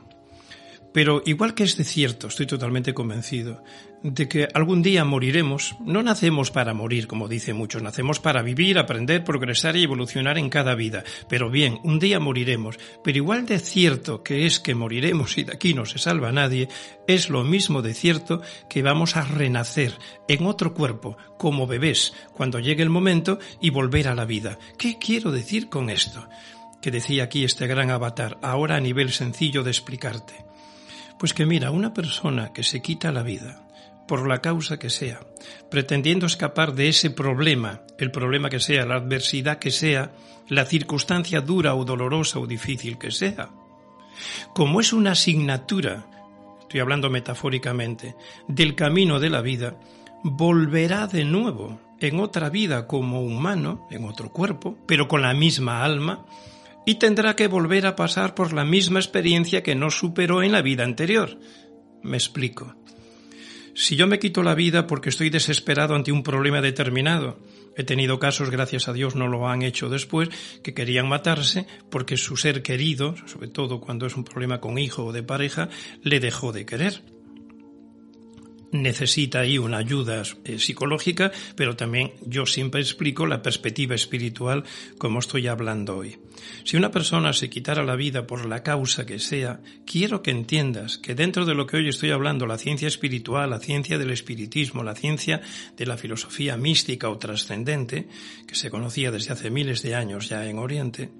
Pero 0.92 1.22
igual 1.24 1.54
que 1.54 1.62
es 1.62 1.76
de 1.76 1.84
cierto, 1.84 2.26
estoy 2.26 2.46
totalmente 2.46 2.94
convencido, 2.94 3.62
de 4.02 4.28
que 4.28 4.48
algún 4.54 4.82
día 4.82 5.04
moriremos, 5.04 5.76
no 5.84 6.02
nacemos 6.02 6.50
para 6.50 6.74
morir, 6.74 7.06
como 7.06 7.28
dicen 7.28 7.56
muchos, 7.56 7.82
nacemos 7.82 8.18
para 8.18 8.42
vivir, 8.42 8.78
aprender, 8.78 9.22
progresar 9.22 9.76
y 9.76 9.84
evolucionar 9.84 10.38
en 10.38 10.48
cada 10.48 10.74
vida. 10.74 11.04
Pero 11.28 11.50
bien, 11.50 11.78
un 11.84 11.98
día 12.00 12.18
moriremos, 12.18 12.78
pero 13.04 13.18
igual 13.18 13.46
de 13.46 13.58
cierto 13.60 14.22
que 14.24 14.46
es 14.46 14.58
que 14.58 14.74
moriremos 14.74 15.38
y 15.38 15.44
de 15.44 15.52
aquí 15.52 15.74
no 15.74 15.86
se 15.86 15.98
salva 15.98 16.32
nadie, 16.32 16.68
es 17.06 17.30
lo 17.30 17.44
mismo 17.44 17.82
de 17.82 17.94
cierto 17.94 18.42
que 18.68 18.82
vamos 18.82 19.16
a 19.16 19.24
renacer 19.24 19.96
en 20.28 20.46
otro 20.46 20.74
cuerpo, 20.74 21.16
como 21.38 21.66
bebés, 21.66 22.14
cuando 22.34 22.58
llegue 22.58 22.82
el 22.82 22.90
momento 22.90 23.38
y 23.60 23.70
volver 23.70 24.08
a 24.08 24.14
la 24.14 24.24
vida. 24.24 24.58
¿Qué 24.78 24.96
quiero 24.98 25.30
decir 25.30 25.68
con 25.68 25.88
esto? 25.88 26.28
Que 26.82 26.90
decía 26.90 27.24
aquí 27.24 27.44
este 27.44 27.66
gran 27.66 27.90
avatar, 27.90 28.38
ahora 28.42 28.76
a 28.76 28.80
nivel 28.80 29.12
sencillo 29.12 29.62
de 29.62 29.70
explicarte. 29.70 30.49
Pues 31.20 31.34
que 31.34 31.44
mira, 31.44 31.70
una 31.70 31.92
persona 31.92 32.50
que 32.54 32.62
se 32.62 32.80
quita 32.80 33.12
la 33.12 33.22
vida, 33.22 33.68
por 34.08 34.26
la 34.26 34.40
causa 34.40 34.78
que 34.78 34.88
sea, 34.88 35.20
pretendiendo 35.70 36.24
escapar 36.24 36.74
de 36.74 36.88
ese 36.88 37.10
problema, 37.10 37.82
el 37.98 38.10
problema 38.10 38.48
que 38.48 38.58
sea, 38.58 38.86
la 38.86 38.94
adversidad 38.94 39.58
que 39.58 39.70
sea, 39.70 40.12
la 40.48 40.64
circunstancia 40.64 41.42
dura 41.42 41.74
o 41.74 41.84
dolorosa 41.84 42.38
o 42.38 42.46
difícil 42.46 42.96
que 42.96 43.10
sea. 43.10 43.50
Como 44.54 44.80
es 44.80 44.94
una 44.94 45.10
asignatura, 45.10 46.06
estoy 46.62 46.80
hablando 46.80 47.10
metafóricamente, 47.10 48.16
del 48.48 48.74
camino 48.74 49.20
de 49.20 49.28
la 49.28 49.42
vida, 49.42 49.78
volverá 50.24 51.06
de 51.06 51.26
nuevo 51.26 51.78
en 52.00 52.18
otra 52.18 52.48
vida 52.48 52.86
como 52.86 53.20
humano, 53.20 53.86
en 53.90 54.06
otro 54.06 54.32
cuerpo, 54.32 54.78
pero 54.86 55.06
con 55.06 55.20
la 55.20 55.34
misma 55.34 55.84
alma, 55.84 56.24
y 56.90 56.96
tendrá 56.96 57.36
que 57.36 57.46
volver 57.46 57.86
a 57.86 57.94
pasar 57.94 58.34
por 58.34 58.52
la 58.52 58.64
misma 58.64 58.98
experiencia 58.98 59.62
que 59.62 59.76
no 59.76 59.92
superó 59.92 60.42
en 60.42 60.50
la 60.50 60.60
vida 60.60 60.82
anterior. 60.82 61.38
Me 62.02 62.16
explico. 62.16 62.74
Si 63.76 63.94
yo 63.94 64.08
me 64.08 64.18
quito 64.18 64.42
la 64.42 64.56
vida 64.56 64.88
porque 64.88 65.10
estoy 65.10 65.30
desesperado 65.30 65.94
ante 65.94 66.10
un 66.10 66.24
problema 66.24 66.60
determinado, 66.60 67.38
he 67.76 67.84
tenido 67.84 68.18
casos, 68.18 68.50
gracias 68.50 68.88
a 68.88 68.92
Dios 68.92 69.14
no 69.14 69.28
lo 69.28 69.46
han 69.46 69.62
hecho 69.62 69.88
después, 69.88 70.30
que 70.64 70.74
querían 70.74 71.08
matarse 71.08 71.68
porque 71.92 72.16
su 72.16 72.36
ser 72.36 72.60
querido, 72.60 73.14
sobre 73.28 73.46
todo 73.46 73.80
cuando 73.80 74.06
es 74.06 74.16
un 74.16 74.24
problema 74.24 74.60
con 74.60 74.76
hijo 74.76 75.04
o 75.04 75.12
de 75.12 75.22
pareja, 75.22 75.68
le 76.02 76.18
dejó 76.18 76.50
de 76.50 76.66
querer 76.66 77.04
necesita 78.72 79.40
ahí 79.40 79.58
una 79.58 79.78
ayuda 79.78 80.22
eh, 80.44 80.58
psicológica, 80.58 81.32
pero 81.56 81.76
también 81.76 82.12
yo 82.24 82.46
siempre 82.46 82.80
explico 82.80 83.26
la 83.26 83.42
perspectiva 83.42 83.94
espiritual 83.94 84.64
como 84.98 85.18
estoy 85.18 85.48
hablando 85.48 85.96
hoy. 85.96 86.18
Si 86.64 86.76
una 86.76 86.90
persona 86.90 87.32
se 87.32 87.50
quitara 87.50 87.84
la 87.84 87.96
vida 87.96 88.26
por 88.26 88.46
la 88.46 88.62
causa 88.62 89.06
que 89.06 89.18
sea, 89.18 89.60
quiero 89.84 90.22
que 90.22 90.30
entiendas 90.30 90.98
que 90.98 91.14
dentro 91.14 91.44
de 91.44 91.54
lo 91.54 91.66
que 91.66 91.78
hoy 91.78 91.88
estoy 91.88 92.10
hablando, 92.10 92.46
la 92.46 92.58
ciencia 92.58 92.88
espiritual, 92.88 93.50
la 93.50 93.58
ciencia 93.58 93.98
del 93.98 94.10
espiritismo, 94.10 94.82
la 94.82 94.94
ciencia 94.94 95.40
de 95.76 95.86
la 95.86 95.96
filosofía 95.96 96.56
mística 96.56 97.08
o 97.08 97.18
trascendente, 97.18 98.08
que 98.46 98.54
se 98.54 98.70
conocía 98.70 99.10
desde 99.10 99.32
hace 99.32 99.50
miles 99.50 99.82
de 99.82 99.94
años 99.94 100.28
ya 100.28 100.46
en 100.46 100.58
Oriente, 100.58 101.10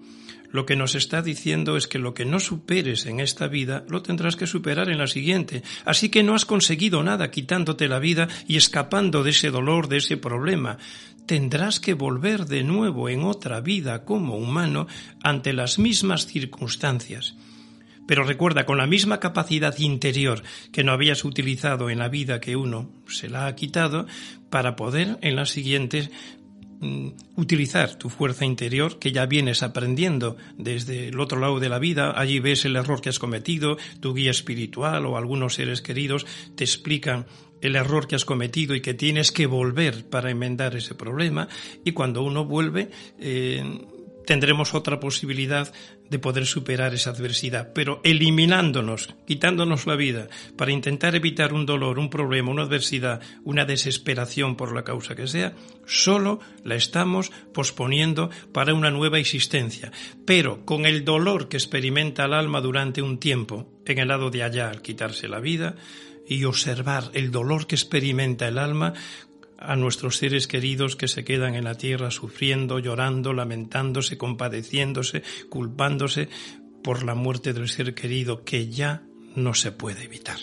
lo 0.53 0.67
que 0.67 0.77
nos 0.77 0.95
está 0.95 1.23
diciendo 1.23 1.77
es 1.77 1.87
que 1.87 1.99
lo 1.99 2.15
que 2.15 2.25
no 2.25 2.41
superes 2.41 3.07
en 3.07 3.21
esta 3.21 3.47
vida 3.47 3.85
lo 3.89 4.03
tendrás 4.03 4.37
que 4.37 4.47
superar 4.47 4.89
en 4.89 4.99
la 4.99 5.07
siguiente. 5.07 5.63
Así 5.85 6.09
que 6.09 6.23
no 6.23 6.35
has 6.35 6.45
conseguido 6.45 7.03
nada 7.03 7.31
quitándote 7.31 7.89
la 7.89 7.99
vida 7.99 8.29
y 8.47 8.57
escapando 8.57 9.23
de 9.23 9.31
ese 9.31 9.51
dolor, 9.51 9.89
de 9.89 9.99
ese 9.99 10.17
problema. 10.17 10.79
Tendrás 11.27 11.79
que 11.79 11.95
volver 11.95 12.47
de 12.47 12.65
nuevo 12.65 13.09
en 13.09 13.23
otra 13.23 13.61
vida 13.61 14.05
como 14.05 14.37
humano 14.37 14.87
ante 15.23 15.53
las 15.53 15.79
mismas 15.79 16.27
circunstancias. 16.27 17.37
Pero 18.11 18.25
recuerda, 18.25 18.67
con 18.67 18.79
la 18.79 18.89
misma 18.89 19.21
capacidad 19.21 19.79
interior 19.79 20.43
que 20.73 20.83
no 20.83 20.91
habías 20.91 21.25
utilizado 21.25 21.91
en 21.91 22.01
la 22.01 22.09
vida 22.09 22.41
que 22.41 22.57
uno 22.57 22.91
se 23.07 23.29
la 23.29 23.47
ha 23.47 23.55
quitado, 23.55 24.07
para 24.51 24.75
poder 24.75 25.17
en 25.23 25.37
las 25.37 25.51
siguientes 25.51 26.11
utilizar 27.37 27.97
tu 27.97 28.09
fuerza 28.09 28.45
interior 28.45 28.99
que 28.99 29.13
ya 29.13 29.27
vienes 29.27 29.63
aprendiendo 29.63 30.37
desde 30.57 31.09
el 31.09 31.21
otro 31.21 31.39
lado 31.39 31.61
de 31.61 31.69
la 31.69 31.79
vida, 31.79 32.19
allí 32.19 32.41
ves 32.41 32.65
el 32.65 32.77
error 32.77 33.01
que 33.01 33.11
has 33.11 33.19
cometido, 33.19 33.77
tu 34.01 34.15
guía 34.15 34.31
espiritual 34.31 35.05
o 35.07 35.17
algunos 35.17 35.55
seres 35.55 35.83
queridos 35.83 36.27
te 36.55 36.65
explican 36.65 37.27
el 37.61 37.77
error 37.77 38.07
que 38.07 38.17
has 38.17 38.25
cometido 38.25 38.75
y 38.75 38.81
que 38.81 38.95
tienes 38.95 39.33
que 39.33 39.47
volver 39.47 40.09
para 40.09 40.31
enmendar 40.31 40.75
ese 40.77 40.95
problema. 40.95 41.49
Y 41.85 41.93
cuando 41.93 42.23
uno 42.23 42.45
vuelve 42.47 42.91
eh, 43.19 43.63
tendremos 44.27 44.75
otra 44.75 45.01
posibilidad 45.01 45.73
de 46.09 46.19
poder 46.19 46.47
superar 46.47 46.95
esa 46.95 47.11
adversidad, 47.11 47.73
pero 47.73 48.01
eliminándonos, 48.05 49.15
quitándonos 49.27 49.87
la 49.87 49.97
vida 49.97 50.29
para 50.57 50.73
intentar 50.73 51.15
evitar 51.15 51.53
un 51.53 51.67
dolor, 51.67 51.99
un 51.99 52.11
problema, 52.11 52.51
una 52.51 52.63
adversidad, 52.63 53.21
una 53.45 53.65
desesperación 53.65 54.57
por 54.57 54.75
la 54.75 54.85
causa 54.85 55.15
que 55.15 55.29
sea, 55.29 55.55
solo 55.87 56.41
la 56.65 56.75
estamos 56.75 57.31
posponiendo 57.55 58.31
para 58.53 58.75
una 58.75 58.91
nueva 58.91 59.19
existencia. 59.19 59.93
Pero 60.27 60.65
con 60.65 60.85
el 60.85 61.05
dolor 61.05 61.49
que 61.49 61.57
experimenta 61.57 62.25
el 62.25 62.35
alma 62.35 62.61
durante 62.61 63.03
un 63.03 63.19
tiempo, 63.19 63.69
en 63.87 63.99
el 63.99 64.09
lado 64.09 64.31
de 64.31 64.43
allá 64.43 64.71
al 64.71 64.83
quitarse 64.83 65.29
la 65.29 65.41
vida, 65.41 65.77
y 66.31 66.45
observar 66.45 67.11
el 67.15 67.33
dolor 67.33 67.67
que 67.67 67.75
experimenta 67.75 68.47
el 68.47 68.59
alma 68.59 68.95
a 69.61 69.77
nuestros 69.77 70.17
seres 70.17 70.47
queridos 70.47 70.97
que 70.97 71.09
se 71.09 71.25
quedan 71.25 71.55
en 71.55 71.65
la 71.65 71.75
tierra 71.75 72.11
sufriendo, 72.11 72.79
llorando, 72.79 73.33
lamentándose, 73.33 74.17
compadeciéndose, 74.17 75.23
culpándose 75.49 76.29
por 76.83 77.05
la 77.05 77.15
muerte 77.15 77.53
del 77.53 77.69
ser 77.69 77.95
querido 77.95 78.43
que 78.43 78.69
ya 78.69 79.03
no 79.37 79.55
se 79.55 79.71
puede 79.71 80.05
evitar. 80.05 80.39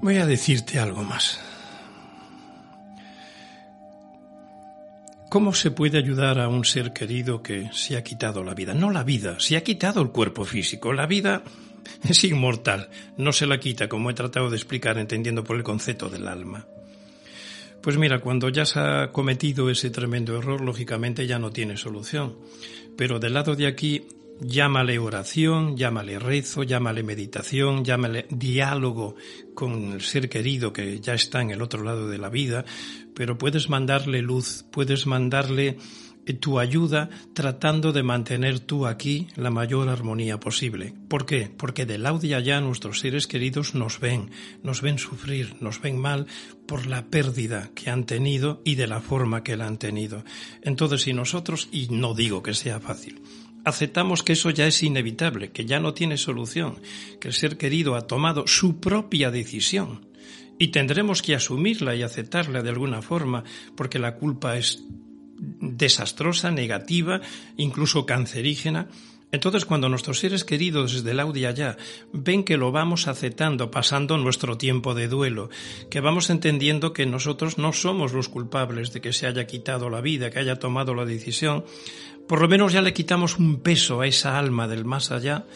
Voy 0.00 0.16
a 0.16 0.26
decirte 0.26 0.80
algo 0.80 1.04
más. 1.04 1.51
¿Cómo 5.32 5.54
se 5.54 5.70
puede 5.70 5.96
ayudar 5.96 6.38
a 6.38 6.48
un 6.48 6.62
ser 6.62 6.92
querido 6.92 7.42
que 7.42 7.70
se 7.72 7.96
ha 7.96 8.04
quitado 8.04 8.44
la 8.44 8.52
vida? 8.52 8.74
No 8.74 8.90
la 8.90 9.02
vida, 9.02 9.40
se 9.40 9.56
ha 9.56 9.64
quitado 9.64 10.02
el 10.02 10.10
cuerpo 10.10 10.44
físico. 10.44 10.92
La 10.92 11.06
vida 11.06 11.42
es 12.06 12.22
inmortal, 12.24 12.90
no 13.16 13.32
se 13.32 13.46
la 13.46 13.58
quita, 13.58 13.88
como 13.88 14.10
he 14.10 14.12
tratado 14.12 14.50
de 14.50 14.56
explicar 14.56 14.98
entendiendo 14.98 15.42
por 15.42 15.56
el 15.56 15.62
concepto 15.62 16.10
del 16.10 16.28
alma. 16.28 16.66
Pues 17.80 17.96
mira, 17.96 18.18
cuando 18.18 18.50
ya 18.50 18.66
se 18.66 18.78
ha 18.78 19.10
cometido 19.10 19.70
ese 19.70 19.88
tremendo 19.88 20.36
error, 20.36 20.60
lógicamente 20.60 21.26
ya 21.26 21.38
no 21.38 21.50
tiene 21.50 21.78
solución. 21.78 22.36
Pero 22.98 23.18
del 23.18 23.32
lado 23.32 23.56
de 23.56 23.68
aquí, 23.68 24.06
llámale 24.40 24.98
oración, 24.98 25.76
llámale 25.76 26.18
rezo, 26.18 26.62
llámale 26.62 27.02
meditación, 27.02 27.84
llámale 27.84 28.26
diálogo 28.30 29.16
con 29.54 29.92
el 29.92 30.00
ser 30.00 30.28
querido 30.28 30.72
que 30.72 31.00
ya 31.00 31.14
está 31.14 31.40
en 31.40 31.50
el 31.50 31.62
otro 31.62 31.82
lado 31.82 32.08
de 32.08 32.18
la 32.18 32.28
vida, 32.28 32.64
pero 33.14 33.38
puedes 33.38 33.68
mandarle 33.68 34.22
luz, 34.22 34.64
puedes 34.70 35.06
mandarle 35.06 35.76
eh, 36.24 36.34
tu 36.34 36.60
ayuda 36.60 37.10
tratando 37.34 37.92
de 37.92 38.02
mantener 38.02 38.60
tú 38.60 38.86
aquí 38.86 39.28
la 39.36 39.50
mayor 39.50 39.88
armonía 39.88 40.38
posible. 40.38 40.94
¿Por 41.08 41.26
qué? 41.26 41.50
Porque 41.56 41.84
del 41.84 42.04
lado 42.04 42.18
de 42.18 42.34
allá 42.34 42.60
nuestros 42.60 43.00
seres 43.00 43.26
queridos 43.26 43.74
nos 43.74 43.98
ven, 43.98 44.30
nos 44.62 44.82
ven 44.82 44.98
sufrir, 44.98 45.56
nos 45.60 45.80
ven 45.80 45.98
mal 45.98 46.26
por 46.66 46.86
la 46.86 47.06
pérdida 47.06 47.70
que 47.74 47.90
han 47.90 48.04
tenido 48.06 48.62
y 48.64 48.76
de 48.76 48.86
la 48.86 49.00
forma 49.00 49.42
que 49.42 49.56
la 49.56 49.66
han 49.66 49.78
tenido. 49.78 50.24
Entonces, 50.62 51.02
si 51.02 51.12
nosotros, 51.12 51.68
y 51.72 51.88
no 51.90 52.14
digo 52.14 52.42
que 52.42 52.54
sea 52.54 52.78
fácil, 52.78 53.20
aceptamos 53.64 54.22
que 54.22 54.34
eso 54.34 54.50
ya 54.50 54.66
es 54.66 54.82
inevitable, 54.82 55.50
que 55.50 55.64
ya 55.64 55.80
no 55.80 55.94
tiene 55.94 56.16
solución, 56.16 56.80
que 57.20 57.28
el 57.28 57.34
ser 57.34 57.56
querido 57.56 57.94
ha 57.94 58.06
tomado 58.06 58.46
su 58.46 58.80
propia 58.80 59.30
decisión, 59.30 60.06
y 60.58 60.68
tendremos 60.68 61.22
que 61.22 61.34
asumirla 61.34 61.94
y 61.94 62.02
aceptarla 62.02 62.62
de 62.62 62.70
alguna 62.70 63.02
forma, 63.02 63.44
porque 63.76 63.98
la 63.98 64.16
culpa 64.16 64.56
es 64.56 64.84
desastrosa, 65.42 66.50
negativa, 66.50 67.20
incluso 67.56 68.06
cancerígena. 68.06 68.88
Entonces, 69.32 69.64
cuando 69.64 69.88
nuestros 69.88 70.18
seres 70.18 70.44
queridos 70.44 70.92
desde 70.92 71.10
el 71.10 71.20
audio 71.20 71.48
allá 71.48 71.78
ven 72.12 72.44
que 72.44 72.58
lo 72.58 72.70
vamos 72.70 73.08
aceptando, 73.08 73.70
pasando 73.70 74.18
nuestro 74.18 74.58
tiempo 74.58 74.94
de 74.94 75.08
duelo, 75.08 75.48
que 75.90 76.00
vamos 76.00 76.28
entendiendo 76.28 76.92
que 76.92 77.06
nosotros 77.06 77.56
no 77.56 77.72
somos 77.72 78.12
los 78.12 78.28
culpables 78.28 78.92
de 78.92 79.00
que 79.00 79.14
se 79.14 79.26
haya 79.26 79.46
quitado 79.46 79.88
la 79.88 80.02
vida, 80.02 80.30
que 80.30 80.38
haya 80.38 80.58
tomado 80.58 80.94
la 80.94 81.06
decisión, 81.06 81.64
por 82.28 82.42
lo 82.42 82.48
menos 82.48 82.74
ya 82.74 82.82
le 82.82 82.92
quitamos 82.92 83.38
un 83.38 83.60
peso 83.60 84.02
a 84.02 84.06
esa 84.06 84.38
alma 84.38 84.68
del 84.68 84.84
más 84.84 85.10
allá 85.10 85.46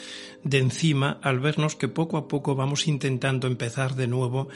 de 0.43 0.59
encima 0.59 1.19
al 1.23 1.39
vernos 1.41 1.77
que 1.77 1.89
poco 1.89 2.17
a 2.17 2.29
poco 2.29 2.55
vamos 2.55 2.89
intentando 2.89 3.47
empezar 3.47 3.95
de 3.95 4.07
nuevo 4.07 4.49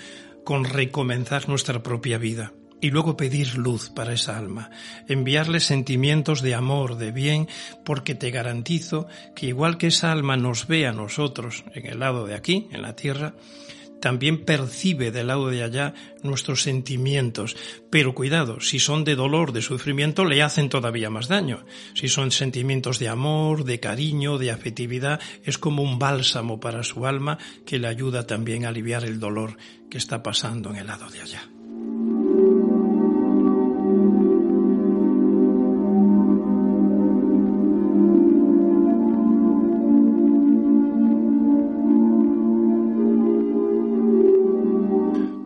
con 0.44 0.64
recomenzar 0.64 1.46
nuestra 1.48 1.82
propia 1.82 2.16
vida 2.16 2.54
y 2.80 2.90
luego 2.90 3.16
pedir 3.16 3.56
luz 3.56 3.90
para 3.90 4.12
esa 4.12 4.38
alma, 4.38 4.70
enviarle 5.08 5.60
sentimientos 5.60 6.42
de 6.42 6.54
amor, 6.54 6.96
de 6.96 7.12
bien, 7.12 7.48
porque 7.84 8.14
te 8.14 8.30
garantizo 8.30 9.06
que 9.34 9.46
igual 9.46 9.78
que 9.78 9.88
esa 9.88 10.12
alma 10.12 10.36
nos 10.36 10.66
ve 10.66 10.86
a 10.86 10.92
nosotros 10.92 11.64
en 11.74 11.86
el 11.86 12.00
lado 12.00 12.26
de 12.26 12.34
aquí, 12.34 12.68
en 12.72 12.82
la 12.82 12.96
tierra, 12.96 13.34
también 14.00 14.44
percibe 14.44 15.10
del 15.10 15.28
lado 15.28 15.48
de 15.48 15.62
allá 15.62 15.94
nuestros 16.22 16.62
sentimientos. 16.62 17.56
Pero 17.90 18.14
cuidado, 18.14 18.60
si 18.60 18.78
son 18.78 19.04
de 19.04 19.14
dolor, 19.14 19.52
de 19.52 19.62
sufrimiento, 19.62 20.24
le 20.24 20.42
hacen 20.42 20.68
todavía 20.68 21.10
más 21.10 21.28
daño. 21.28 21.64
Si 21.94 22.08
son 22.08 22.30
sentimientos 22.30 22.98
de 22.98 23.08
amor, 23.08 23.64
de 23.64 23.78
cariño, 23.78 24.38
de 24.38 24.50
afectividad, 24.50 25.20
es 25.44 25.58
como 25.58 25.82
un 25.82 25.98
bálsamo 25.98 26.60
para 26.60 26.82
su 26.82 27.06
alma 27.06 27.38
que 27.66 27.78
le 27.78 27.88
ayuda 27.88 28.26
también 28.26 28.64
a 28.64 28.70
aliviar 28.70 29.04
el 29.04 29.20
dolor 29.20 29.56
que 29.90 29.98
está 29.98 30.22
pasando 30.22 30.70
en 30.70 30.76
el 30.76 30.86
lado 30.86 31.10
de 31.10 31.20
allá. 31.20 31.59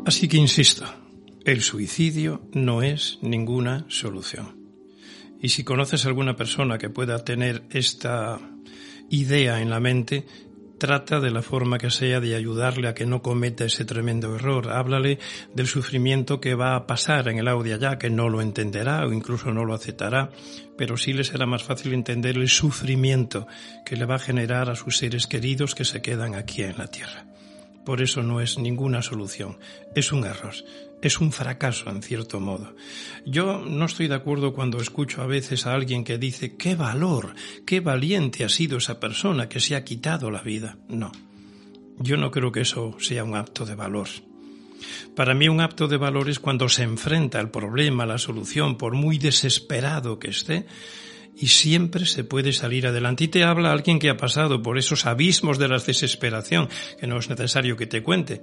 Así 0.06 0.28
que 0.28 0.36
insisto, 0.36 0.84
el 1.46 1.62
suicidio 1.62 2.42
no 2.52 2.82
es 2.82 3.18
ninguna 3.22 3.86
solución. 3.88 4.56
Y 5.40 5.48
si 5.48 5.64
conoces 5.64 6.04
a 6.04 6.08
alguna 6.08 6.36
persona 6.36 6.76
que 6.76 6.90
pueda 6.90 7.24
tener 7.24 7.64
esta 7.70 8.38
idea 9.08 9.62
en 9.62 9.70
la 9.70 9.80
mente, 9.80 10.26
trata 10.78 11.20
de 11.20 11.30
la 11.30 11.40
forma 11.40 11.78
que 11.78 11.90
sea 11.90 12.20
de 12.20 12.34
ayudarle 12.34 12.88
a 12.88 12.94
que 12.94 13.06
no 13.06 13.22
cometa 13.22 13.64
ese 13.64 13.86
tremendo 13.86 14.34
error. 14.34 14.70
Háblale 14.70 15.18
del 15.54 15.66
sufrimiento 15.66 16.38
que 16.38 16.54
va 16.54 16.76
a 16.76 16.86
pasar 16.86 17.28
en 17.28 17.38
el 17.38 17.48
audio 17.48 17.74
allá, 17.74 17.96
que 17.96 18.10
no 18.10 18.28
lo 18.28 18.42
entenderá 18.42 19.06
o 19.06 19.12
incluso 19.12 19.52
no 19.52 19.64
lo 19.64 19.72
aceptará, 19.72 20.30
pero 20.76 20.98
sí 20.98 21.14
le 21.14 21.24
será 21.24 21.46
más 21.46 21.62
fácil 21.62 21.94
entender 21.94 22.36
el 22.36 22.50
sufrimiento 22.50 23.46
que 23.86 23.96
le 23.96 24.04
va 24.04 24.16
a 24.16 24.18
generar 24.18 24.68
a 24.68 24.76
sus 24.76 24.98
seres 24.98 25.26
queridos 25.26 25.74
que 25.74 25.86
se 25.86 26.02
quedan 26.02 26.34
aquí 26.34 26.62
en 26.62 26.76
la 26.76 26.88
tierra. 26.88 27.33
Por 27.84 28.00
eso 28.00 28.22
no 28.22 28.40
es 28.40 28.58
ninguna 28.58 29.02
solución, 29.02 29.58
es 29.94 30.10
un 30.12 30.24
error, 30.24 30.54
es 31.02 31.20
un 31.20 31.32
fracaso 31.32 31.90
en 31.90 32.02
cierto 32.02 32.40
modo. 32.40 32.74
Yo 33.26 33.60
no 33.60 33.84
estoy 33.84 34.08
de 34.08 34.14
acuerdo 34.14 34.54
cuando 34.54 34.80
escucho 34.80 35.20
a 35.22 35.26
veces 35.26 35.66
a 35.66 35.74
alguien 35.74 36.04
que 36.04 36.18
dice 36.18 36.56
qué 36.56 36.76
valor, 36.76 37.34
qué 37.66 37.80
valiente 37.80 38.44
ha 38.44 38.48
sido 38.48 38.78
esa 38.78 39.00
persona 39.00 39.48
que 39.48 39.60
se 39.60 39.76
ha 39.76 39.84
quitado 39.84 40.30
la 40.30 40.40
vida. 40.40 40.78
No, 40.88 41.12
yo 41.98 42.16
no 42.16 42.30
creo 42.30 42.52
que 42.52 42.62
eso 42.62 42.96
sea 42.98 43.24
un 43.24 43.36
acto 43.36 43.66
de 43.66 43.74
valor. 43.74 44.08
Para 45.14 45.34
mí 45.34 45.48
un 45.48 45.60
acto 45.60 45.86
de 45.88 45.96
valor 45.96 46.28
es 46.28 46.40
cuando 46.40 46.68
se 46.68 46.82
enfrenta 46.82 47.38
al 47.38 47.50
problema, 47.50 48.04
a 48.04 48.06
la 48.06 48.18
solución, 48.18 48.76
por 48.76 48.94
muy 48.94 49.18
desesperado 49.18 50.18
que 50.18 50.30
esté, 50.30 50.66
y 51.36 51.48
siempre 51.48 52.06
se 52.06 52.24
puede 52.24 52.52
salir 52.52 52.86
adelante. 52.86 53.24
Y 53.24 53.28
te 53.28 53.44
habla 53.44 53.72
alguien 53.72 53.98
que 53.98 54.10
ha 54.10 54.16
pasado 54.16 54.62
por 54.62 54.78
esos 54.78 55.06
abismos 55.06 55.58
de 55.58 55.68
la 55.68 55.78
desesperación, 55.78 56.68
que 56.98 57.06
no 57.06 57.18
es 57.18 57.28
necesario 57.28 57.76
que 57.76 57.86
te 57.86 58.02
cuente. 58.02 58.42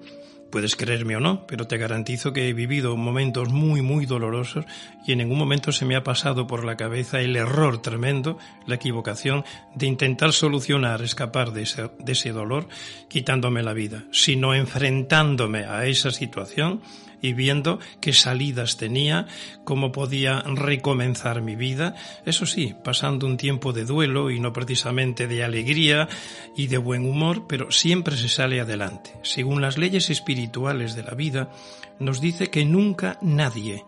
Puedes 0.52 0.76
creerme 0.76 1.16
o 1.16 1.22
no, 1.22 1.48
pero 1.48 1.66
te 1.66 1.78
garantizo 1.78 2.34
que 2.34 2.50
he 2.50 2.54
vivido 2.54 2.98
momentos 2.98 3.48
muy, 3.50 3.82
muy 3.82 4.06
dolorosos 4.06 4.66
y 5.08 5.14
en 5.14 5.20
ningún 5.20 5.38
momento 5.38 5.72
se 5.72 5.86
me 5.86 5.96
ha 5.96 6.04
pasado 6.04 6.46
por 6.46 6.66
la 6.66 6.76
cabeza 6.76 7.22
el 7.22 7.38
error 7.38 7.82
tremendo, 7.82 8.38
la 8.68 8.76
equivocación 8.76 9.46
de 9.76 9.88
intentar 9.88 10.34
solucionar, 10.34 11.02
escapar 11.04 11.54
de 11.54 11.62
ese, 11.62 11.90
de 12.00 12.12
ese 12.12 12.34
dolor, 12.34 12.68
quitándome 13.08 13.64
la 13.64 13.72
vida, 13.72 14.04
sino 14.12 14.54
enfrentándome 14.54 15.64
a 15.64 15.86
esa 15.86 16.12
situación 16.12 16.82
y 17.22 17.34
viendo 17.34 17.80
qué 18.00 18.14
salidas 18.14 18.78
tenía, 18.78 19.28
cómo 19.64 19.92
podía 19.92 20.42
recomenzar 20.42 21.42
mi 21.42 21.56
vida, 21.56 21.96
eso 22.26 22.46
sí, 22.46 22.76
pasando 22.84 23.28
un 23.28 23.38
tiempo 23.38 23.74
de 23.74 23.86
duelo 23.86 24.32
y 24.32 24.40
no 24.40 24.54
precisamente 24.54 25.28
de 25.28 25.44
alegría 25.44 26.08
y 26.56 26.68
de 26.68 26.78
buen 26.78 27.06
humor, 27.06 27.46
pero 27.48 27.72
siempre 27.72 28.18
se 28.18 28.30
sale 28.30 28.60
adelante. 28.60 29.12
Según 29.24 29.62
las 29.62 29.78
leyes 29.78 30.10
espirituales 30.10 30.96
de 30.96 31.04
la 31.04 31.14
vida, 31.14 31.52
nos 32.00 32.22
dice 32.22 32.50
que 32.50 32.66
nunca 32.66 33.18
nadie 33.22 33.86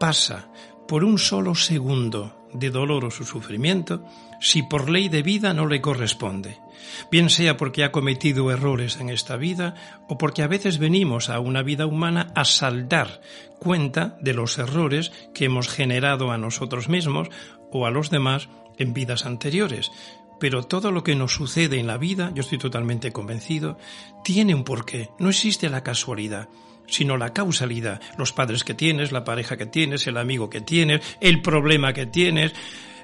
pasa 0.00 0.48
por 0.88 1.04
un 1.04 1.18
solo 1.18 1.54
segundo 1.54 2.45
de 2.58 2.70
dolor 2.70 3.04
o 3.04 3.10
su 3.10 3.24
sufrimiento 3.24 4.04
si 4.40 4.62
por 4.62 4.90
ley 4.90 5.08
de 5.08 5.22
vida 5.22 5.54
no 5.54 5.66
le 5.66 5.80
corresponde, 5.80 6.58
bien 7.10 7.30
sea 7.30 7.56
porque 7.56 7.84
ha 7.84 7.92
cometido 7.92 8.50
errores 8.50 8.98
en 8.98 9.08
esta 9.08 9.36
vida 9.36 9.74
o 10.08 10.18
porque 10.18 10.42
a 10.42 10.46
veces 10.46 10.78
venimos 10.78 11.30
a 11.30 11.40
una 11.40 11.62
vida 11.62 11.86
humana 11.86 12.32
a 12.34 12.44
saldar 12.44 13.20
cuenta 13.58 14.16
de 14.20 14.34
los 14.34 14.58
errores 14.58 15.12
que 15.34 15.46
hemos 15.46 15.68
generado 15.68 16.30
a 16.30 16.38
nosotros 16.38 16.88
mismos 16.88 17.28
o 17.72 17.86
a 17.86 17.90
los 17.90 18.10
demás 18.10 18.48
en 18.78 18.92
vidas 18.92 19.26
anteriores. 19.26 19.90
Pero 20.38 20.64
todo 20.64 20.92
lo 20.92 21.02
que 21.02 21.14
nos 21.14 21.32
sucede 21.32 21.78
en 21.80 21.86
la 21.86 21.96
vida, 21.96 22.30
yo 22.34 22.42
estoy 22.42 22.58
totalmente 22.58 23.10
convencido, 23.10 23.78
tiene 24.22 24.54
un 24.54 24.64
porqué. 24.64 25.08
No 25.18 25.30
existe 25.30 25.70
la 25.70 25.82
casualidad 25.82 26.48
sino 26.86 27.16
la 27.16 27.32
causalidad. 27.32 28.00
Los 28.18 28.32
padres 28.32 28.64
que 28.64 28.74
tienes, 28.74 29.12
la 29.12 29.24
pareja 29.24 29.56
que 29.56 29.66
tienes, 29.66 30.06
el 30.06 30.16
amigo 30.16 30.50
que 30.50 30.60
tienes, 30.60 31.00
el 31.20 31.42
problema 31.42 31.92
que 31.92 32.06
tienes, 32.06 32.52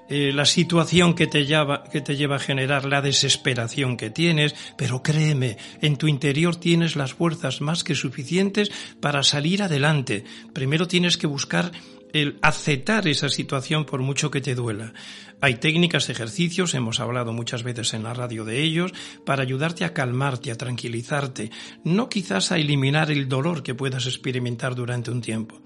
eh, 0.09 0.33
la 0.33 0.45
situación 0.45 1.15
que 1.15 1.27
te, 1.27 1.47
lleva, 1.47 1.85
que 1.85 2.01
te 2.01 2.17
lleva 2.17 2.37
a 2.37 2.41
generar 2.41 2.85
la 2.85 3.01
desesperación 3.01 3.97
que 3.97 4.11
tienes, 4.11 4.55
pero 4.77 5.03
créeme, 5.03 5.57
en 5.81 5.97
tu 5.97 6.09
interior 6.09 6.57
tienes 6.57 6.97
las 6.97 7.15
fuerzas 7.15 7.61
más 7.61 7.85
que 7.85 7.95
suficientes 7.95 8.71
para 9.01 9.23
salir 9.23 9.63
adelante. 9.63 10.25
Primero 10.53 10.87
tienes 10.89 11.17
que 11.17 11.27
buscar 11.27 11.73
el 12.13 12.39
aceptar 12.43 13.09
esa 13.09 13.29
situación 13.29 13.85
por 13.85 14.01
mucho 14.01 14.31
que 14.31 14.41
te 14.41 14.55
duela. 14.55 14.93
Hay 15.41 15.57
técnicas, 15.57 16.09
ejercicios, 16.09 16.75
hemos 16.75 17.01
hablado 17.01 17.33
muchas 17.33 17.63
veces 17.63 17.95
en 17.95 18.05
la 18.05 18.15
radio 18.15 18.45
de 18.45 18.63
ellos, 18.63 18.93
para 19.25 19.43
ayudarte 19.43 19.85
a 19.85 19.93
calmarte, 19.93 20.51
a 20.51 20.57
tranquilizarte, 20.57 21.51
no 21.85 22.09
quizás 22.09 22.53
a 22.53 22.59
eliminar 22.59 23.11
el 23.11 23.29
dolor 23.29 23.63
que 23.63 23.75
puedas 23.75 24.07
experimentar 24.07 24.75
durante 24.75 25.11
un 25.11 25.21
tiempo, 25.21 25.61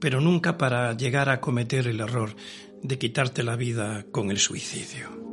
pero 0.00 0.20
nunca 0.20 0.56
para 0.56 0.96
llegar 0.96 1.28
a 1.28 1.40
cometer 1.40 1.88
el 1.88 2.00
error 2.00 2.36
de 2.82 2.98
quitarte 2.98 3.42
la 3.42 3.56
vida 3.56 4.06
con 4.12 4.30
el 4.30 4.38
suicidio. 4.38 5.26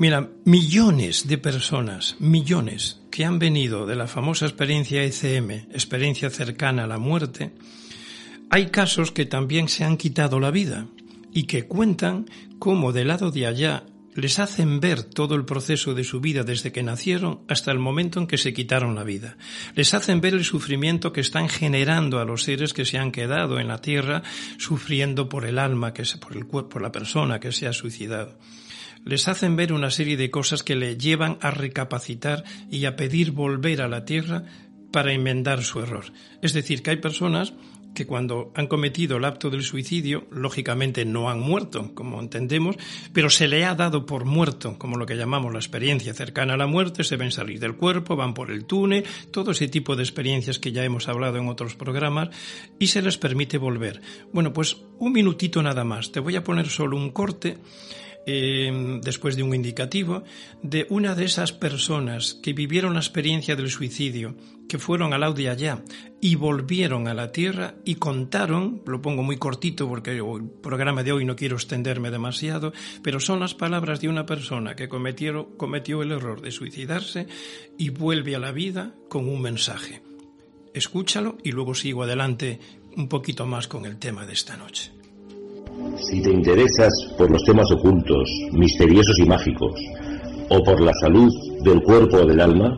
Mira, 0.00 0.30
millones 0.44 1.26
de 1.26 1.38
personas, 1.38 2.14
millones, 2.20 2.97
que 3.10 3.24
han 3.24 3.38
venido 3.38 3.86
de 3.86 3.96
la 3.96 4.06
famosa 4.06 4.46
experiencia 4.46 5.02
ECM, 5.02 5.50
experiencia 5.72 6.30
cercana 6.30 6.84
a 6.84 6.86
la 6.86 6.98
muerte, 6.98 7.52
hay 8.50 8.66
casos 8.66 9.12
que 9.12 9.26
también 9.26 9.68
se 9.68 9.84
han 9.84 9.96
quitado 9.96 10.40
la 10.40 10.50
vida 10.50 10.86
y 11.32 11.44
que 11.44 11.66
cuentan 11.66 12.26
cómo 12.58 12.92
del 12.92 13.08
lado 13.08 13.30
de 13.30 13.46
allá 13.46 13.84
les 14.14 14.40
hacen 14.40 14.80
ver 14.80 15.04
todo 15.04 15.36
el 15.36 15.44
proceso 15.44 15.94
de 15.94 16.02
su 16.02 16.20
vida 16.20 16.42
desde 16.42 16.72
que 16.72 16.82
nacieron 16.82 17.40
hasta 17.46 17.70
el 17.70 17.78
momento 17.78 18.18
en 18.18 18.26
que 18.26 18.36
se 18.36 18.52
quitaron 18.52 18.96
la 18.96 19.04
vida. 19.04 19.36
Les 19.74 19.94
hacen 19.94 20.20
ver 20.20 20.34
el 20.34 20.44
sufrimiento 20.44 21.12
que 21.12 21.20
están 21.20 21.48
generando 21.48 22.18
a 22.18 22.24
los 22.24 22.42
seres 22.42 22.72
que 22.72 22.84
se 22.84 22.98
han 22.98 23.12
quedado 23.12 23.60
en 23.60 23.68
la 23.68 23.80
tierra 23.80 24.22
sufriendo 24.58 25.28
por 25.28 25.44
el 25.44 25.58
alma, 25.58 25.92
que 25.92 26.02
es 26.02 26.16
por 26.16 26.36
el 26.36 26.46
por 26.46 26.82
la 26.82 26.90
persona 26.90 27.38
que 27.38 27.52
se 27.52 27.68
ha 27.68 27.72
suicidado 27.72 28.38
les 29.08 29.26
hacen 29.26 29.56
ver 29.56 29.72
una 29.72 29.90
serie 29.90 30.18
de 30.18 30.30
cosas 30.30 30.62
que 30.62 30.76
le 30.76 30.98
llevan 30.98 31.38
a 31.40 31.50
recapacitar 31.50 32.44
y 32.70 32.84
a 32.84 32.94
pedir 32.94 33.32
volver 33.32 33.80
a 33.80 33.88
la 33.88 34.04
tierra 34.04 34.44
para 34.92 35.14
enmendar 35.14 35.64
su 35.64 35.80
error. 35.80 36.12
Es 36.42 36.52
decir, 36.52 36.82
que 36.82 36.90
hay 36.90 36.98
personas 36.98 37.54
que 37.94 38.06
cuando 38.06 38.52
han 38.54 38.66
cometido 38.66 39.16
el 39.16 39.24
acto 39.24 39.48
del 39.48 39.62
suicidio, 39.62 40.26
lógicamente 40.30 41.06
no 41.06 41.30
han 41.30 41.40
muerto, 41.40 41.94
como 41.94 42.20
entendemos, 42.20 42.76
pero 43.14 43.30
se 43.30 43.48
le 43.48 43.64
ha 43.64 43.74
dado 43.74 44.04
por 44.04 44.26
muerto, 44.26 44.78
como 44.78 44.98
lo 44.98 45.06
que 45.06 45.16
llamamos 45.16 45.54
la 45.54 45.58
experiencia 45.58 46.12
cercana 46.12 46.52
a 46.52 46.58
la 46.58 46.66
muerte, 46.66 47.02
se 47.02 47.16
ven 47.16 47.32
salir 47.32 47.60
del 47.60 47.76
cuerpo, 47.76 48.14
van 48.14 48.34
por 48.34 48.50
el 48.50 48.66
túnel, 48.66 49.06
todo 49.32 49.52
ese 49.52 49.68
tipo 49.68 49.96
de 49.96 50.02
experiencias 50.02 50.58
que 50.58 50.70
ya 50.70 50.84
hemos 50.84 51.08
hablado 51.08 51.38
en 51.38 51.48
otros 51.48 51.76
programas, 51.76 52.28
y 52.78 52.88
se 52.88 53.00
les 53.00 53.16
permite 53.16 53.56
volver. 53.56 54.02
Bueno, 54.34 54.52
pues 54.52 54.76
un 54.98 55.12
minutito 55.12 55.62
nada 55.62 55.82
más, 55.82 56.12
te 56.12 56.20
voy 56.20 56.36
a 56.36 56.44
poner 56.44 56.68
solo 56.68 56.94
un 56.94 57.10
corte 57.10 57.56
Em, 58.26 59.00
después 59.00 59.36
de 59.36 59.42
un 59.42 59.54
indicativo, 59.54 60.22
de 60.62 60.86
una 60.90 61.14
de 61.14 61.24
esas 61.24 61.52
personas 61.52 62.34
que 62.34 62.52
vivieron 62.52 62.92
la 62.92 63.00
experiencia 63.00 63.56
del 63.56 63.70
suicidio, 63.70 64.34
que 64.68 64.78
fueron 64.78 65.14
al 65.14 65.34
de 65.34 65.48
allá 65.48 65.82
y 66.20 66.34
volvieron 66.34 67.08
a 67.08 67.14
la 67.14 67.32
Tierra 67.32 67.76
y 67.86 67.94
contaron, 67.94 68.82
lo 68.86 69.00
pongo 69.00 69.22
muy 69.22 69.38
cortito 69.38 69.88
porque 69.88 70.10
el 70.10 70.50
programa 70.62 71.02
de 71.02 71.12
hoy 71.12 71.24
no 71.24 71.36
quiero 71.36 71.56
extenderme 71.56 72.10
demasiado, 72.10 72.74
pero 73.02 73.18
son 73.18 73.40
las 73.40 73.54
palabras 73.54 74.02
de 74.02 74.08
una 74.08 74.26
persona 74.26 74.76
que 74.76 74.88
cometió 74.88 76.02
el 76.02 76.12
error 76.12 76.42
de 76.42 76.50
suicidarse 76.50 77.26
y 77.78 77.88
vuelve 77.88 78.36
a 78.36 78.40
la 78.40 78.52
vida 78.52 78.94
con 79.08 79.26
un 79.26 79.40
mensaje. 79.40 80.02
Escúchalo 80.74 81.38
y 81.42 81.52
luego 81.52 81.74
sigo 81.74 82.02
adelante 82.02 82.60
un 82.94 83.08
poquito 83.08 83.46
más 83.46 83.68
con 83.68 83.86
el 83.86 83.98
tema 83.98 84.26
de 84.26 84.34
esta 84.34 84.58
noche. 84.58 84.97
Si 86.00 86.22
te 86.22 86.30
interesas 86.30 86.92
por 87.16 87.30
los 87.30 87.42
temas 87.42 87.70
ocultos, 87.72 88.30
misteriosos 88.52 89.18
y 89.18 89.26
mágicos, 89.26 89.72
o 90.48 90.62
por 90.62 90.80
la 90.80 90.92
salud 90.94 91.32
del 91.62 91.82
cuerpo 91.82 92.18
o 92.18 92.26
del 92.26 92.40
alma, 92.40 92.74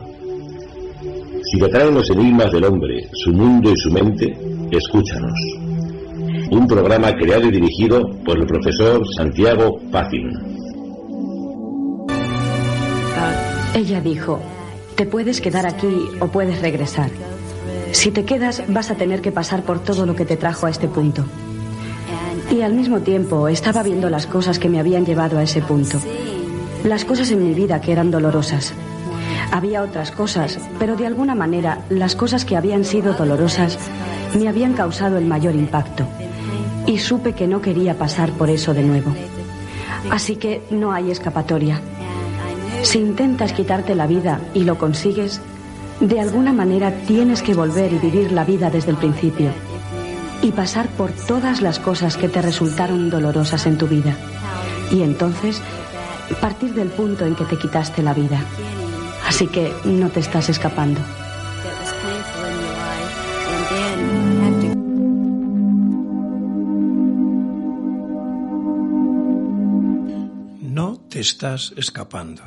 si 1.43 1.59
te 1.59 1.65
atraen 1.65 1.95
los 1.95 2.09
enigmas 2.09 2.51
del 2.51 2.65
hombre, 2.65 3.09
su 3.13 3.31
mundo 3.31 3.71
y 3.71 3.77
su 3.77 3.91
mente, 3.91 4.37
escúchanos. 4.71 5.33
Un 6.51 6.67
programa 6.67 7.13
creado 7.13 7.47
y 7.47 7.51
dirigido 7.51 8.09
por 8.25 8.37
el 8.37 8.45
profesor 8.45 9.01
Santiago 9.15 9.79
Pacin. 9.91 10.31
Ella 13.73 14.01
dijo, 14.01 14.39
te 14.95 15.05
puedes 15.05 15.41
quedar 15.41 15.65
aquí 15.65 16.07
o 16.19 16.27
puedes 16.27 16.61
regresar. 16.61 17.09
Si 17.91 18.11
te 18.11 18.25
quedas 18.25 18.63
vas 18.67 18.91
a 18.91 18.95
tener 18.95 19.21
que 19.21 19.31
pasar 19.31 19.63
por 19.63 19.79
todo 19.79 20.05
lo 20.05 20.15
que 20.15 20.25
te 20.25 20.37
trajo 20.37 20.67
a 20.67 20.69
este 20.69 20.87
punto. 20.87 21.25
Y 22.51 22.63
al 22.63 22.73
mismo 22.73 22.99
tiempo 22.99 23.47
estaba 23.47 23.81
viendo 23.81 24.09
las 24.09 24.27
cosas 24.27 24.59
que 24.59 24.67
me 24.67 24.79
habían 24.79 25.05
llevado 25.05 25.37
a 25.37 25.43
ese 25.43 25.61
punto. 25.61 25.97
Las 26.83 27.05
cosas 27.05 27.31
en 27.31 27.47
mi 27.47 27.53
vida 27.53 27.79
que 27.79 27.93
eran 27.93 28.11
dolorosas. 28.11 28.73
Había 29.53 29.81
otras 29.81 30.11
cosas, 30.11 30.59
pero 30.77 30.97
de 30.97 31.07
alguna 31.07 31.33
manera 31.33 31.79
las 31.89 32.15
cosas 32.15 32.43
que 32.43 32.57
habían 32.57 32.83
sido 32.83 33.13
dolorosas 33.13 33.79
me 34.37 34.49
habían 34.49 34.73
causado 34.73 35.17
el 35.17 35.25
mayor 35.25 35.55
impacto. 35.55 36.05
Y 36.85 36.97
supe 36.97 37.31
que 37.33 37.47
no 37.47 37.61
quería 37.61 37.97
pasar 37.97 38.31
por 38.31 38.49
eso 38.49 38.73
de 38.73 38.83
nuevo. 38.83 39.13
Así 40.09 40.35
que 40.35 40.61
no 40.71 40.91
hay 40.91 41.09
escapatoria. 41.09 41.79
Si 42.81 42.99
intentas 42.99 43.53
quitarte 43.53 43.95
la 43.95 44.07
vida 44.07 44.41
y 44.53 44.65
lo 44.65 44.77
consigues, 44.77 45.39
de 46.01 46.19
alguna 46.19 46.51
manera 46.51 46.91
tienes 47.07 47.41
que 47.43 47.53
volver 47.53 47.93
y 47.93 47.99
vivir 47.99 48.33
la 48.33 48.43
vida 48.43 48.69
desde 48.69 48.91
el 48.91 48.97
principio 48.97 49.51
y 50.41 50.51
pasar 50.51 50.87
por 50.89 51.11
todas 51.11 51.61
las 51.61 51.79
cosas 51.79 52.17
que 52.17 52.29
te 52.29 52.41
resultaron 52.41 53.09
dolorosas 53.09 53.65
en 53.67 53.77
tu 53.77 53.87
vida. 53.87 54.15
Y 54.91 55.03
entonces 55.03 55.61
partir 56.35 56.73
del 56.73 56.89
punto 56.89 57.25
en 57.25 57.35
que 57.35 57.45
te 57.45 57.57
quitaste 57.57 58.01
la 58.01 58.13
vida. 58.13 58.43
Así 59.27 59.47
que 59.47 59.71
no 59.85 60.09
te 60.09 60.19
estás 60.19 60.49
escapando. 60.49 60.99
No 70.61 70.99
te 71.09 71.19
estás 71.19 71.73
escapando 71.77 72.41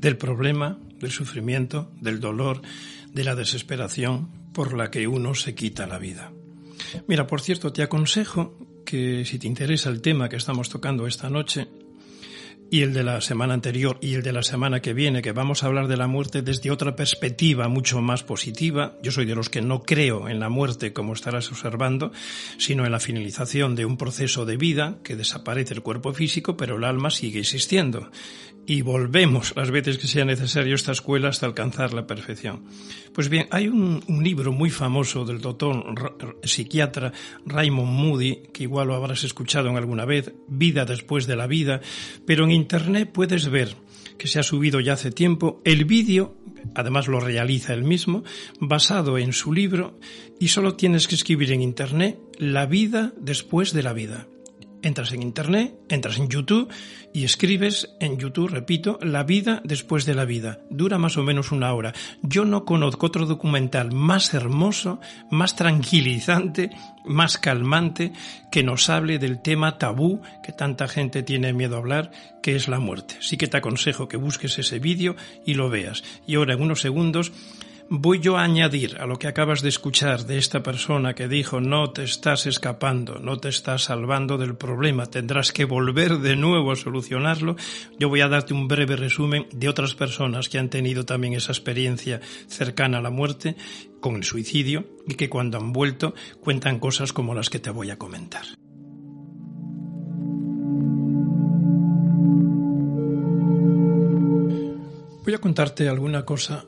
del 0.00 0.16
problema, 0.16 0.78
del 0.98 1.10
sufrimiento, 1.10 1.90
del 2.00 2.20
dolor, 2.20 2.62
de 3.12 3.24
la 3.24 3.34
desesperación 3.34 4.28
por 4.52 4.76
la 4.76 4.90
que 4.90 5.06
uno 5.06 5.34
se 5.34 5.54
quita 5.54 5.86
la 5.86 5.98
vida. 5.98 6.32
Mira, 7.06 7.26
por 7.26 7.40
cierto, 7.40 7.72
te 7.72 7.82
aconsejo 7.82 8.56
que 8.84 9.24
si 9.24 9.38
te 9.38 9.46
interesa 9.46 9.90
el 9.90 10.00
tema 10.00 10.28
que 10.28 10.36
estamos 10.36 10.68
tocando 10.68 11.06
esta 11.06 11.28
noche, 11.28 11.68
y 12.70 12.82
el 12.82 12.92
de 12.92 13.04
la 13.04 13.20
semana 13.20 13.54
anterior 13.54 13.98
y 14.00 14.14
el 14.14 14.22
de 14.22 14.32
la 14.32 14.42
semana 14.42 14.80
que 14.80 14.92
viene, 14.92 15.22
que 15.22 15.32
vamos 15.32 15.62
a 15.62 15.66
hablar 15.66 15.88
de 15.88 15.96
la 15.96 16.08
muerte 16.08 16.42
desde 16.42 16.70
otra 16.70 16.96
perspectiva 16.96 17.68
mucho 17.68 18.00
más 18.00 18.24
positiva. 18.24 18.96
Yo 19.02 19.12
soy 19.12 19.24
de 19.24 19.34
los 19.34 19.48
que 19.48 19.62
no 19.62 19.82
creo 19.82 20.28
en 20.28 20.40
la 20.40 20.48
muerte, 20.48 20.92
como 20.92 21.12
estarás 21.12 21.50
observando, 21.50 22.12
sino 22.58 22.84
en 22.84 22.92
la 22.92 23.00
finalización 23.00 23.76
de 23.76 23.84
un 23.84 23.96
proceso 23.96 24.44
de 24.46 24.56
vida 24.56 24.98
que 25.04 25.16
desaparece 25.16 25.74
el 25.74 25.82
cuerpo 25.82 26.12
físico, 26.12 26.56
pero 26.56 26.76
el 26.76 26.84
alma 26.84 27.10
sigue 27.10 27.40
existiendo 27.40 28.10
y 28.66 28.82
volvemos 28.82 29.54
las 29.54 29.70
veces 29.70 29.96
que 29.96 30.08
sea 30.08 30.24
necesario 30.24 30.74
esta 30.74 30.92
escuela 30.92 31.28
hasta 31.28 31.46
alcanzar 31.46 31.94
la 31.94 32.06
perfección. 32.06 32.64
Pues 33.12 33.28
bien, 33.28 33.46
hay 33.50 33.68
un, 33.68 34.02
libro 34.22 34.52
muy 34.52 34.70
famoso 34.70 35.24
del 35.24 35.40
doctor 35.40 35.84
psiquiatra 36.42 37.12
Raymond 37.46 37.92
Moody, 37.92 38.42
que 38.52 38.64
igual 38.64 38.88
lo 38.88 38.94
habrás 38.94 39.22
escuchado 39.22 39.68
en 39.68 39.76
alguna 39.76 40.04
vez, 40.04 40.32
Vida 40.48 40.84
después 40.84 41.26
de 41.26 41.36
la 41.36 41.46
vida, 41.46 41.80
pero 42.26 42.44
en 42.44 42.50
Internet 42.50 43.10
puedes 43.12 43.48
ver 43.48 43.76
que 44.18 44.28
se 44.28 44.40
ha 44.40 44.42
subido 44.42 44.80
ya 44.80 44.94
hace 44.94 45.10
tiempo 45.10 45.60
el 45.64 45.84
vídeo, 45.84 46.36
además 46.74 47.06
lo 47.06 47.20
realiza 47.20 47.74
él 47.74 47.84
mismo, 47.84 48.24
basado 48.58 49.18
en 49.18 49.32
su 49.32 49.52
libro, 49.52 49.98
y 50.40 50.48
solo 50.48 50.74
tienes 50.74 51.06
que 51.06 51.14
escribir 51.14 51.52
en 51.52 51.62
Internet 51.62 52.18
La 52.38 52.66
vida 52.66 53.12
después 53.20 53.72
de 53.72 53.82
la 53.82 53.92
vida. 53.92 54.26
Entras 54.86 55.10
en 55.10 55.20
Internet, 55.20 55.74
entras 55.88 56.16
en 56.16 56.28
YouTube 56.28 56.72
y 57.12 57.24
escribes 57.24 57.96
en 57.98 58.18
YouTube, 58.18 58.50
repito, 58.50 59.00
La 59.02 59.24
vida 59.24 59.60
después 59.64 60.06
de 60.06 60.14
la 60.14 60.24
vida. 60.24 60.60
Dura 60.70 60.96
más 60.96 61.16
o 61.16 61.24
menos 61.24 61.50
una 61.50 61.74
hora. 61.74 61.92
Yo 62.22 62.44
no 62.44 62.64
conozco 62.64 63.06
otro 63.06 63.26
documental 63.26 63.90
más 63.90 64.32
hermoso, 64.32 65.00
más 65.28 65.56
tranquilizante, 65.56 66.70
más 67.04 67.36
calmante, 67.36 68.12
que 68.52 68.62
nos 68.62 68.88
hable 68.88 69.18
del 69.18 69.42
tema 69.42 69.76
tabú 69.76 70.22
que 70.44 70.52
tanta 70.52 70.86
gente 70.86 71.24
tiene 71.24 71.52
miedo 71.52 71.74
a 71.74 71.78
hablar, 71.78 72.12
que 72.40 72.54
es 72.54 72.68
la 72.68 72.78
muerte. 72.78 73.16
Sí 73.18 73.36
que 73.36 73.48
te 73.48 73.56
aconsejo 73.56 74.06
que 74.06 74.16
busques 74.16 74.56
ese 74.56 74.78
vídeo 74.78 75.16
y 75.44 75.54
lo 75.54 75.68
veas. 75.68 76.04
Y 76.28 76.36
ahora 76.36 76.54
en 76.54 76.62
unos 76.62 76.80
segundos 76.80 77.32
voy 77.88 78.20
yo 78.20 78.36
a 78.36 78.42
añadir 78.42 78.96
a 78.98 79.06
lo 79.06 79.18
que 79.18 79.28
acabas 79.28 79.62
de 79.62 79.68
escuchar 79.68 80.26
de 80.26 80.38
esta 80.38 80.62
persona 80.62 81.14
que 81.14 81.28
dijo 81.28 81.60
no 81.60 81.90
te 81.90 82.02
estás 82.02 82.46
escapando, 82.46 83.18
no 83.18 83.38
te 83.38 83.48
estás 83.48 83.84
salvando 83.84 84.38
del 84.38 84.56
problema, 84.56 85.06
tendrás 85.06 85.52
que 85.52 85.64
volver 85.64 86.18
de 86.18 86.36
nuevo 86.36 86.72
a 86.72 86.76
solucionarlo, 86.76 87.56
yo 87.98 88.08
voy 88.08 88.20
a 88.20 88.28
darte 88.28 88.54
un 88.54 88.68
breve 88.68 88.96
resumen 88.96 89.46
de 89.52 89.68
otras 89.68 89.94
personas 89.94 90.48
que 90.48 90.58
han 90.58 90.70
tenido 90.70 91.04
también 91.04 91.34
esa 91.34 91.52
experiencia 91.52 92.20
cercana 92.48 92.98
a 92.98 93.02
la 93.02 93.10
muerte 93.10 93.56
con 94.00 94.16
el 94.16 94.24
suicidio 94.24 94.86
y 95.06 95.14
que 95.14 95.28
cuando 95.28 95.58
han 95.58 95.72
vuelto 95.72 96.14
cuentan 96.40 96.78
cosas 96.78 97.12
como 97.12 97.34
las 97.34 97.50
que 97.50 97.60
te 97.60 97.70
voy 97.70 97.90
a 97.90 97.98
comentar. 97.98 98.44
Voy 105.24 105.34
a 105.34 105.38
contarte 105.38 105.88
alguna 105.88 106.24
cosa 106.24 106.66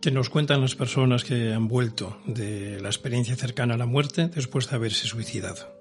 que 0.00 0.10
nos 0.10 0.30
cuentan 0.30 0.60
las 0.60 0.74
personas 0.74 1.24
que 1.24 1.52
han 1.52 1.68
vuelto 1.68 2.18
de 2.26 2.80
la 2.80 2.88
experiencia 2.88 3.36
cercana 3.36 3.74
a 3.74 3.78
la 3.78 3.86
muerte 3.86 4.28
después 4.28 4.68
de 4.70 4.76
haberse 4.76 5.06
suicidado. 5.06 5.76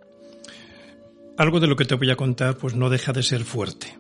Algo 1.38 1.60
de 1.60 1.68
lo 1.68 1.76
que 1.76 1.86
te 1.86 1.96
voy 1.96 2.10
a 2.10 2.16
contar 2.16 2.58
pues 2.58 2.76
no 2.76 2.90
deja 2.90 3.14
de 3.14 3.22
ser 3.22 3.44
fuerte. 3.44 3.96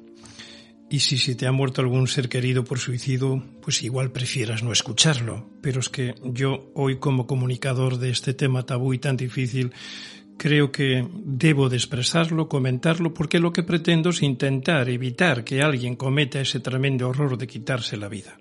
Y 0.90 1.00
si 1.00 1.36
te 1.36 1.46
ha 1.46 1.52
muerto 1.52 1.82
algún 1.82 2.08
ser 2.08 2.30
querido 2.30 2.64
por 2.64 2.80
suicidio, 2.80 3.44
pues 3.62 3.84
igual 3.84 4.12
prefieras 4.12 4.64
no 4.64 4.72
escucharlo. 4.72 5.50
Pero 5.62 5.82
es 5.82 5.90
que 5.90 6.16
yo 6.24 6.72
hoy 6.76 6.98
como 6.98 7.28
comunicador 7.28 7.98
de 7.98 8.10
este 8.10 8.34
tema 8.34 8.66
tabú 8.66 8.94
y 8.94 8.98
tan 8.98 9.18
difícil, 9.18 9.74
creo 10.38 10.72
que 10.72 11.06
debo 11.14 11.68
de 11.68 11.76
expresarlo, 11.76 12.48
comentarlo, 12.48 13.14
porque 13.14 13.40
lo 13.40 13.52
que 13.52 13.64
pretendo 13.64 14.12
es 14.12 14.24
intentar 14.24 14.90
evitar 14.90 15.44
que 15.44 15.62
alguien 15.62 15.98
cometa 15.98 16.40
ese 16.40 16.62
tremendo 16.62 17.10
horror 17.10 17.38
de 17.38 17.48
quitarse 17.48 17.98
la 17.98 18.08
vida. 18.08 18.38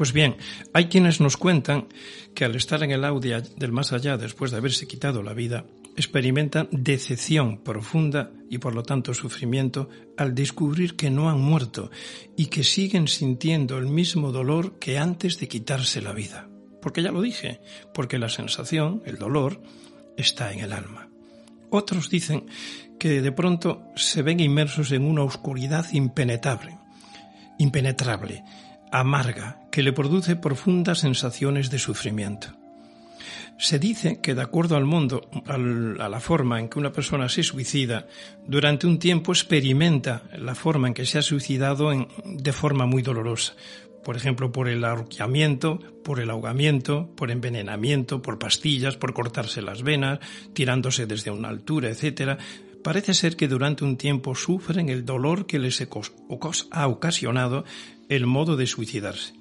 Pues 0.00 0.14
bien, 0.14 0.38
hay 0.72 0.86
quienes 0.86 1.20
nos 1.20 1.36
cuentan 1.36 1.86
que 2.34 2.46
al 2.46 2.56
estar 2.56 2.82
en 2.82 2.90
el 2.90 3.04
audio 3.04 3.42
del 3.42 3.70
más 3.70 3.92
allá 3.92 4.16
después 4.16 4.50
de 4.50 4.56
haberse 4.56 4.88
quitado 4.88 5.22
la 5.22 5.34
vida, 5.34 5.66
experimentan 5.94 6.70
decepción 6.72 7.58
profunda 7.58 8.30
y 8.48 8.56
por 8.56 8.74
lo 8.74 8.82
tanto 8.82 9.12
sufrimiento 9.12 9.90
al 10.16 10.34
descubrir 10.34 10.96
que 10.96 11.10
no 11.10 11.28
han 11.28 11.38
muerto 11.38 11.90
y 12.34 12.46
que 12.46 12.64
siguen 12.64 13.08
sintiendo 13.08 13.76
el 13.76 13.88
mismo 13.88 14.32
dolor 14.32 14.78
que 14.78 14.96
antes 14.96 15.38
de 15.38 15.48
quitarse 15.48 16.00
la 16.00 16.14
vida. 16.14 16.48
Porque 16.80 17.02
ya 17.02 17.12
lo 17.12 17.20
dije, 17.20 17.60
porque 17.92 18.18
la 18.18 18.30
sensación, 18.30 19.02
el 19.04 19.18
dolor, 19.18 19.62
está 20.16 20.50
en 20.50 20.60
el 20.60 20.72
alma. 20.72 21.10
Otros 21.68 22.08
dicen 22.08 22.46
que 22.98 23.20
de 23.20 23.32
pronto 23.32 23.82
se 23.96 24.22
ven 24.22 24.40
inmersos 24.40 24.92
en 24.92 25.04
una 25.04 25.24
oscuridad 25.24 25.92
impenetrable, 25.92 26.78
impenetrable, 27.58 28.42
amarga, 28.92 29.60
que 29.70 29.82
le 29.82 29.92
produce 29.92 30.36
profundas 30.36 30.98
sensaciones 31.00 31.70
de 31.70 31.78
sufrimiento. 31.78 32.48
Se 33.58 33.78
dice 33.78 34.20
que 34.22 34.34
de 34.34 34.40
acuerdo 34.40 34.76
al 34.76 34.86
mundo, 34.86 35.28
a 35.46 36.08
la 36.08 36.20
forma 36.20 36.58
en 36.58 36.68
que 36.68 36.78
una 36.78 36.92
persona 36.92 37.28
se 37.28 37.42
suicida, 37.42 38.06
durante 38.46 38.86
un 38.86 38.98
tiempo 38.98 39.32
experimenta 39.32 40.22
la 40.38 40.54
forma 40.54 40.88
en 40.88 40.94
que 40.94 41.04
se 41.04 41.18
ha 41.18 41.22
suicidado 41.22 41.90
de 42.24 42.52
forma 42.52 42.86
muy 42.86 43.02
dolorosa 43.02 43.54
por 44.04 44.16
ejemplo, 44.16 44.50
por 44.50 44.68
el 44.68 44.84
ahorquamiento, 44.84 45.78
por 46.02 46.20
el 46.20 46.30
ahogamiento, 46.30 47.10
por 47.16 47.30
envenenamiento, 47.30 48.22
por 48.22 48.38
pastillas, 48.38 48.96
por 48.96 49.12
cortarse 49.12 49.62
las 49.62 49.82
venas, 49.82 50.20
tirándose 50.54 51.06
desde 51.06 51.30
una 51.30 51.48
altura, 51.48 51.90
etc., 51.90 52.38
parece 52.82 53.12
ser 53.12 53.36
que 53.36 53.46
durante 53.46 53.84
un 53.84 53.98
tiempo 53.98 54.34
sufren 54.34 54.88
el 54.88 55.04
dolor 55.04 55.46
que 55.46 55.58
les 55.58 55.86
ha 56.70 56.88
ocasionado 56.88 57.64
el 58.10 58.26
modo 58.26 58.56
de 58.56 58.66
suicidarse. 58.66 59.32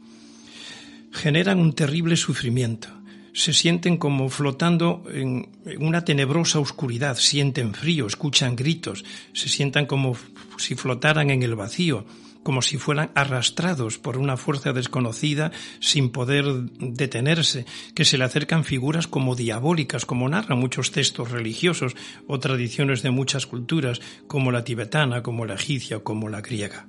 Generan 1.12 1.60
un 1.60 1.74
terrible 1.74 2.16
sufrimiento. 2.16 2.88
Se 3.34 3.52
sienten 3.52 3.98
como 3.98 4.30
flotando 4.30 5.04
en 5.12 5.50
una 5.80 6.06
tenebrosa 6.06 6.60
oscuridad, 6.60 7.18
sienten 7.18 7.74
frío, 7.74 8.08
escuchan 8.08 8.56
gritos, 8.56 9.04
se 9.34 9.50
sientan 9.50 9.86
como 9.86 10.16
si 10.58 10.76
flotaran 10.76 11.30
en 11.30 11.44
el 11.44 11.56
vacío, 11.56 12.06
como 12.44 12.62
si 12.62 12.78
fueran 12.78 13.12
arrastrados 13.16 13.98
por 13.98 14.18
una 14.18 14.38
fuerza 14.38 14.72
desconocida 14.72 15.52
sin 15.80 16.10
poder 16.10 16.46
detenerse, 16.80 17.66
que 17.96 18.06
se 18.06 18.18
le 18.18 18.24
acercan 18.24 18.64
figuras 18.64 19.08
como 19.08 19.36
diabólicas, 19.36 20.06
como 20.06 20.30
narran 20.30 20.60
muchos 20.60 20.92
textos 20.92 21.32
religiosos 21.32 21.96
o 22.28 22.40
tradiciones 22.40 23.02
de 23.02 23.12
muchas 23.12 23.46
culturas, 23.46 24.00
como 24.28 24.52
la 24.52 24.64
tibetana, 24.64 25.24
como 25.24 25.46
la 25.46 25.56
egipcia 25.56 26.00
como 26.00 26.30
la 26.30 26.42
griega. 26.42 26.88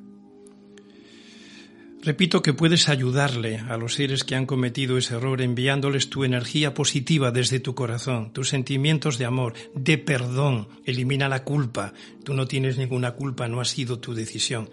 Repito 2.03 2.41
que 2.41 2.55
puedes 2.55 2.89
ayudarle 2.89 3.59
a 3.59 3.77
los 3.77 3.95
seres 3.95 4.25
que 4.25 4.35
han 4.35 4.47
cometido 4.47 4.97
ese 4.97 5.17
error 5.17 5.43
enviándoles 5.43 6.09
tu 6.09 6.25
energía 6.25 6.73
positiva 6.73 7.31
desde 7.31 7.61
tu 7.61 7.75
corazón, 7.75 8.33
tus 8.33 8.49
sentimientos 8.49 9.19
de 9.19 9.27
amor, 9.27 9.53
de 9.75 9.99
perdón. 9.99 10.69
Elimina 10.87 11.29
la 11.29 11.45
culpa. 11.45 11.93
Tú 12.25 12.33
no 12.33 12.47
tienes 12.47 12.79
ninguna 12.79 13.13
culpa, 13.13 13.49
no 13.49 13.61
ha 13.61 13.67
sido 13.67 13.99
tu 13.99 14.15
decisión 14.15 14.71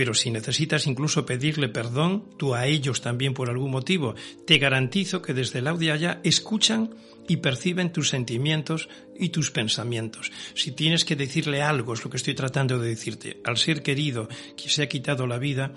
pero 0.00 0.14
si 0.14 0.30
necesitas 0.30 0.86
incluso 0.86 1.26
pedirle 1.26 1.68
perdón, 1.68 2.24
tú 2.38 2.54
a 2.54 2.66
ellos 2.66 3.02
también 3.02 3.34
por 3.34 3.50
algún 3.50 3.70
motivo, 3.70 4.14
te 4.46 4.56
garantizo 4.56 5.20
que 5.20 5.34
desde 5.34 5.58
el 5.58 5.66
audio 5.66 5.92
allá 5.92 6.20
escuchan 6.24 6.94
y 7.28 7.36
perciben 7.36 7.92
tus 7.92 8.08
sentimientos 8.08 8.88
y 9.18 9.28
tus 9.28 9.50
pensamientos. 9.50 10.32
Si 10.54 10.72
tienes 10.72 11.04
que 11.04 11.16
decirle 11.16 11.60
algo, 11.60 11.92
es 11.92 12.02
lo 12.02 12.10
que 12.10 12.16
estoy 12.16 12.34
tratando 12.34 12.78
de 12.78 12.88
decirte, 12.88 13.40
al 13.44 13.58
ser 13.58 13.82
querido 13.82 14.28
que 14.56 14.70
se 14.70 14.82
ha 14.82 14.88
quitado 14.88 15.26
la 15.26 15.38
vida, 15.38 15.74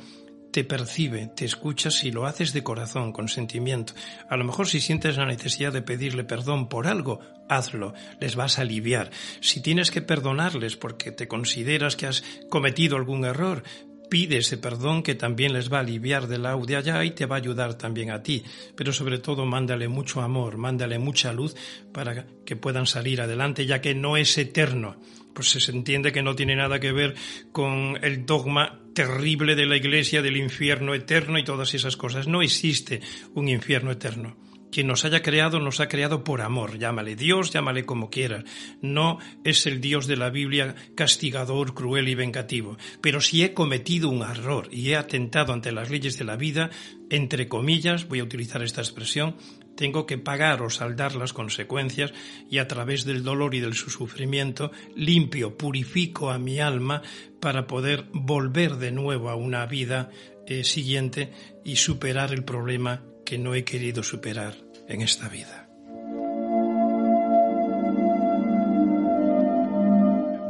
te 0.53 0.63
percibe, 0.63 1.31
te 1.35 1.45
escucha 1.45 1.89
si 1.89 2.11
lo 2.11 2.27
haces 2.27 2.53
de 2.53 2.61
corazón, 2.61 3.11
con 3.11 3.27
sentimiento. 3.27 3.93
A 4.29 4.37
lo 4.37 4.43
mejor 4.43 4.67
si 4.67 4.79
sientes 4.79 5.17
la 5.17 5.25
necesidad 5.25 5.73
de 5.73 5.81
pedirle 5.81 6.23
perdón 6.23 6.69
por 6.69 6.85
algo, 6.85 7.19
hazlo, 7.49 7.95
les 8.21 8.35
vas 8.35 8.59
a 8.59 8.61
aliviar. 8.61 9.09
Si 9.41 9.63
tienes 9.63 9.89
que 9.89 10.03
perdonarles 10.03 10.77
porque 10.77 11.11
te 11.11 11.27
consideras 11.27 11.95
que 11.95 12.05
has 12.05 12.23
cometido 12.49 12.97
algún 12.97 13.25
error, 13.25 13.63
pide 14.11 14.37
ese 14.37 14.59
perdón 14.59 15.01
que 15.01 15.15
también 15.15 15.53
les 15.53 15.73
va 15.73 15.77
a 15.77 15.81
aliviar 15.81 16.27
del 16.27 16.43
lado 16.43 16.61
allá 16.77 17.03
y 17.03 17.11
te 17.11 17.25
va 17.25 17.37
a 17.37 17.39
ayudar 17.39 17.73
también 17.73 18.11
a 18.11 18.21
ti. 18.21 18.43
Pero 18.75 18.93
sobre 18.93 19.17
todo 19.17 19.47
mándale 19.47 19.87
mucho 19.87 20.21
amor, 20.21 20.57
mándale 20.57 20.99
mucha 20.99 21.33
luz 21.33 21.55
para 21.91 22.27
que 22.45 22.55
puedan 22.55 22.85
salir 22.85 23.21
adelante, 23.21 23.65
ya 23.65 23.81
que 23.81 23.95
no 23.95 24.17
es 24.17 24.37
eterno. 24.37 24.97
Pues 25.33 25.49
se 25.49 25.71
entiende 25.71 26.11
que 26.11 26.21
no 26.21 26.35
tiene 26.35 26.55
nada 26.55 26.79
que 26.79 26.91
ver 26.91 27.15
con 27.51 27.97
el 28.03 28.27
dogma 28.27 28.82
terrible 28.93 29.55
de 29.55 29.65
la 29.65 29.77
Iglesia 29.77 30.21
del 30.21 30.37
infierno 30.37 30.93
eterno 30.93 31.37
y 31.37 31.43
todas 31.43 31.73
esas 31.73 31.97
cosas. 31.97 32.27
No 32.27 32.41
existe 32.41 33.01
un 33.33 33.49
infierno 33.49 33.91
eterno. 33.91 34.37
Quien 34.73 34.87
nos 34.87 35.05
haya 35.05 35.21
creado 35.21 35.59
nos 35.59 35.79
ha 35.81 35.87
creado 35.87 36.23
por 36.23 36.41
amor. 36.41 36.79
Llámale 36.79 37.15
Dios, 37.15 37.51
llámale 37.51 37.85
como 37.85 38.09
quieras. 38.09 38.43
No 38.81 39.19
es 39.43 39.67
el 39.67 39.79
Dios 39.79 40.07
de 40.07 40.17
la 40.17 40.31
Biblia 40.31 40.73
castigador, 40.95 41.75
cruel 41.75 42.07
y 42.07 42.15
vengativo. 42.15 42.77
Pero 42.99 43.21
si 43.21 43.43
he 43.43 43.53
cometido 43.53 44.09
un 44.09 44.23
error 44.23 44.69
y 44.71 44.89
he 44.89 44.95
atentado 44.95 45.53
ante 45.53 45.71
las 45.71 45.91
leyes 45.91 46.17
de 46.17 46.25
la 46.25 46.37
vida, 46.37 46.71
entre 47.11 47.47
comillas, 47.47 48.07
voy 48.07 48.21
a 48.21 48.23
utilizar 48.23 48.63
esta 48.63 48.81
expresión, 48.81 49.35
tengo 49.75 50.05
que 50.05 50.17
pagar 50.17 50.61
o 50.61 50.69
saldar 50.69 51.15
las 51.15 51.33
consecuencias 51.33 52.13
y 52.49 52.59
a 52.59 52.67
través 52.67 53.05
del 53.05 53.23
dolor 53.23 53.55
y 53.55 53.59
del 53.59 53.73
sufrimiento 53.73 54.71
limpio, 54.95 55.57
purifico 55.57 56.31
a 56.31 56.37
mi 56.37 56.59
alma 56.59 57.01
para 57.39 57.67
poder 57.67 58.05
volver 58.13 58.77
de 58.77 58.91
nuevo 58.91 59.29
a 59.29 59.35
una 59.35 59.65
vida 59.65 60.09
eh, 60.45 60.63
siguiente 60.63 61.31
y 61.63 61.77
superar 61.77 62.33
el 62.33 62.43
problema 62.43 63.03
que 63.25 63.37
no 63.37 63.55
he 63.55 63.63
querido 63.63 64.03
superar 64.03 64.55
en 64.87 65.01
esta 65.01 65.29
vida. 65.29 65.62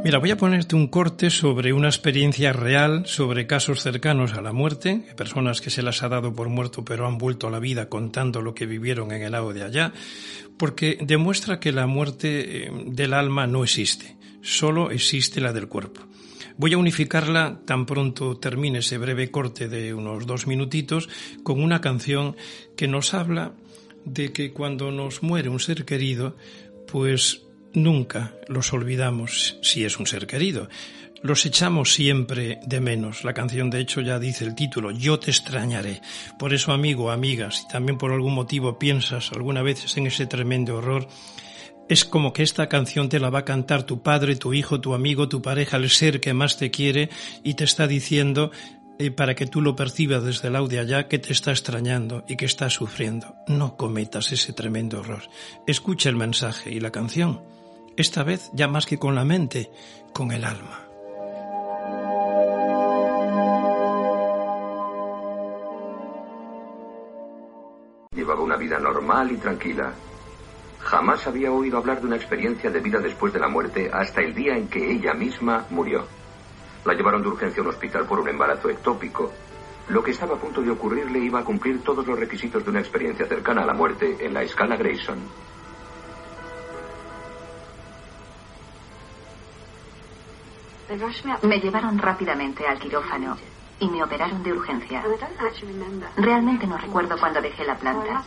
Mira, 0.04 0.18
voy 0.18 0.30
a 0.32 0.36
ponerte 0.36 0.76
un 0.76 0.88
corte 0.88 1.30
sobre 1.30 1.72
una 1.72 1.88
experiencia 1.88 2.52
real, 2.52 3.06
sobre 3.06 3.46
casos 3.46 3.80
cercanos 3.80 4.34
a 4.34 4.42
la 4.42 4.52
muerte, 4.52 5.02
personas 5.16 5.62
que 5.62 5.70
se 5.70 5.80
las 5.80 6.02
ha 6.02 6.10
dado 6.10 6.34
por 6.34 6.50
muerto 6.50 6.84
pero 6.84 7.06
han 7.06 7.16
vuelto 7.16 7.46
a 7.46 7.50
la 7.50 7.58
vida 7.58 7.88
contando 7.88 8.42
lo 8.42 8.54
que 8.54 8.66
vivieron 8.66 9.12
en 9.12 9.22
el 9.22 9.32
lado 9.32 9.54
de 9.54 9.62
allá, 9.62 9.94
porque 10.58 10.98
demuestra 11.00 11.58
que 11.58 11.72
la 11.72 11.86
muerte 11.86 12.66
eh, 12.66 12.70
del 12.84 13.14
alma 13.14 13.46
no 13.46 13.64
existe, 13.64 14.18
solo 14.42 14.90
existe 14.90 15.40
la 15.40 15.54
del 15.54 15.68
cuerpo. 15.68 16.02
Voy 16.58 16.74
a 16.74 16.78
unificarla 16.78 17.62
tan 17.64 17.86
pronto 17.86 18.36
termine 18.36 18.80
ese 18.80 18.98
breve 18.98 19.30
corte 19.30 19.68
de 19.68 19.94
unos 19.94 20.26
dos 20.26 20.46
minutitos 20.46 21.08
con 21.42 21.62
una 21.62 21.80
canción 21.80 22.36
que 22.76 22.88
nos 22.88 23.14
habla 23.14 23.54
de 24.04 24.34
que 24.34 24.52
cuando 24.52 24.90
nos 24.90 25.22
muere 25.22 25.48
un 25.48 25.60
ser 25.60 25.86
querido, 25.86 26.36
pues 26.92 27.43
nunca 27.74 28.32
los 28.48 28.72
olvidamos 28.72 29.58
si 29.62 29.84
es 29.84 29.98
un 29.98 30.06
ser 30.06 30.26
querido. 30.26 30.68
Los 31.22 31.46
echamos 31.46 31.94
siempre 31.94 32.60
de 32.66 32.80
menos. 32.80 33.24
La 33.24 33.32
canción, 33.32 33.70
de 33.70 33.80
hecho, 33.80 34.02
ya 34.02 34.18
dice 34.18 34.44
el 34.44 34.54
título, 34.54 34.90
Yo 34.90 35.18
te 35.18 35.30
extrañaré. 35.30 36.02
Por 36.38 36.52
eso, 36.52 36.72
amigo, 36.72 37.10
amiga, 37.10 37.50
si 37.50 37.66
también 37.66 37.96
por 37.96 38.12
algún 38.12 38.34
motivo 38.34 38.78
piensas 38.78 39.32
alguna 39.32 39.62
vez 39.62 39.96
en 39.96 40.06
ese 40.06 40.26
tremendo 40.26 40.76
horror, 40.76 41.08
es 41.88 42.04
como 42.04 42.32
que 42.32 42.42
esta 42.42 42.68
canción 42.68 43.08
te 43.08 43.20
la 43.20 43.30
va 43.30 43.40
a 43.40 43.44
cantar 43.44 43.84
tu 43.84 44.02
padre, 44.02 44.36
tu 44.36 44.52
hijo, 44.52 44.80
tu 44.80 44.94
amigo, 44.94 45.28
tu 45.28 45.42
pareja, 45.42 45.76
el 45.76 45.90
ser 45.90 46.20
que 46.20 46.34
más 46.34 46.56
te 46.56 46.70
quiere 46.70 47.10
y 47.42 47.54
te 47.54 47.64
está 47.64 47.86
diciendo 47.86 48.50
eh, 48.98 49.10
para 49.10 49.34
que 49.34 49.46
tú 49.46 49.60
lo 49.60 49.74
percibas 49.74 50.22
desde 50.22 50.48
el 50.48 50.56
audio 50.56 50.80
allá 50.80 51.08
que 51.08 51.18
te 51.18 51.32
está 51.32 51.50
extrañando 51.50 52.24
y 52.28 52.36
que 52.36 52.44
está 52.44 52.70
sufriendo. 52.70 53.34
No 53.48 53.76
cometas 53.76 54.30
ese 54.32 54.52
tremendo 54.52 55.00
error. 55.00 55.22
Escucha 55.66 56.08
el 56.08 56.16
mensaje 56.16 56.70
y 56.70 56.80
la 56.80 56.90
canción, 56.92 57.42
esta 57.96 58.22
vez 58.22 58.50
ya 58.52 58.68
más 58.68 58.86
que 58.86 58.98
con 58.98 59.14
la 59.14 59.24
mente, 59.24 59.70
con 60.12 60.32
el 60.32 60.44
alma. 60.44 60.80
Llevaba 68.12 68.42
una 68.42 68.56
vida 68.56 68.78
normal 68.78 69.32
y 69.32 69.36
tranquila. 69.36 69.92
Jamás 70.80 71.26
había 71.26 71.50
oído 71.50 71.78
hablar 71.78 72.00
de 72.00 72.06
una 72.06 72.16
experiencia 72.16 72.70
de 72.70 72.80
vida 72.80 72.98
después 72.98 73.32
de 73.32 73.40
la 73.40 73.48
muerte 73.48 73.90
hasta 73.92 74.20
el 74.20 74.34
día 74.34 74.56
en 74.56 74.68
que 74.68 74.92
ella 74.92 75.14
misma 75.14 75.66
murió. 75.70 76.06
La 76.84 76.94
llevaron 76.94 77.22
de 77.22 77.28
urgencia 77.28 77.60
a 77.60 77.62
un 77.62 77.70
hospital 77.70 78.06
por 78.06 78.20
un 78.20 78.28
embarazo 78.28 78.68
ectópico. 78.68 79.32
Lo 79.88 80.02
que 80.02 80.12
estaba 80.12 80.36
a 80.36 80.38
punto 80.38 80.62
de 80.62 80.70
ocurrirle 80.70 81.18
iba 81.18 81.40
a 81.40 81.44
cumplir 81.44 81.82
todos 81.82 82.06
los 82.06 82.18
requisitos 82.18 82.64
de 82.64 82.70
una 82.70 82.80
experiencia 82.80 83.26
cercana 83.26 83.62
a 83.62 83.66
la 83.66 83.74
muerte 83.74 84.16
en 84.20 84.34
la 84.34 84.42
escala 84.42 84.76
Grayson. 84.76 85.18
Me 91.42 91.60
llevaron 91.60 91.98
rápidamente 91.98 92.66
al 92.66 92.78
quirófano 92.78 93.36
y 93.80 93.88
me 93.88 94.02
operaron 94.02 94.42
de 94.42 94.52
urgencia. 94.52 95.02
Realmente 96.16 96.66
no 96.66 96.78
recuerdo 96.78 97.18
cuando 97.18 97.40
dejé 97.40 97.64
la 97.64 97.76
planta. 97.76 98.22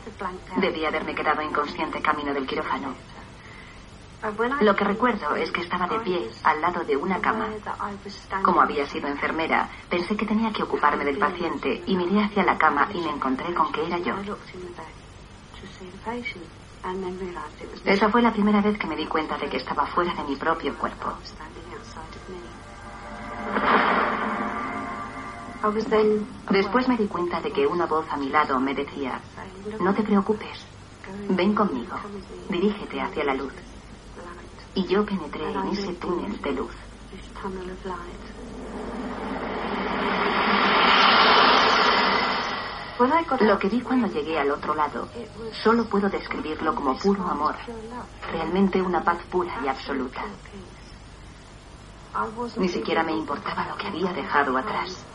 Debía 0.58 0.90
haberme 0.90 1.16
quedado 1.16 1.42
inconsciente 1.42 2.02
camino 2.02 2.34
del 2.34 2.46
quirófano. 2.46 2.94
Lo 4.62 4.76
que 4.76 4.84
recuerdo 4.84 5.36
es 5.36 5.52
que 5.52 5.62
estaba 5.62 5.88
de 5.88 6.00
pie 6.00 6.30
al 6.44 6.60
lado 6.60 6.84
de 6.84 6.98
una 6.98 7.20
cama. 7.22 7.48
Como 8.42 8.62
había 8.62 8.86
sido 8.88 9.08
enfermera, 9.08 9.70
pensé 9.90 10.18
que 10.18 10.26
tenía 10.26 10.52
que 10.52 10.64
ocuparme 10.64 11.06
del 11.06 11.18
paciente 11.18 11.84
y 11.86 11.96
miré 11.96 12.24
hacia 12.24 12.44
la 12.44 12.58
cama 12.58 12.90
y 12.94 13.00
me 13.00 13.12
encontré 13.12 13.54
con 13.54 13.72
que 13.72 13.86
era 13.86 14.00
yo. 14.00 14.16
Esa 17.86 18.10
fue 18.10 18.22
la 18.22 18.34
primera 18.34 18.62
vez 18.62 18.78
que 18.78 18.88
me 18.88 18.96
di 18.96 19.06
cuenta 19.06 19.38
de 19.38 19.50
que 19.50 19.58
estaba 19.58 19.86
fuera 19.86 20.14
de 20.14 20.24
mi 20.24 20.36
propio 20.36 20.76
cuerpo. 20.76 21.14
Después 26.50 26.88
me 26.88 26.98
di 26.98 27.08
cuenta 27.08 27.42
de 27.42 27.52
que 27.52 27.68
una 27.68 27.86
voz 27.86 28.06
a 28.10 28.18
mi 28.18 28.30
lado 28.30 28.60
me 28.60 28.74
decía, 28.74 29.20
no 29.80 29.94
te 29.94 30.04
preocupes, 30.04 30.66
ven 31.30 31.54
conmigo, 31.54 31.96
dirígete 32.50 33.02
hacia 33.02 33.24
la 33.24 33.34
luz 33.34 33.54
y 34.78 34.86
yo 34.86 35.04
penetré 35.04 35.52
en 35.52 35.68
ese 35.68 35.94
túnel 35.94 36.40
de 36.40 36.52
luz. 36.52 36.72
Lo 43.40 43.60
que 43.60 43.70
vi 43.70 43.82
cuando 43.82 44.08
llegué 44.08 44.40
al 44.40 44.52
otro 44.52 44.76
lado, 44.76 45.08
solo 45.52 45.86
puedo 45.86 46.10
describirlo 46.10 46.76
como 46.76 46.98
puro 46.98 47.28
amor, 47.28 47.56
realmente 48.32 48.82
una 48.82 49.04
paz 49.04 49.18
pura 49.32 49.60
y 49.64 49.68
absoluta. 49.68 50.24
Ni 52.58 52.70
siquiera 52.70 53.04
me 53.04 53.14
importaba 53.14 53.68
lo 53.68 53.78
que 53.78 53.88
había 53.88 54.14
dejado 54.14 54.58
atrás. 54.58 55.06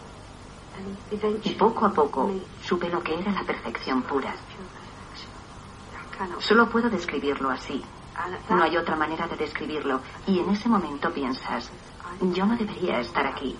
Y 1.44 1.50
poco 1.50 1.86
a 1.86 1.92
poco 1.92 2.32
supe 2.62 2.88
lo 2.88 3.02
que 3.02 3.18
era 3.18 3.32
la 3.32 3.44
perfección 3.44 4.02
pura. 4.02 4.34
Solo 6.38 6.68
puedo 6.68 6.88
describirlo 6.88 7.50
así, 7.50 7.82
no 8.50 8.62
hay 8.62 8.76
otra 8.76 8.96
manera 8.96 9.26
de 9.26 9.36
describirlo. 9.36 10.00
Y 10.26 10.38
en 10.38 10.50
ese 10.50 10.68
momento 10.68 11.12
piensas, 11.12 11.70
yo 12.20 12.46
no 12.46 12.56
debería 12.56 13.00
estar 13.00 13.26
aquí. 13.26 13.56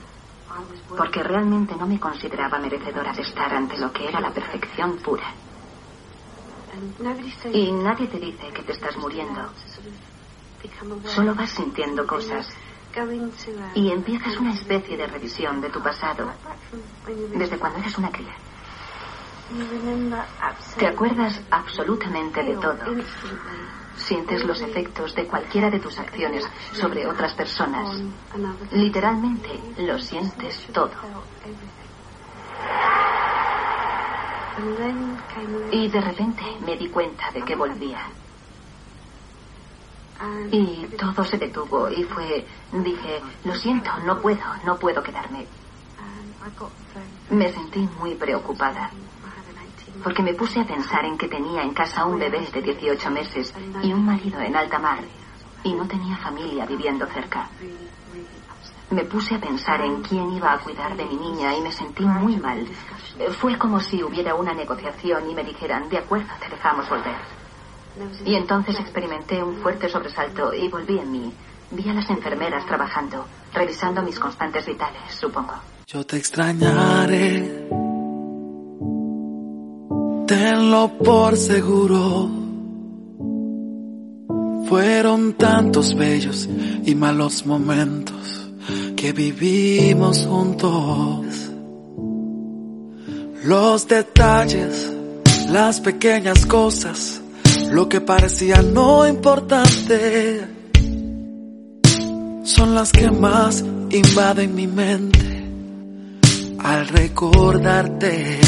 Porque 0.97 1.23
realmente 1.23 1.75
no 1.77 1.87
me 1.87 1.99
consideraba 1.99 2.59
merecedora 2.59 3.13
de 3.13 3.23
estar 3.23 3.53
ante 3.55 3.79
lo 3.79 3.91
que 3.93 4.09
era 4.09 4.21
la 4.21 4.33
perfección 4.33 4.99
pura. 4.99 5.33
Y 7.53 7.73
nadie 7.73 8.07
te 8.07 8.19
dice 8.19 8.49
que 8.49 8.63
te 8.63 8.73
estás 8.73 8.97
muriendo. 8.97 9.51
Solo 11.15 11.35
vas 11.35 11.51
sintiendo 11.51 12.07
cosas. 12.07 12.49
Y 13.75 13.91
empiezas 13.91 14.37
una 14.37 14.53
especie 14.53 14.97
de 14.97 15.07
revisión 15.07 15.61
de 15.61 15.71
tu 15.71 15.83
pasado. 15.83 16.31
Desde 17.35 17.59
cuando 17.59 17.79
eras 17.79 17.97
una 17.99 18.11
cría. 18.11 18.35
Te 20.79 20.87
acuerdas 20.87 21.41
absolutamente 21.51 22.43
de 22.43 22.55
todo. 22.57 22.79
Sientes 23.97 24.45
los 24.45 24.61
efectos 24.63 25.15
de 25.15 25.27
cualquiera 25.27 25.71
de 25.71 25.79
tus 25.79 25.99
acciones 25.99 26.49
sobre 26.73 27.07
otras 27.07 27.35
personas. 27.35 28.01
Literalmente 28.71 29.61
lo 29.79 29.99
sientes 29.99 30.67
todo. 30.73 30.91
Y 35.71 35.89
de 35.89 36.01
repente 36.01 36.43
me 36.65 36.77
di 36.77 36.89
cuenta 36.89 37.31
de 37.33 37.43
que 37.43 37.57
volvía. 37.57 38.09
Y 40.51 40.87
todo 40.99 41.25
se 41.25 41.39
detuvo 41.39 41.91
y 41.91 42.05
fue, 42.05 42.47
dije, 42.73 43.21
lo 43.45 43.55
siento, 43.55 43.91
no 44.05 44.21
puedo, 44.21 44.43
no 44.65 44.77
puedo 44.79 45.03
quedarme. 45.03 45.47
Me 47.31 47.53
sentí 47.53 47.89
muy 47.99 48.15
preocupada 48.15 48.91
porque 50.03 50.23
me 50.23 50.35
puse 50.35 50.61
a 50.61 50.67
pensar 50.67 51.05
en 51.05 51.17
que 51.17 51.29
tenía 51.29 51.63
en 51.63 51.73
casa 51.73 52.05
un 52.05 52.19
bebé 52.19 52.47
de 52.53 52.63
18 52.63 53.11
meses 53.11 53.55
y 53.83 53.93
un 53.93 54.05
marido 54.05 54.41
en 54.41 54.57
alta 54.57 54.79
mar 54.79 54.99
y 55.63 55.73
no 55.75 55.87
tenía 55.87 56.17
familia 56.17 56.67
viviendo 56.67 57.07
cerca. 57.07 57.49
Me 58.91 59.05
puse 59.05 59.37
a 59.37 59.41
pensar 59.41 59.81
en 59.81 60.03
quién 60.03 60.33
iba 60.33 60.53
a 60.53 60.59
cuidar 60.59 60.97
de 60.97 61.05
mi 61.07 61.17
niña 61.17 61.57
y 61.57 61.63
me 61.63 61.73
sentí 61.73 62.05
muy 62.05 62.37
mal. 62.37 62.67
Fue 63.41 63.57
como 63.57 63.81
si 63.81 64.03
hubiera 64.03 64.35
una 64.35 64.53
negociación 64.53 65.31
y 65.31 65.35
me 65.35 65.45
dijeran, 65.45 65.89
de 65.89 65.99
acuerdo, 65.99 66.33
te 66.41 66.49
dejamos 66.49 66.89
volver. 66.91 67.42
Y 68.25 68.35
entonces 68.35 68.79
experimenté 68.81 69.43
un 69.43 69.57
fuerte 69.57 69.89
sobresalto 69.89 70.53
y 70.55 70.69
volví 70.69 70.99
en 70.99 71.13
mí. 71.13 71.33
Vi 71.71 71.89
a 71.89 71.95
las 71.95 72.09
enfermeras 72.11 72.67
trabajando, 72.67 73.27
revisando 73.53 74.03
mis 74.03 74.19
constantes 74.19 74.67
vitales, 74.67 75.03
supongo. 75.19 75.55
Yo 75.87 76.05
te 76.05 76.17
extrañaré 76.17 77.69
tenlo 80.33 80.89
por 80.99 81.37
seguro. 81.37 82.31
Fueron 84.69 85.35
tantos 85.35 85.95
bellos 85.95 86.49
y 86.85 86.95
malos 86.95 87.45
momentos 87.45 88.51
que 88.97 89.13
vivimos 89.13 90.27
juntos. 90.27 91.51
Los 93.45 93.87
detalles, 93.89 94.93
las 95.51 95.81
pequeñas 95.81 96.47
cosas, 96.47 97.22
lo 97.73 97.89
que 97.89 98.03
parecía 98.03 98.61
no 98.61 99.09
importante, 99.09 100.47
son 102.45 102.75
las 102.75 102.93
que 102.93 103.11
más 103.11 103.65
invaden 103.91 104.55
mi 104.55 104.67
mente 104.67 105.45
al 106.59 106.87
recordarte. 106.89 108.41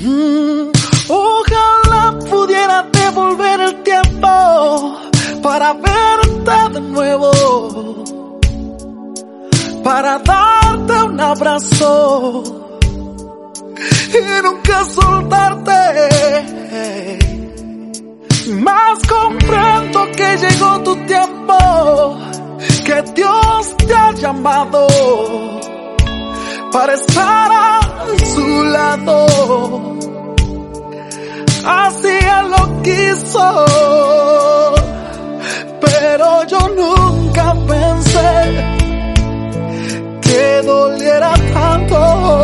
Mm, 0.00 0.70
ojalá 1.08 2.18
pudiera 2.30 2.88
devolver 2.90 3.60
el 3.60 3.82
tiempo 3.82 4.96
para 5.42 5.74
verte 5.74 6.72
de 6.72 6.80
nuevo, 6.80 8.04
para 9.82 10.18
darte 10.20 11.02
un 11.02 11.20
abrazo 11.20 12.42
y 14.08 14.42
nunca 14.42 14.84
soltarte. 14.86 16.54
Más 18.48 18.98
comprendo 19.08 20.06
que 20.12 20.36
llegó 20.36 20.80
tu 20.82 20.94
tiempo, 21.06 22.18
que 22.84 23.02
Dios 23.14 23.76
te 23.78 23.94
ha 23.94 24.12
llamado 24.12 24.86
para 26.70 26.92
estar 26.92 27.50
a 27.52 27.80
su 28.34 28.64
lado. 28.64 29.96
Así 31.64 32.08
él 32.08 32.50
lo 32.50 32.82
quiso, 32.82 33.64
pero 35.80 36.46
yo 36.46 36.68
nunca 36.68 37.54
pensé 37.66 38.76
que 40.20 40.62
doliera 40.66 41.32
tanto. 41.54 42.43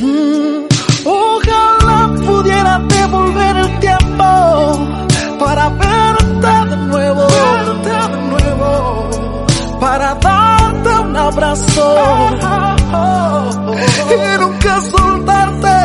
Mm, 0.00 0.68
ojalá 1.04 2.14
pudiera 2.24 2.78
devolver 2.78 3.56
el 3.56 3.78
tiempo 3.80 4.88
para 5.40 5.68
verte 5.70 6.70
de 6.70 6.76
nuevo, 6.86 7.26
verte 7.26 7.90
de 7.90 8.22
nuevo, 8.30 9.10
para 9.80 10.14
darte 10.14 10.88
un 11.00 11.16
abrazo 11.16 11.96
y 14.08 14.38
nunca 14.38 14.80
soltarte. 14.82 15.76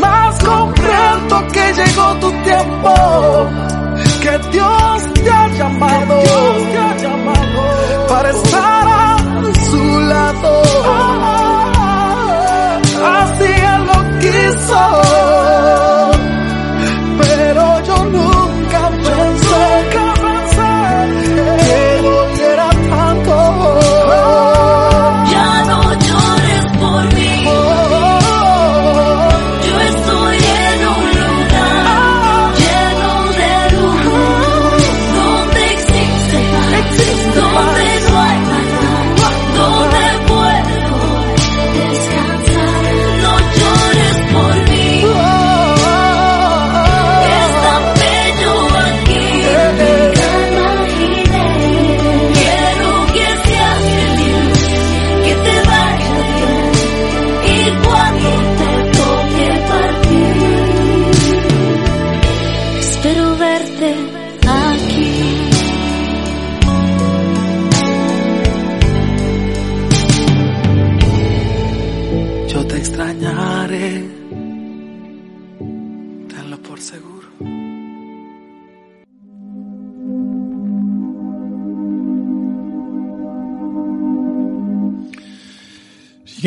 Más 0.00 0.38
comprendo 0.42 1.46
que 1.52 1.72
llegó 1.72 2.14
tu 2.16 2.30
tiempo, 2.42 2.94
que 4.22 4.38
Dios 4.50 5.14
te 5.14 5.30
ha 5.30 5.48
llamado, 5.48 6.18
te 6.72 6.78
ha 6.78 6.96
llamado 6.96 8.08
para 8.08 8.30
estar 8.30 8.88
a 8.88 9.16
su 9.70 10.00
lado. 10.00 11.17
Lo 14.66 15.37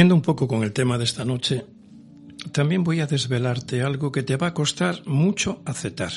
Siguiendo 0.02 0.16
un 0.16 0.24
poco 0.24 0.48
con 0.48 0.64
el 0.64 0.74
tema 0.74 0.98
de 0.98 1.04
esta 1.04 1.24
noche, 1.26 1.64
también 2.52 2.84
voy 2.84 3.02
a 3.02 3.06
desvelarte 3.06 3.84
algo 3.84 4.12
que 4.12 4.24
te 4.24 4.36
va 4.36 4.48
a 4.48 4.54
costar 4.56 5.06
mucho 5.06 5.62
aceptar, 5.64 6.12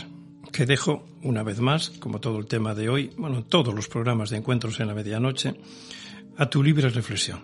que 0.50 0.64
dejo, 0.64 1.04
una 1.22 1.42
vez 1.42 1.60
más, 1.60 1.90
como 1.90 2.18
todo 2.18 2.38
el 2.38 2.46
tema 2.46 2.74
de 2.74 2.88
hoy, 2.88 3.10
bueno, 3.18 3.44
todos 3.44 3.74
los 3.74 3.88
programas 3.88 4.30
de 4.30 4.38
encuentros 4.38 4.80
en 4.80 4.86
la 4.86 4.94
medianoche, 4.94 5.56
a 6.38 6.48
tu 6.48 6.62
libre 6.62 6.88
reflexión. 6.88 7.40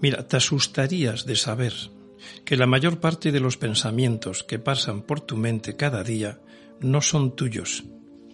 Mira, 0.00 0.26
te 0.26 0.38
asustarías 0.38 1.24
de 1.24 1.36
saber 1.36 1.72
que 2.44 2.56
la 2.56 2.66
mayor 2.66 2.98
parte 2.98 3.30
de 3.30 3.38
los 3.38 3.56
pensamientos 3.56 4.42
que 4.42 4.58
pasan 4.58 5.02
por 5.02 5.20
tu 5.20 5.36
mente 5.36 5.76
cada 5.76 6.02
día 6.02 6.40
no 6.80 7.00
son 7.00 7.36
tuyos, 7.36 7.84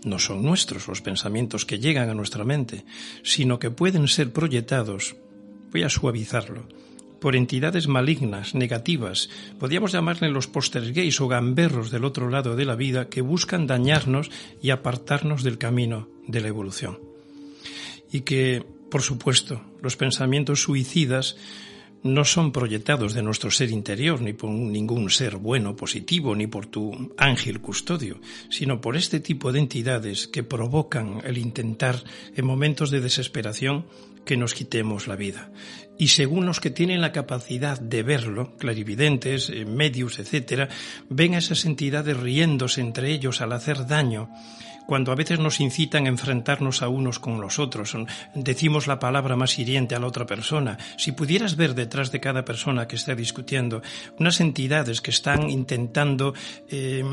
no 0.07 0.19
son 0.19 0.43
nuestros 0.43 0.89
los 0.89 1.03
pensamientos 1.03 1.67
que 1.67 1.81
llegan 1.81 2.09
a 2.09 2.15
nuestra 2.15 2.45
mente, 2.45 2.87
sino 3.23 3.59
que 3.59 3.71
pueden 3.71 4.09
ser 4.09 4.33
proyectados, 4.33 5.17
voy 5.71 5.83
a 5.83 5.91
suavizarlo, 5.91 6.67
por 7.21 7.37
entidades 7.37 7.87
malignas, 7.87 8.55
negativas, 8.55 9.29
podríamos 9.59 9.93
llamarle 9.93 10.31
los 10.31 10.51
gays 10.93 11.21
o 11.21 11.29
gamberros 11.29 11.91
del 11.91 12.05
otro 12.05 12.29
lado 12.29 12.57
de 12.57 12.65
la 12.65 12.75
vida 12.75 13.09
que 13.09 13.21
buscan 13.21 13.67
dañarnos 13.67 14.31
y 14.63 14.71
apartarnos 14.71 15.43
del 15.43 15.59
camino 15.59 16.09
de 16.27 16.41
la 16.41 16.49
evolución. 16.49 16.99
Y 18.11 18.23
que, 18.23 18.65
por 18.91 19.03
supuesto, 19.03 19.61
los 19.83 19.97
pensamientos 19.97 20.63
suicidas 20.63 21.37
no 22.03 22.25
son 22.25 22.53
proyectados 22.53 23.13
de 23.15 23.23
nuestro 23.23 23.51
ser 23.51 23.71
interior, 23.71 24.21
ni 24.21 24.33
por 24.33 24.51
ningún 24.51 25.11
ser 25.11 25.37
bueno, 25.37 25.77
positivo, 25.77 26.35
ni 26.35 26.47
por 26.47 26.67
tu 26.67 27.13
ángel 27.17 27.61
custodio, 27.61 28.21
sino 28.49 28.81
por 28.81 28.97
este 28.97 29.21
tipo 29.21 29.53
de 29.53 29.61
entidades 29.61 30.27
que 30.27 30.43
provocan 30.43 31.21
el 31.25 31.37
intentar, 31.37 32.03
en 32.35 32.47
momentos 32.47 32.91
de 32.91 33.01
desesperación, 33.01 33.85
que 34.25 34.37
nos 34.37 34.55
quitemos 34.55 35.07
la 35.07 35.17
vida. 35.17 35.51
Y 35.99 36.09
según 36.09 36.47
los 36.47 36.61
que 36.61 36.71
tienen 36.71 37.01
la 37.01 37.13
capacidad 37.13 37.79
de 37.79 38.03
verlo, 38.03 38.57
clarividentes, 38.57 39.51
eh, 39.51 39.67
medios, 39.67 40.19
etcétera, 40.19 40.69
ven 41.09 41.35
a 41.35 41.39
esas 41.39 41.65
entidades 41.65 42.17
riéndose 42.17 42.81
entre 42.81 43.11
ellos 43.11 43.41
al 43.41 43.53
hacer 43.53 43.87
daño, 43.87 44.31
cuando 44.91 45.13
a 45.13 45.15
veces 45.15 45.39
nos 45.39 45.61
incitan 45.61 46.07
a 46.07 46.09
enfrentarnos 46.09 46.83
a 46.83 46.89
unos 46.89 47.21
con 47.21 47.41
los 47.41 47.61
otros, 47.61 47.97
decimos 48.35 48.89
la 48.89 48.99
palabra 48.99 49.37
más 49.37 49.57
hiriente 49.57 49.95
a 49.95 50.01
la 50.01 50.09
otra 50.09 50.27
persona. 50.27 50.79
Si 50.99 51.13
pudieras 51.13 51.55
ver 51.55 51.77
detrás 51.77 52.11
de 52.11 52.19
cada 52.19 52.45
persona 52.45 52.89
que 52.89 52.97
está 52.97 53.15
discutiendo 53.15 53.83
unas 54.19 54.41
entidades 54.41 55.01
que 55.01 55.13
están 55.13 55.49
intentando 55.49 56.35
eh, 56.69 57.05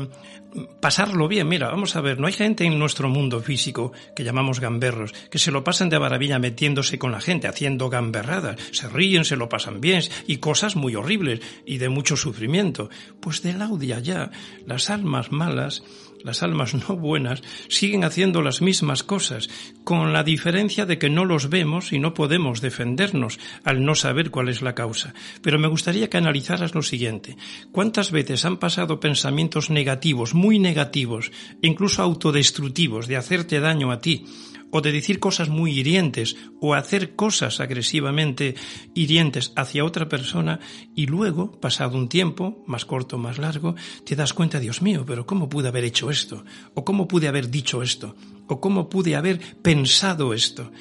pasarlo 0.80 1.28
bien, 1.28 1.46
mira, 1.46 1.68
vamos 1.68 1.94
a 1.94 2.00
ver, 2.00 2.18
no 2.18 2.26
hay 2.26 2.32
gente 2.32 2.64
en 2.64 2.80
nuestro 2.80 3.08
mundo 3.08 3.40
físico 3.40 3.92
que 4.16 4.24
llamamos 4.24 4.58
gamberros, 4.58 5.12
que 5.30 5.38
se 5.38 5.52
lo 5.52 5.62
pasan 5.62 5.88
de 5.88 6.00
maravilla 6.00 6.40
metiéndose 6.40 6.98
con 6.98 7.12
la 7.12 7.20
gente, 7.20 7.46
haciendo 7.46 7.88
gamberradas, 7.88 8.56
se 8.72 8.88
ríen, 8.88 9.24
se 9.24 9.36
lo 9.36 9.48
pasan 9.48 9.80
bien 9.80 10.02
y 10.26 10.38
cosas 10.38 10.74
muy 10.74 10.96
horribles 10.96 11.42
y 11.64 11.78
de 11.78 11.90
mucho 11.90 12.16
sufrimiento. 12.16 12.90
Pues 13.20 13.40
del 13.42 13.58
de 13.78 13.94
allá, 13.94 14.32
las 14.66 14.90
almas 14.90 15.30
malas 15.30 15.84
las 16.24 16.42
almas 16.42 16.74
no 16.74 16.96
buenas 16.96 17.42
siguen 17.68 18.04
haciendo 18.04 18.42
las 18.42 18.62
mismas 18.62 19.02
cosas, 19.02 19.48
con 19.84 20.12
la 20.12 20.24
diferencia 20.24 20.86
de 20.86 20.98
que 20.98 21.10
no 21.10 21.24
los 21.24 21.48
vemos 21.48 21.92
y 21.92 21.98
no 21.98 22.14
podemos 22.14 22.60
defendernos 22.60 23.38
al 23.64 23.84
no 23.84 23.94
saber 23.94 24.30
cuál 24.30 24.48
es 24.48 24.62
la 24.62 24.74
causa. 24.74 25.14
Pero 25.42 25.58
me 25.58 25.68
gustaría 25.68 26.08
que 26.10 26.16
analizaras 26.16 26.74
lo 26.74 26.82
siguiente. 26.82 27.36
¿Cuántas 27.72 28.10
veces 28.10 28.44
han 28.44 28.58
pasado 28.58 29.00
pensamientos 29.00 29.70
negativos, 29.70 30.34
muy 30.34 30.58
negativos, 30.58 31.32
incluso 31.62 32.02
autodestructivos, 32.02 33.06
de 33.06 33.16
hacerte 33.16 33.60
daño 33.60 33.90
a 33.90 34.00
ti? 34.00 34.26
O 34.70 34.80
de 34.80 34.92
decir 34.92 35.18
cosas 35.18 35.48
muy 35.48 35.78
hirientes 35.78 36.36
o 36.60 36.74
hacer 36.74 37.16
cosas 37.16 37.60
agresivamente 37.60 38.54
hirientes 38.94 39.52
hacia 39.56 39.84
otra 39.84 40.08
persona 40.08 40.60
y 40.94 41.06
luego, 41.06 41.60
pasado 41.60 41.96
un 41.96 42.08
tiempo, 42.08 42.64
más 42.66 42.84
corto 42.84 43.16
o 43.16 43.18
más 43.18 43.38
largo, 43.38 43.74
te 44.04 44.16
das 44.16 44.32
cuenta, 44.32 44.60
Dios 44.60 44.82
mío, 44.82 45.04
pero 45.06 45.26
¿cómo 45.26 45.48
pude 45.48 45.68
haber 45.68 45.84
hecho 45.84 46.10
esto? 46.10 46.44
¿O 46.74 46.84
cómo 46.84 47.08
pude 47.08 47.28
haber 47.28 47.50
dicho 47.50 47.82
esto? 47.82 48.16
¿O 48.46 48.60
cómo 48.60 48.88
pude 48.88 49.16
haber 49.16 49.40
pensado 49.62 50.34
esto? 50.34 50.72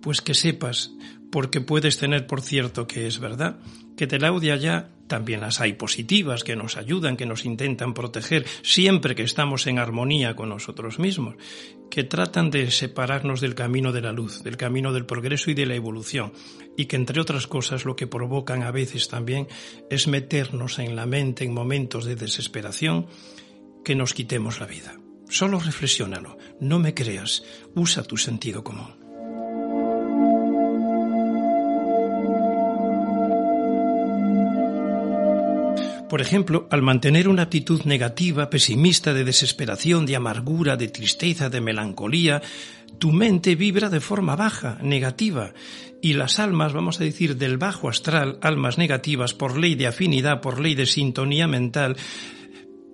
Pues 0.00 0.20
que 0.20 0.34
sepas, 0.34 0.92
porque 1.30 1.60
puedes 1.60 1.98
tener 1.98 2.26
por 2.26 2.40
cierto 2.40 2.86
que 2.86 3.06
es 3.06 3.18
verdad, 3.18 3.60
que 4.00 4.06
de 4.06 4.52
allá 4.52 4.88
también 5.08 5.42
las 5.42 5.60
hay 5.60 5.74
positivas 5.74 6.42
que 6.42 6.56
nos 6.56 6.78
ayudan, 6.78 7.18
que 7.18 7.26
nos 7.26 7.44
intentan 7.44 7.92
proteger 7.92 8.46
siempre 8.62 9.14
que 9.14 9.24
estamos 9.24 9.66
en 9.66 9.78
armonía 9.78 10.34
con 10.34 10.48
nosotros 10.48 10.98
mismos, 10.98 11.34
que 11.90 12.02
tratan 12.02 12.50
de 12.50 12.70
separarnos 12.70 13.42
del 13.42 13.54
camino 13.54 13.92
de 13.92 14.00
la 14.00 14.12
luz, 14.12 14.42
del 14.42 14.56
camino 14.56 14.94
del 14.94 15.04
progreso 15.04 15.50
y 15.50 15.54
de 15.54 15.66
la 15.66 15.74
evolución, 15.74 16.32
y 16.78 16.86
que 16.86 16.96
entre 16.96 17.20
otras 17.20 17.46
cosas 17.46 17.84
lo 17.84 17.94
que 17.94 18.06
provocan 18.06 18.62
a 18.62 18.70
veces 18.70 19.08
también 19.08 19.48
es 19.90 20.08
meternos 20.08 20.78
en 20.78 20.96
la 20.96 21.04
mente 21.04 21.44
en 21.44 21.52
momentos 21.52 22.06
de 22.06 22.16
desesperación 22.16 23.06
que 23.84 23.94
nos 23.94 24.14
quitemos 24.14 24.60
la 24.60 24.66
vida. 24.66 24.94
Solo 25.28 25.60
reflexiónalo, 25.60 26.38
no 26.58 26.78
me 26.78 26.94
creas, 26.94 27.42
usa 27.74 28.02
tu 28.02 28.16
sentido 28.16 28.64
común. 28.64 28.99
Por 36.10 36.20
ejemplo, 36.20 36.66
al 36.72 36.82
mantener 36.82 37.28
una 37.28 37.42
actitud 37.42 37.82
negativa, 37.84 38.50
pesimista, 38.50 39.14
de 39.14 39.22
desesperación, 39.22 40.06
de 40.06 40.16
amargura, 40.16 40.76
de 40.76 40.88
tristeza, 40.88 41.48
de 41.48 41.60
melancolía, 41.60 42.42
tu 42.98 43.12
mente 43.12 43.54
vibra 43.54 43.88
de 43.88 44.00
forma 44.00 44.34
baja, 44.34 44.76
negativa, 44.82 45.54
y 46.02 46.14
las 46.14 46.40
almas, 46.40 46.72
vamos 46.72 47.00
a 47.00 47.04
decir, 47.04 47.36
del 47.36 47.58
bajo 47.58 47.88
astral, 47.88 48.38
almas 48.42 48.76
negativas, 48.76 49.34
por 49.34 49.56
ley 49.56 49.76
de 49.76 49.86
afinidad, 49.86 50.40
por 50.40 50.58
ley 50.58 50.74
de 50.74 50.86
sintonía 50.86 51.46
mental, 51.46 51.96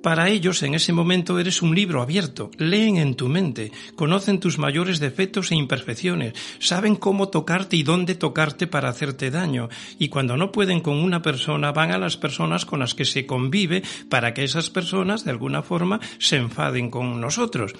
para 0.02 0.28
ellos 0.28 0.62
en 0.62 0.74
ese 0.74 0.92
momento 0.92 1.38
eres 1.38 1.62
un 1.62 1.74
libro 1.74 2.02
abierto, 2.02 2.50
leen 2.58 2.96
en 2.96 3.14
tu 3.14 3.28
mente, 3.28 3.72
conocen 3.94 4.40
tus 4.40 4.58
mayores 4.58 5.00
defectos 5.00 5.50
e 5.50 5.56
imperfecciones, 5.56 6.34
saben 6.58 6.96
cómo 6.96 7.28
tocarte 7.28 7.76
y 7.76 7.82
dónde 7.82 8.14
tocarte 8.14 8.66
para 8.66 8.88
hacerte 8.88 9.30
daño, 9.30 9.68
y 9.98 10.08
cuando 10.08 10.36
no 10.36 10.52
pueden 10.52 10.80
con 10.80 10.96
una 10.96 11.22
persona 11.22 11.72
van 11.72 11.92
a 11.92 11.98
las 11.98 12.16
personas 12.16 12.64
con 12.64 12.80
las 12.80 12.94
que 12.94 13.04
se 13.04 13.26
convive 13.26 13.82
para 14.08 14.32
que 14.32 14.44
esas 14.44 14.70
personas 14.70 15.24
de 15.24 15.32
alguna 15.32 15.62
forma 15.62 16.00
se 16.18 16.36
enfaden 16.36 16.90
con 16.90 17.20
nosotros. 17.20 17.72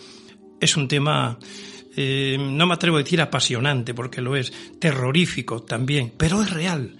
Es 0.61 0.77
un 0.77 0.89
tema 0.89 1.39
eh, 1.97 2.37
no 2.39 2.67
me 2.67 2.75
atrevo 2.75 2.97
a 2.97 3.03
decir 3.03 3.23
apasionante 3.23 3.95
porque 3.95 4.21
lo 4.21 4.37
es, 4.37 4.53
terrorífico 4.79 5.63
también, 5.63 6.13
pero 6.17 6.43
es 6.43 6.51
real. 6.51 6.97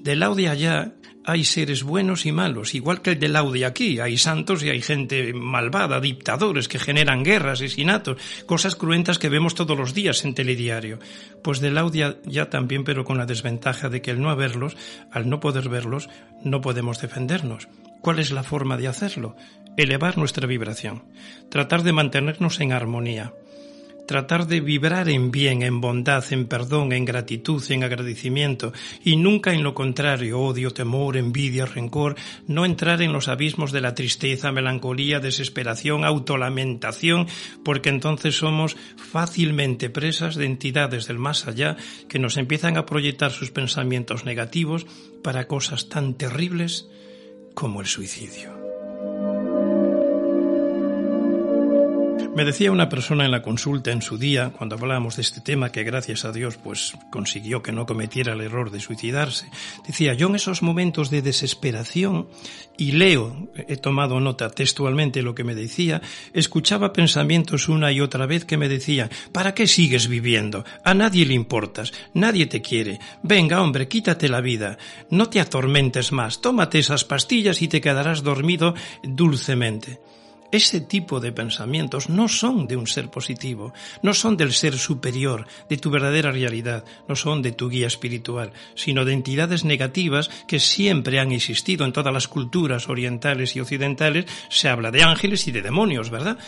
Del 0.00 0.20
lado 0.20 0.34
de 0.34 0.48
allá 0.48 0.94
hay 1.28 1.44
seres 1.44 1.82
buenos 1.82 2.24
y 2.24 2.32
malos, 2.32 2.74
igual 2.74 3.02
que 3.02 3.10
el 3.10 3.18
de 3.52 3.66
aquí. 3.66 4.00
Hay 4.00 4.16
santos 4.16 4.62
y 4.62 4.70
hay 4.70 4.80
gente 4.80 5.34
malvada, 5.34 6.00
dictadores 6.00 6.68
que 6.68 6.78
generan 6.78 7.22
guerras, 7.22 7.60
asesinatos, 7.60 8.16
cosas 8.46 8.76
cruentas 8.76 9.18
que 9.18 9.28
vemos 9.28 9.54
todos 9.54 9.76
los 9.76 9.92
días 9.92 10.24
en 10.24 10.34
telediario. 10.34 10.98
Pues 11.42 11.60
de 11.60 11.70
allá 12.04 12.48
también, 12.48 12.82
pero 12.82 13.04
con 13.04 13.18
la 13.18 13.26
desventaja 13.26 13.90
de 13.90 14.00
que 14.00 14.10
al 14.10 14.22
no 14.22 14.30
haberlos, 14.30 14.74
al 15.12 15.28
no 15.28 15.38
poder 15.38 15.68
verlos, 15.68 16.08
no 16.42 16.62
podemos 16.62 17.02
defendernos. 17.02 17.68
¿Cuál 18.00 18.20
es 18.20 18.30
la 18.30 18.42
forma 18.42 18.78
de 18.78 18.88
hacerlo? 18.88 19.36
Elevar 19.76 20.16
nuestra 20.16 20.46
vibración, 20.46 21.04
tratar 21.50 21.82
de 21.82 21.92
mantenernos 21.92 22.58
en 22.60 22.72
armonía 22.72 23.34
tratar 24.08 24.46
de 24.46 24.60
vibrar 24.60 25.10
en 25.10 25.30
bien, 25.30 25.62
en 25.62 25.82
bondad, 25.82 26.24
en 26.30 26.46
perdón, 26.46 26.92
en 26.92 27.04
gratitud, 27.04 27.62
en 27.68 27.84
agradecimiento, 27.84 28.72
y 29.04 29.16
nunca 29.16 29.52
en 29.52 29.62
lo 29.62 29.74
contrario, 29.74 30.40
odio, 30.40 30.70
temor, 30.70 31.18
envidia, 31.18 31.66
rencor, 31.66 32.16
no 32.46 32.64
entrar 32.64 33.02
en 33.02 33.12
los 33.12 33.28
abismos 33.28 33.70
de 33.70 33.82
la 33.82 33.94
tristeza, 33.94 34.50
melancolía, 34.50 35.20
desesperación, 35.20 36.06
autolamentación, 36.06 37.26
porque 37.62 37.90
entonces 37.90 38.34
somos 38.34 38.78
fácilmente 38.96 39.90
presas 39.90 40.36
de 40.36 40.46
entidades 40.46 41.06
del 41.06 41.18
más 41.18 41.46
allá 41.46 41.76
que 42.08 42.18
nos 42.18 42.38
empiezan 42.38 42.78
a 42.78 42.86
proyectar 42.86 43.30
sus 43.30 43.50
pensamientos 43.50 44.24
negativos 44.24 44.86
para 45.22 45.46
cosas 45.46 45.90
tan 45.90 46.14
terribles 46.14 46.88
como 47.52 47.82
el 47.82 47.86
suicidio. 47.86 49.37
Me 52.38 52.44
decía 52.44 52.70
una 52.70 52.88
persona 52.88 53.24
en 53.24 53.32
la 53.32 53.42
consulta 53.42 53.90
en 53.90 54.00
su 54.00 54.16
día, 54.16 54.52
cuando 54.56 54.76
hablábamos 54.76 55.16
de 55.16 55.22
este 55.22 55.40
tema, 55.40 55.72
que 55.72 55.82
gracias 55.82 56.24
a 56.24 56.30
Dios 56.30 56.56
pues 56.56 56.92
consiguió 57.10 57.64
que 57.64 57.72
no 57.72 57.84
cometiera 57.84 58.34
el 58.34 58.42
error 58.42 58.70
de 58.70 58.78
suicidarse. 58.78 59.50
Decía, 59.84 60.14
yo 60.14 60.28
en 60.28 60.36
esos 60.36 60.62
momentos 60.62 61.10
de 61.10 61.20
desesperación, 61.20 62.28
y 62.76 62.92
leo, 62.92 63.50
he 63.56 63.76
tomado 63.76 64.20
nota 64.20 64.50
textualmente 64.50 65.20
lo 65.20 65.34
que 65.34 65.42
me 65.42 65.56
decía, 65.56 66.00
escuchaba 66.32 66.92
pensamientos 66.92 67.68
una 67.68 67.90
y 67.90 68.00
otra 68.00 68.24
vez 68.26 68.44
que 68.44 68.56
me 68.56 68.68
decían, 68.68 69.10
¿para 69.32 69.52
qué 69.52 69.66
sigues 69.66 70.06
viviendo? 70.06 70.64
A 70.84 70.94
nadie 70.94 71.26
le 71.26 71.34
importas, 71.34 71.92
nadie 72.14 72.46
te 72.46 72.62
quiere. 72.62 73.00
Venga, 73.24 73.60
hombre, 73.60 73.88
quítate 73.88 74.28
la 74.28 74.40
vida, 74.40 74.78
no 75.10 75.28
te 75.28 75.40
atormentes 75.40 76.12
más, 76.12 76.40
tómate 76.40 76.78
esas 76.78 77.02
pastillas 77.02 77.62
y 77.62 77.66
te 77.66 77.80
quedarás 77.80 78.22
dormido 78.22 78.74
dulcemente. 79.02 79.98
Ese 80.50 80.80
tipo 80.80 81.20
de 81.20 81.30
pensamientos 81.30 82.08
no 82.08 82.26
son 82.26 82.66
de 82.66 82.76
un 82.76 82.86
ser 82.86 83.10
positivo, 83.10 83.74
no 84.02 84.14
son 84.14 84.36
del 84.36 84.54
ser 84.54 84.78
superior, 84.78 85.46
de 85.68 85.76
tu 85.76 85.90
verdadera 85.90 86.32
realidad, 86.32 86.84
no 87.06 87.16
son 87.16 87.42
de 87.42 87.52
tu 87.52 87.68
guía 87.68 87.86
espiritual, 87.86 88.52
sino 88.74 89.04
de 89.04 89.12
entidades 89.12 89.64
negativas 89.64 90.30
que 90.46 90.58
siempre 90.58 91.20
han 91.20 91.32
existido 91.32 91.84
en 91.84 91.92
todas 91.92 92.14
las 92.14 92.28
culturas 92.28 92.88
orientales 92.88 93.56
y 93.56 93.60
occidentales. 93.60 94.24
Se 94.48 94.68
habla 94.68 94.90
de 94.90 95.02
ángeles 95.02 95.46
y 95.48 95.52
de 95.52 95.60
demonios, 95.60 96.08
¿verdad? 96.08 96.38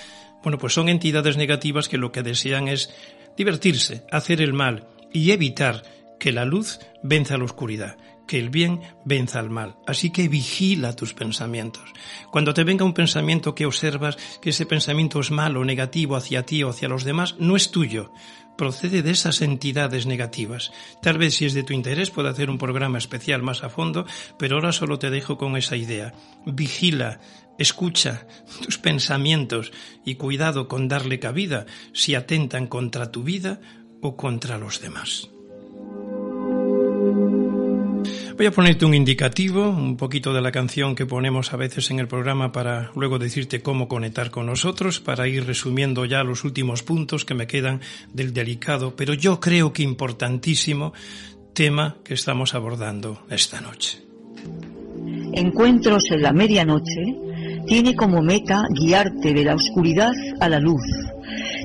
Bueno, 0.43 0.57
pues 0.57 0.73
son 0.73 0.89
entidades 0.89 1.37
negativas 1.37 1.91
que 1.91 1.99
lo 1.99 2.11
que 2.11 2.23
desean 2.23 2.69
es 2.69 2.95
divertirse, 3.37 4.05
hacer 4.11 4.41
el 4.41 4.55
mal 4.55 4.89
y 5.13 5.33
evitar 5.33 5.83
que 6.19 6.33
la 6.33 6.47
luz 6.47 6.79
venza 7.03 7.37
la 7.37 7.45
oscuridad 7.45 7.97
que 8.31 8.39
el 8.39 8.49
bien 8.49 8.81
venza 9.05 9.41
al 9.41 9.51
mal. 9.51 9.75
Así 9.89 10.11
que 10.11 10.29
vigila 10.29 10.95
tus 10.95 11.15
pensamientos. 11.15 11.83
Cuando 12.31 12.55
te 12.55 12.63
venga 12.63 12.85
un 12.85 12.95
pensamiento 12.95 13.57
que 13.57 13.67
observas 13.67 14.17
que 14.41 14.51
ese 14.51 14.67
pensamiento 14.67 15.19
es 15.19 15.33
malo, 15.33 15.65
negativo 15.65 16.15
hacia 16.15 16.47
ti 16.47 16.63
o 16.63 16.69
hacia 16.69 16.87
los 16.87 17.03
demás, 17.03 17.35
no 17.41 17.57
es 17.57 17.73
tuyo. 17.73 18.13
Procede 18.57 19.03
de 19.03 19.11
esas 19.11 19.43
entidades 19.43 20.07
negativas. 20.07 20.71
Tal 21.03 21.19
vez 21.19 21.35
si 21.35 21.45
es 21.45 21.55
de 21.55 21.65
tu 21.65 21.73
interés 21.73 22.13
pueda 22.13 22.31
hacer 22.31 22.51
un 22.51 22.59
programa 22.59 22.99
especial 22.99 23.43
más 23.43 23.65
a 23.65 23.69
fondo, 23.69 24.07
pero 24.39 24.55
ahora 24.55 24.71
solo 24.71 25.01
te 25.01 25.11
dejo 25.11 25.37
con 25.37 25.57
esa 25.57 25.75
idea. 25.75 26.15
Vigila, 26.47 27.19
escucha 27.59 28.29
tus 28.65 28.79
pensamientos 28.79 29.73
y 30.05 30.15
cuidado 30.15 30.69
con 30.69 30.87
darle 30.87 31.19
cabida 31.19 31.67
si 31.93 32.15
atentan 32.15 32.69
contra 32.69 33.11
tu 33.11 33.25
vida 33.25 33.61
o 34.01 34.17
contra 34.17 34.57
los 34.57 34.81
demás. 34.81 35.31
Voy 38.41 38.47
a 38.47 38.53
ponerte 38.53 38.87
un 38.87 38.95
indicativo, 38.95 39.69
un 39.69 39.99
poquito 39.99 40.33
de 40.33 40.41
la 40.41 40.51
canción 40.51 40.95
que 40.95 41.05
ponemos 41.05 41.53
a 41.53 41.59
veces 41.59 41.91
en 41.91 41.99
el 41.99 42.09
programa 42.09 42.53
para 42.53 42.91
luego 42.97 43.19
decirte 43.19 43.61
cómo 43.61 43.87
conectar 43.87 44.31
con 44.31 44.47
nosotros, 44.47 44.99
para 44.99 45.29
ir 45.29 45.45
resumiendo 45.45 46.07
ya 46.07 46.25
los 46.25 46.43
últimos 46.43 46.83
puntos 46.83 47.27
que 47.27 47.35
me 47.35 47.47
quedan 47.47 47.83
del 48.15 48.33
delicado, 48.33 48.97
pero 48.97 49.13
yo 49.13 49.41
creo 49.41 49.75
que 49.75 49.83
importantísimo 49.83 50.95
tema 51.53 51.99
que 52.03 52.15
estamos 52.15 52.55
abordando 52.55 53.27
esta 53.29 53.61
noche. 53.61 53.99
Encuentros 55.35 56.11
en 56.11 56.23
la 56.23 56.33
medianoche 56.33 57.19
tiene 57.67 57.95
como 57.95 58.23
meta 58.23 58.65
guiarte 58.71 59.35
de 59.35 59.45
la 59.45 59.55
oscuridad 59.55 60.13
a 60.41 60.49
la 60.49 60.61
luz, 60.61 60.81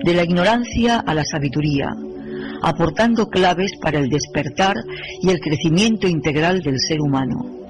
de 0.03 0.13
la 0.13 0.25
ignorancia 0.25 0.99
a 0.99 1.13
la 1.13 1.23
sabiduría, 1.23 1.95
aportando 2.65 3.29
claves 3.29 3.71
para 3.79 3.99
el 3.99 4.09
despertar 4.09 4.75
y 5.21 5.29
el 5.29 5.39
crecimiento 5.39 6.07
integral 6.07 6.61
del 6.61 6.79
ser 6.79 6.99
humano. 6.99 7.64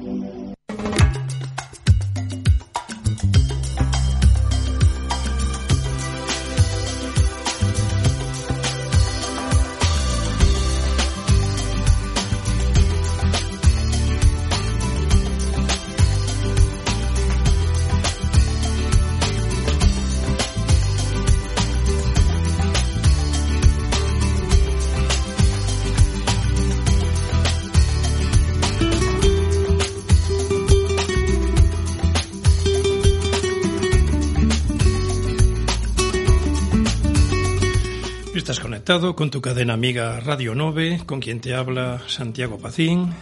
Con 38.96 39.30
tu 39.30 39.42
cadena 39.42 39.74
amiga 39.74 40.22
Radio 40.22 40.56
9, 40.56 41.02
con 41.06 41.20
quien 41.20 41.42
te 41.42 41.54
habla 41.54 42.02
Santiago 42.08 42.58
Pacín. 42.58 43.14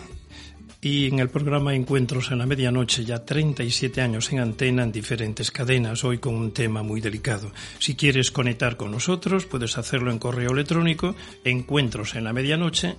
Y 0.79 1.07
en 1.07 1.17
el 1.17 1.29
programa 1.29 1.73
Encuentros 1.73 2.29
en 2.29 2.37
la 2.37 2.45
Medianoche, 2.45 3.03
ya 3.03 3.25
37 3.25 3.99
años 3.99 4.31
en 4.31 4.39
antena 4.39 4.83
en 4.83 4.91
diferentes 4.91 5.49
cadenas, 5.49 6.03
hoy 6.03 6.19
con 6.19 6.35
un 6.35 6.51
tema 6.51 6.83
muy 6.83 7.01
delicado. 7.01 7.51
Si 7.79 7.95
quieres 7.95 8.29
conectar 8.29 8.77
con 8.77 8.91
nosotros, 8.91 9.47
puedes 9.47 9.79
hacerlo 9.79 10.11
en 10.11 10.19
correo 10.19 10.51
electrónico, 10.51 11.15
encuentros 11.43 12.13
en 12.13 12.25
la 12.25 12.33
medianoche. 12.33 12.97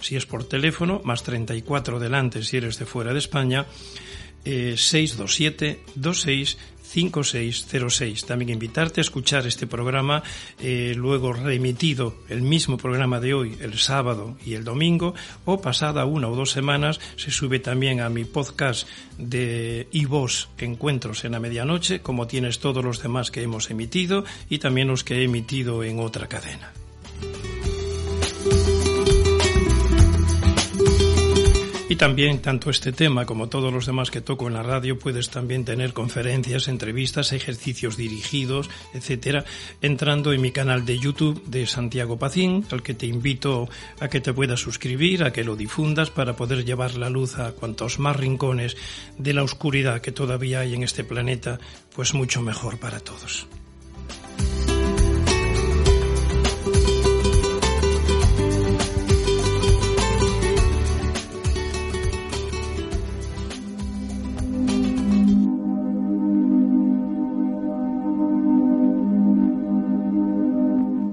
Si 0.00 0.16
es 0.16 0.26
por 0.26 0.44
teléfono, 0.44 1.00
más 1.04 1.22
34 1.22 2.00
delante 2.00 2.42
si 2.42 2.58
eres 2.58 2.78
de 2.78 2.84
fuera 2.84 3.14
de 3.14 3.18
España, 3.18 3.64
eh, 4.44 4.74
627 4.76 5.84
26 5.94 6.58
5606. 6.92 8.26
También 8.26 8.50
invitarte 8.50 9.00
a 9.00 9.02
escuchar 9.02 9.46
este 9.46 9.66
programa, 9.66 10.22
eh, 10.60 10.92
luego 10.96 11.32
remitido 11.32 12.14
el 12.28 12.42
mismo 12.42 12.76
programa 12.76 13.18
de 13.20 13.34
hoy, 13.34 13.56
el 13.60 13.78
sábado 13.78 14.36
y 14.44 14.54
el 14.54 14.64
domingo, 14.64 15.14
o 15.44 15.60
pasada 15.60 16.04
una 16.04 16.28
o 16.28 16.36
dos 16.36 16.50
semanas, 16.50 17.00
se 17.16 17.30
sube 17.30 17.58
también 17.60 18.00
a 18.00 18.10
mi 18.10 18.24
podcast 18.24 18.86
de 19.18 19.88
iVoz 19.92 20.48
Encuentros 20.58 21.24
en 21.24 21.32
la 21.32 21.40
Medianoche, 21.40 22.00
como 22.00 22.26
tienes 22.26 22.58
todos 22.58 22.84
los 22.84 23.02
demás 23.02 23.30
que 23.30 23.42
hemos 23.42 23.70
emitido 23.70 24.24
y 24.50 24.58
también 24.58 24.88
los 24.88 25.04
que 25.04 25.20
he 25.20 25.24
emitido 25.24 25.82
en 25.84 25.98
otra 25.98 26.28
cadena. 26.28 26.72
Y 31.92 31.96
también, 31.96 32.40
tanto 32.40 32.70
este 32.70 32.90
tema 32.90 33.26
como 33.26 33.50
todos 33.50 33.70
los 33.70 33.84
demás 33.84 34.10
que 34.10 34.22
toco 34.22 34.48
en 34.48 34.54
la 34.54 34.62
radio, 34.62 34.98
puedes 34.98 35.28
también 35.28 35.66
tener 35.66 35.92
conferencias, 35.92 36.68
entrevistas, 36.68 37.34
ejercicios 37.34 37.98
dirigidos, 37.98 38.70
etcétera, 38.94 39.44
entrando 39.82 40.32
en 40.32 40.40
mi 40.40 40.52
canal 40.52 40.86
de 40.86 40.98
YouTube 40.98 41.44
de 41.44 41.66
Santiago 41.66 42.18
Pacín, 42.18 42.64
al 42.70 42.82
que 42.82 42.94
te 42.94 43.04
invito 43.04 43.68
a 44.00 44.08
que 44.08 44.22
te 44.22 44.32
puedas 44.32 44.58
suscribir, 44.58 45.22
a 45.22 45.34
que 45.34 45.44
lo 45.44 45.54
difundas 45.54 46.08
para 46.08 46.34
poder 46.34 46.64
llevar 46.64 46.94
la 46.94 47.10
luz 47.10 47.38
a 47.38 47.52
cuantos 47.52 47.98
más 47.98 48.16
rincones 48.16 48.74
de 49.18 49.34
la 49.34 49.42
oscuridad 49.42 50.00
que 50.00 50.12
todavía 50.12 50.60
hay 50.60 50.72
en 50.72 50.84
este 50.84 51.04
planeta, 51.04 51.60
pues 51.94 52.14
mucho 52.14 52.40
mejor 52.40 52.78
para 52.78 53.00
todos. 53.00 53.46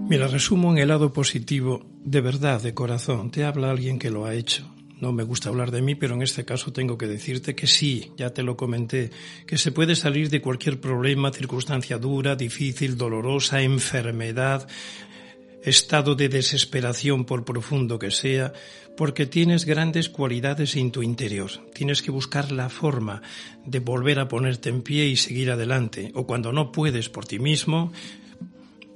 Mira, 0.10 0.26
resumo 0.26 0.72
en 0.72 0.80
el 0.80 0.88
lado 0.88 1.14
positivo, 1.14 1.86
de 2.04 2.20
verdad, 2.20 2.60
de 2.64 2.74
corazón. 2.74 3.30
Te 3.30 3.44
habla 3.44 3.70
alguien 3.70 4.00
que 4.00 4.10
lo 4.10 4.26
ha 4.26 4.34
hecho. 4.34 4.68
No 5.00 5.12
me 5.12 5.22
gusta 5.22 5.50
hablar 5.50 5.70
de 5.70 5.84
mí, 5.84 5.94
pero 5.94 6.16
en 6.16 6.24
este 6.24 6.46
caso 6.46 6.74
tengo 6.74 6.98
que 6.98 7.06
decirte 7.06 7.54
que 7.54 7.68
sí, 7.68 8.12
ya 8.18 8.32
te 8.32 8.42
lo 8.42 8.58
comenté, 8.58 9.12
que 9.46 9.60
se 9.60 9.72
puede 9.72 9.96
salir 9.96 10.32
de 10.32 10.42
cualquier 10.42 10.82
problema, 10.82 11.32
circunstancia 11.32 12.00
dura, 12.00 12.36
difícil, 12.36 12.98
dolorosa, 12.98 13.62
enfermedad, 13.62 14.68
estado 15.64 16.16
de 16.16 16.28
desesperación 16.28 17.26
por 17.26 17.46
profundo 17.46 18.00
que 18.00 18.10
sea, 18.10 18.52
porque 18.98 19.28
tienes 19.28 19.64
grandes 19.64 20.10
cualidades 20.10 20.76
en 20.76 20.92
tu 20.92 21.04
interior. 21.04 21.52
Tienes 21.74 22.02
que 22.02 22.10
buscar 22.10 22.52
la 22.52 22.70
forma 22.70 23.22
de 23.64 23.80
volver 23.80 24.20
a 24.20 24.28
ponerte 24.28 24.70
en 24.70 24.82
pie 24.82 25.06
y 25.06 25.18
seguir 25.18 25.52
adelante, 25.52 26.12
o 26.16 26.26
cuando 26.26 26.52
no 26.52 26.72
puedes 26.72 27.10
por 27.10 27.26
ti 27.26 27.38
mismo, 27.38 27.94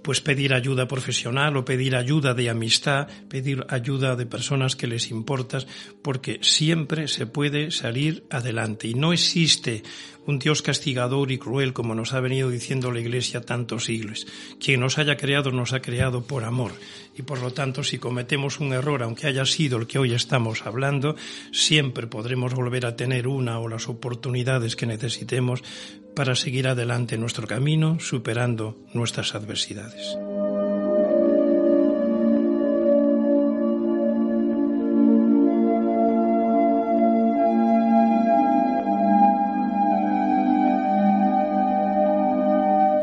pues 0.04 0.22
pedir 0.22 0.54
ayuda 0.54 0.88
profesional 0.88 1.58
o 1.58 1.66
pedir 1.66 1.95
ayuda 1.95 2.34
de 2.34 2.49
amistad, 2.49 3.08
pedir 3.30 3.66
ayuda 3.70 4.16
de 4.16 4.26
personas 4.26 4.76
que 4.76 4.88
les 4.88 5.10
importas, 5.10 5.66
porque 6.01 6.39
siempre 6.41 7.08
se 7.08 7.26
puede 7.26 7.72
salir 7.72 8.26
adelante. 8.30 8.88
Y 8.88 8.93
no 8.93 9.14
existe 9.14 9.84
un 10.26 10.39
Dios 10.39 10.61
castigador 10.61 11.32
y 11.32 11.38
cruel 11.38 11.74
como 11.74 11.95
nos 11.95 12.13
ha 12.13 12.19
venido 12.19 12.49
diciendo 12.49 12.91
la 12.91 12.99
Iglesia 12.99 13.41
tantos 13.41 13.86
siglos. 13.86 14.28
Quien 14.59 14.80
nos 14.80 14.97
haya 14.97 15.17
creado 15.17 15.51
nos 15.51 15.74
ha 15.74 15.82
creado 15.82 16.24
por 16.24 16.43
amor 16.43 16.71
y 17.15 17.21
por 17.21 17.41
lo 17.41 17.51
tanto 17.51 17.84
si 17.84 17.99
cometemos 17.99 18.59
un 18.59 18.74
error, 18.74 19.03
aunque 19.03 19.28
haya 19.28 19.45
sido 19.45 19.78
el 19.78 19.88
que 19.88 19.99
hoy 19.99 20.13
estamos 20.13 20.65
hablando, 20.65 21.15
siempre 21.51 22.07
podremos 22.07 22.53
volver 22.53 22.86
a 22.86 22.95
tener 22.95 23.28
una 23.28 23.59
o 23.59 23.67
las 23.67 23.88
oportunidades 23.88 24.76
que 24.76 24.86
necesitemos 24.86 25.63
para 26.15 26.36
seguir 26.36 26.67
adelante 26.67 27.17
nuestro 27.17 27.47
camino 27.47 27.99
superando 27.99 28.78
nuestras 28.93 29.36
adversidades. 29.36 30.17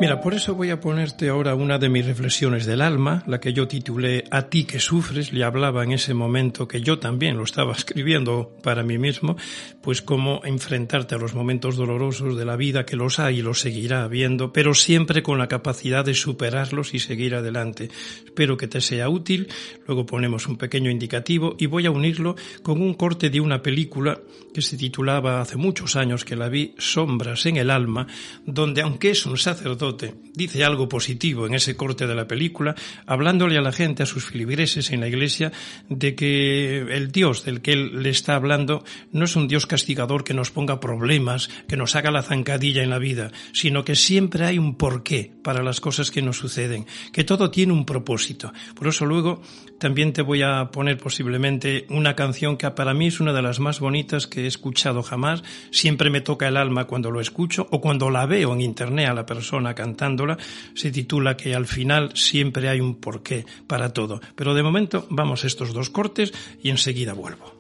Mira, 0.01 0.23
por 0.23 0.33
eso 0.33 0.55
voy 0.55 0.71
a 0.71 0.81
ponerte 0.81 1.29
ahora 1.29 1.55
una 1.55 1.77
de 1.77 1.91
mis 1.91 2.07
reflexiones 2.07 2.65
del 2.65 2.81
alma, 2.81 3.23
la 3.27 3.39
que 3.39 3.53
yo 3.53 3.69
titulé 3.69 4.25
A 4.31 4.49
ti 4.49 4.65
que 4.65 4.81
sufres, 4.81 5.31
le 5.35 5.45
hablaba 5.45 5.85
en 5.85 5.93
ese 5.93 6.15
momento 6.15 6.67
que 6.67 6.81
yo 6.81 6.99
también 6.99 7.37
lo 7.37 7.45
estaba 7.45 7.73
escribiendo 7.77 8.57
para 8.63 8.83
mí 8.83 8.97
mismo, 8.97 9.37
pues 9.83 10.01
cómo 10.01 10.41
enfrentarte 10.43 11.17
a 11.17 11.19
los 11.19 11.35
momentos 11.35 11.77
dolorosos 11.77 12.39
de 12.39 12.47
la 12.47 12.57
vida, 12.57 12.87
que 12.87 12.97
los 12.97 13.19
hay 13.19 13.41
y 13.41 13.43
los 13.43 13.61
seguirá 13.61 14.03
habiendo, 14.03 14.55
pero 14.55 14.73
siempre 14.73 15.23
con 15.23 15.37
la 15.37 15.49
capacidad 15.49 16.03
de 16.03 16.15
superarlos 16.15 16.95
y 16.95 16.99
seguir 16.99 17.35
adelante. 17.35 17.91
Espero 18.25 18.57
que 18.57 18.69
te 18.69 18.81
sea 18.81 19.11
útil, 19.11 19.49
luego 19.87 20.07
ponemos 20.07 20.49
un 20.49 20.57
pequeño 20.57 20.91
indicativo 20.91 21.57
y 21.59 21.67
voy 21.67 21.85
a 21.85 21.91
unirlo 21.91 22.37
con 22.63 22.81
un 22.81 22.95
corte 22.95 23.29
de 23.29 23.41
una 23.41 23.61
película 23.61 24.19
que 24.55 24.63
se 24.63 24.79
titulaba 24.79 25.43
hace 25.43 25.59
muchos 25.59 25.95
años 25.95 26.25
que 26.25 26.37
la 26.37 26.49
vi, 26.49 26.75
Sombras 26.79 27.45
en 27.45 27.59
el 27.59 27.69
alma, 27.69 28.07
donde 28.47 28.81
aunque 28.81 29.11
es 29.11 29.27
un 29.27 29.37
sacerdote, 29.37 29.90
dice 30.35 30.65
algo 30.65 30.89
positivo 30.89 31.47
en 31.47 31.55
ese 31.55 31.77
corte 31.77 32.07
de 32.07 32.15
la 32.15 32.27
película, 32.27 32.75
hablándole 33.07 33.59
a 33.59 33.63
la 33.63 33.73
gente, 33.73 34.03
a 34.03 34.07
sus 34.07 34.27
filigreses 34.27 34.91
en 34.91 35.01
la 35.01 35.09
iglesia, 35.09 35.53
de 35.89 36.15
que 36.15 36.79
el 36.79 37.11
Dios 37.13 37.45
del 37.45 37.61
que 37.61 37.73
él 37.73 38.03
le 38.03 38.11
está 38.11 38.35
hablando 38.35 38.85
no 39.13 39.25
es 39.25 39.37
un 39.37 39.49
Dios 39.49 39.67
castigador 39.67 40.25
que 40.25 40.35
nos 40.35 40.51
ponga 40.51 40.81
problemas, 40.81 41.49
que 41.69 41.77
nos 41.77 41.97
haga 41.97 42.11
la 42.11 42.23
zancadilla 42.23 42.83
en 42.83 42.91
la 42.91 42.99
vida, 42.99 43.33
sino 43.53 43.85
que 43.85 43.95
siempre 43.95 44.45
hay 44.47 44.59
un 44.59 44.77
porqué 44.77 45.33
para 45.43 45.63
las 45.63 45.81
cosas 45.81 46.11
que 46.11 46.23
nos 46.23 46.39
suceden, 46.39 46.87
que 47.13 47.25
todo 47.25 47.51
tiene 47.51 47.73
un 47.73 47.85
propósito. 47.85 48.53
Por 48.75 48.89
eso 48.89 49.07
luego 49.07 49.43
también 49.81 50.13
te 50.13 50.23
voy 50.23 50.43
a 50.43 50.71
poner 50.71 50.99
posiblemente 50.99 51.87
una 51.89 52.15
canción 52.15 52.57
que 52.57 52.71
para 52.71 52.95
mí 52.95 53.09
es 53.09 53.19
una 53.19 53.33
de 53.33 53.43
las 53.43 53.59
más 53.59 53.81
bonitas 53.81 54.29
que 54.29 54.45
he 54.45 54.47
escuchado 54.47 55.03
jamás, 55.03 55.43
siempre 55.73 56.11
me 56.11 56.21
toca 56.21 56.47
el 56.47 56.57
alma 56.57 56.85
cuando 56.85 57.11
lo 57.11 57.21
escucho 57.21 57.67
o 57.71 57.81
cuando 57.81 58.11
la 58.11 58.27
veo 58.27 58.53
en 58.53 58.61
internet 58.61 59.09
a 59.09 59.15
la 59.15 59.27
persona 59.27 59.75
cantándola, 59.75 60.37
se 60.75 60.93
titula 60.93 61.37
que 61.37 61.55
al 61.55 61.67
final 61.67 62.11
siempre 62.15 62.69
hay 62.69 62.81
un 62.81 63.01
porqué 63.01 63.47
para 63.67 63.93
todo. 63.93 64.21
Pero 64.37 64.55
de 64.55 64.63
momento 64.63 65.07
vamos 65.11 65.43
a 65.43 65.47
estos 65.47 65.73
dos 65.73 65.91
cortes 65.91 66.33
y 66.63 66.71
enseguida 66.71 67.15
vuelvo. 67.15 67.60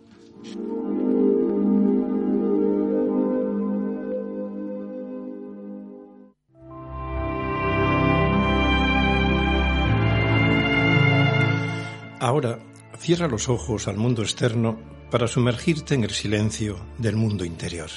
Ahora, 12.20 12.58
cierra 12.98 13.28
los 13.28 13.48
ojos 13.48 13.88
al 13.88 13.96
mundo 13.96 14.20
externo 14.20 14.78
para 15.10 15.26
sumergirte 15.26 15.94
en 15.94 16.04
el 16.04 16.10
silencio 16.10 16.78
del 16.98 17.16
mundo 17.16 17.46
interior. 17.46 17.88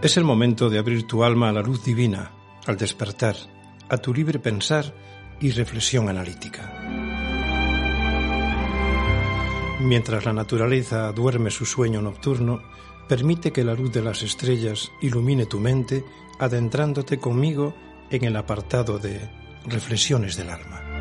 Es 0.00 0.16
el 0.16 0.24
momento 0.24 0.70
de 0.70 0.78
abrir 0.78 1.06
tu 1.06 1.22
alma 1.22 1.50
a 1.50 1.52
la 1.52 1.60
luz 1.60 1.84
divina, 1.84 2.32
al 2.66 2.78
despertar, 2.78 3.36
a 3.90 3.98
tu 3.98 4.14
libre 4.14 4.38
pensar 4.38 4.94
y 5.38 5.50
reflexión 5.50 6.08
analítica. 6.08 6.72
Mientras 9.80 10.24
la 10.24 10.32
naturaleza 10.32 11.12
duerme 11.12 11.50
su 11.50 11.66
sueño 11.66 12.00
nocturno, 12.00 12.62
permite 13.06 13.52
que 13.52 13.64
la 13.64 13.74
luz 13.74 13.92
de 13.92 14.00
las 14.00 14.22
estrellas 14.22 14.90
ilumine 15.02 15.44
tu 15.44 15.60
mente, 15.60 16.04
adentrándote 16.38 17.18
conmigo 17.18 17.74
en 18.10 18.24
el 18.24 18.34
apartado 18.34 18.98
de 18.98 19.20
Reflexiones 19.66 20.36
del 20.36 20.48
Alma. 20.48 20.91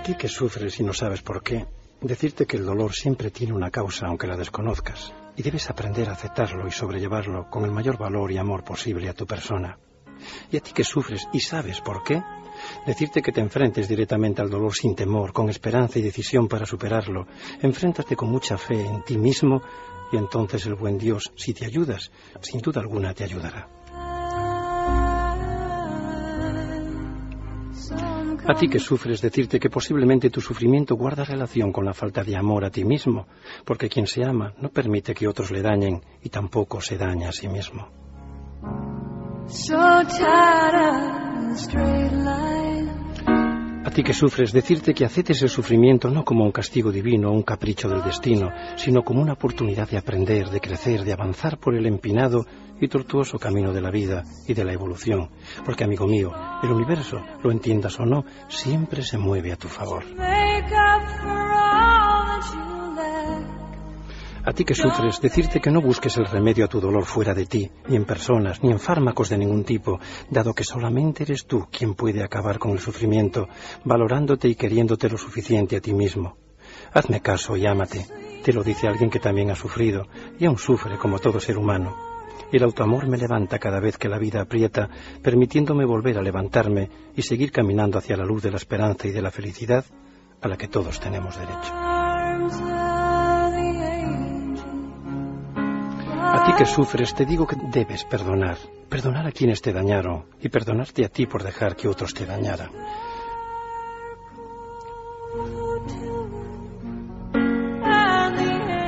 A 0.00 0.02
ti 0.02 0.14
que 0.14 0.28
sufres 0.28 0.80
y 0.80 0.82
no 0.82 0.94
sabes 0.94 1.20
por 1.20 1.42
qué, 1.42 1.66
decirte 2.00 2.46
que 2.46 2.56
el 2.56 2.64
dolor 2.64 2.94
siempre 2.94 3.30
tiene 3.30 3.52
una 3.52 3.70
causa 3.70 4.06
aunque 4.06 4.26
la 4.26 4.34
desconozcas, 4.34 5.12
y 5.36 5.42
debes 5.42 5.68
aprender 5.68 6.08
a 6.08 6.12
aceptarlo 6.12 6.66
y 6.66 6.70
sobrellevarlo 6.70 7.50
con 7.50 7.66
el 7.66 7.70
mayor 7.70 7.98
valor 7.98 8.32
y 8.32 8.38
amor 8.38 8.64
posible 8.64 9.10
a 9.10 9.12
tu 9.12 9.26
persona. 9.26 9.78
Y 10.50 10.56
a 10.56 10.60
ti 10.60 10.72
que 10.72 10.84
sufres 10.84 11.28
y 11.34 11.40
sabes 11.40 11.82
por 11.82 12.02
qué, 12.02 12.22
decirte 12.86 13.20
que 13.20 13.30
te 13.30 13.42
enfrentes 13.42 13.88
directamente 13.88 14.40
al 14.40 14.48
dolor 14.48 14.74
sin 14.74 14.94
temor, 14.94 15.34
con 15.34 15.50
esperanza 15.50 15.98
y 15.98 16.02
decisión 16.02 16.48
para 16.48 16.64
superarlo. 16.64 17.26
Enfréntate 17.60 18.16
con 18.16 18.30
mucha 18.30 18.56
fe 18.56 18.80
en 18.80 19.04
ti 19.04 19.18
mismo 19.18 19.60
y 20.10 20.16
entonces 20.16 20.64
el 20.64 20.76
buen 20.76 20.96
Dios, 20.96 21.30
si 21.36 21.52
te 21.52 21.66
ayudas, 21.66 22.10
sin 22.40 22.62
duda 22.62 22.80
alguna 22.80 23.12
te 23.12 23.24
ayudará. 23.24 23.68
A 28.46 28.54
ti 28.54 28.68
que 28.68 28.78
sufres, 28.78 29.20
decirte 29.20 29.60
que 29.60 29.70
posiblemente 29.70 30.30
tu 30.30 30.40
sufrimiento 30.40 30.96
guarda 30.96 31.24
relación 31.24 31.72
con 31.72 31.84
la 31.84 31.92
falta 31.92 32.24
de 32.24 32.36
amor 32.36 32.64
a 32.64 32.70
ti 32.70 32.84
mismo, 32.84 33.26
porque 33.64 33.88
quien 33.88 34.06
se 34.06 34.24
ama 34.24 34.54
no 34.58 34.70
permite 34.70 35.14
que 35.14 35.28
otros 35.28 35.50
le 35.50 35.62
dañen 35.62 36.02
y 36.22 36.30
tampoco 36.30 36.80
se 36.80 36.96
daña 36.96 37.28
a 37.28 37.32
sí 37.32 37.48
mismo. 37.48 37.88
A 43.90 43.92
ti 43.92 44.04
que 44.04 44.14
sufres, 44.14 44.52
decirte 44.52 44.94
que 44.94 45.04
aceptes 45.04 45.42
el 45.42 45.48
sufrimiento 45.48 46.10
no 46.10 46.24
como 46.24 46.44
un 46.44 46.52
castigo 46.52 46.92
divino 46.92 47.28
o 47.28 47.32
un 47.32 47.42
capricho 47.42 47.88
del 47.88 48.04
destino, 48.04 48.52
sino 48.76 49.02
como 49.02 49.20
una 49.20 49.32
oportunidad 49.32 49.88
de 49.90 49.98
aprender, 49.98 50.48
de 50.48 50.60
crecer, 50.60 51.02
de 51.02 51.12
avanzar 51.12 51.58
por 51.58 51.74
el 51.74 51.84
empinado 51.86 52.46
y 52.80 52.86
tortuoso 52.86 53.36
camino 53.36 53.72
de 53.72 53.80
la 53.80 53.90
vida 53.90 54.22
y 54.46 54.54
de 54.54 54.64
la 54.64 54.74
evolución. 54.74 55.30
Porque, 55.66 55.82
amigo 55.82 56.06
mío, 56.06 56.32
el 56.62 56.70
universo, 56.70 57.20
lo 57.42 57.50
entiendas 57.50 57.98
o 57.98 58.06
no, 58.06 58.24
siempre 58.46 59.02
se 59.02 59.18
mueve 59.18 59.50
a 59.50 59.56
tu 59.56 59.66
favor. 59.66 60.04
A 64.42 64.52
ti 64.54 64.64
que 64.64 64.74
sufres, 64.74 65.20
decirte 65.20 65.60
que 65.60 65.70
no 65.70 65.82
busques 65.82 66.16
el 66.16 66.24
remedio 66.24 66.64
a 66.64 66.68
tu 66.68 66.80
dolor 66.80 67.04
fuera 67.04 67.34
de 67.34 67.44
ti, 67.44 67.70
ni 67.88 67.96
en 67.96 68.06
personas, 68.06 68.62
ni 68.62 68.70
en 68.70 68.80
fármacos 68.80 69.28
de 69.28 69.36
ningún 69.36 69.64
tipo, 69.64 70.00
dado 70.30 70.54
que 70.54 70.64
solamente 70.64 71.24
eres 71.24 71.44
tú 71.44 71.66
quien 71.70 71.94
puede 71.94 72.24
acabar 72.24 72.58
con 72.58 72.70
el 72.70 72.78
sufrimiento, 72.78 73.48
valorándote 73.84 74.48
y 74.48 74.54
queriéndote 74.54 75.10
lo 75.10 75.18
suficiente 75.18 75.76
a 75.76 75.80
ti 75.80 75.92
mismo. 75.92 76.36
Hazme 76.92 77.20
caso 77.20 77.54
y 77.56 77.66
ámate, 77.66 78.06
te 78.42 78.54
lo 78.54 78.62
dice 78.62 78.88
alguien 78.88 79.10
que 79.10 79.20
también 79.20 79.50
ha 79.50 79.54
sufrido, 79.54 80.06
y 80.38 80.46
aún 80.46 80.56
sufre 80.56 80.96
como 80.96 81.18
todo 81.18 81.38
ser 81.38 81.58
humano. 81.58 81.94
El 82.50 82.64
autoamor 82.64 83.06
me 83.08 83.18
levanta 83.18 83.58
cada 83.58 83.78
vez 83.78 83.98
que 83.98 84.08
la 84.08 84.18
vida 84.18 84.40
aprieta, 84.40 84.88
permitiéndome 85.22 85.84
volver 85.84 86.16
a 86.16 86.22
levantarme 86.22 86.88
y 87.14 87.22
seguir 87.22 87.52
caminando 87.52 87.98
hacia 87.98 88.16
la 88.16 88.24
luz 88.24 88.42
de 88.42 88.50
la 88.50 88.56
esperanza 88.56 89.06
y 89.06 89.12
de 89.12 89.22
la 89.22 89.30
felicidad 89.30 89.84
a 90.40 90.48
la 90.48 90.56
que 90.56 90.66
todos 90.66 90.98
tenemos 90.98 91.38
derecho. 91.38 91.99
A 96.32 96.44
ti 96.46 96.52
que 96.56 96.64
sufres 96.64 97.12
te 97.12 97.26
digo 97.26 97.46
que 97.46 97.56
debes 97.56 98.04
perdonar, 98.04 98.56
perdonar 98.88 99.26
a 99.26 99.32
quienes 99.32 99.60
te 99.60 99.72
dañaron 99.72 100.26
y 100.40 100.48
perdonarte 100.48 101.04
a 101.04 101.08
ti 101.08 101.26
por 101.26 101.42
dejar 101.42 101.74
que 101.74 101.88
otros 101.88 102.14
te 102.14 102.24
dañaran. 102.24 102.70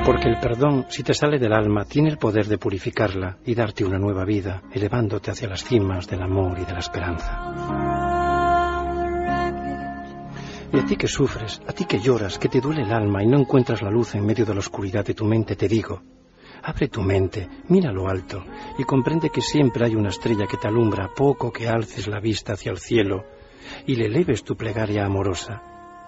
Porque 0.05 0.29
el 0.29 0.39
perdón, 0.39 0.87
si 0.89 1.03
te 1.03 1.15
sale 1.15 1.39
del 1.39 1.53
alma, 1.53 1.85
tiene 1.85 2.11
el 2.11 2.19
poder 2.19 2.47
de 2.47 2.59
purificarla 2.59 3.39
y 3.45 3.55
darte 3.55 3.85
una 3.85 3.99
nueva 3.99 4.25
vida, 4.25 4.63
elevándote 4.73 5.31
hacia 5.31 5.49
las 5.49 5.65
cimas 5.65 6.09
del 6.09 6.23
amor 6.23 6.59
y 6.59 6.65
de 6.65 6.73
la 6.73 6.81
esperanza. 6.81 7.39
Y 10.73 10.79
a 10.79 10.85
ti 10.87 10.97
que 10.97 11.07
sufres, 11.07 11.61
a 11.69 11.73
ti 11.73 11.85
que 11.85 12.01
lloras, 12.01 12.39
que 12.39 12.49
te 12.49 12.61
duele 12.61 12.83
el 12.83 12.93
alma 12.93 13.23
y 13.23 13.27
no 13.27 13.39
encuentras 13.39 13.83
la 13.83 13.91
luz 13.91 14.15
en 14.15 14.25
medio 14.25 14.47
de 14.47 14.55
la 14.55 14.61
oscuridad 14.61 15.05
de 15.05 15.15
tu 15.15 15.25
mente, 15.25 15.55
te 15.55 15.69
digo, 15.69 16.03
abre 16.63 16.89
tu 16.89 17.03
mente, 17.03 17.49
mira 17.69 17.93
lo 17.93 18.09
alto 18.09 18.45
y 18.79 18.85
comprende 18.85 19.31
que 19.31 19.41
siempre 19.41 19.87
hay 19.87 19.95
una 19.95 20.11
estrella 20.11 20.47
que 20.47 20.57
te 20.57 20.69
alumbra 20.69 21.11
poco 21.15 21.53
que 21.53 21.69
alces 21.69 22.07
la 22.07 22.21
vista 22.21 22.55
hacia 22.55 22.73
el 22.73 22.79
cielo 22.79 23.25
y 23.87 23.97
le 23.97 24.07
eleves 24.07 24.45
tu 24.45 24.57
plegaria 24.57 25.05
amorosa. 25.05 25.63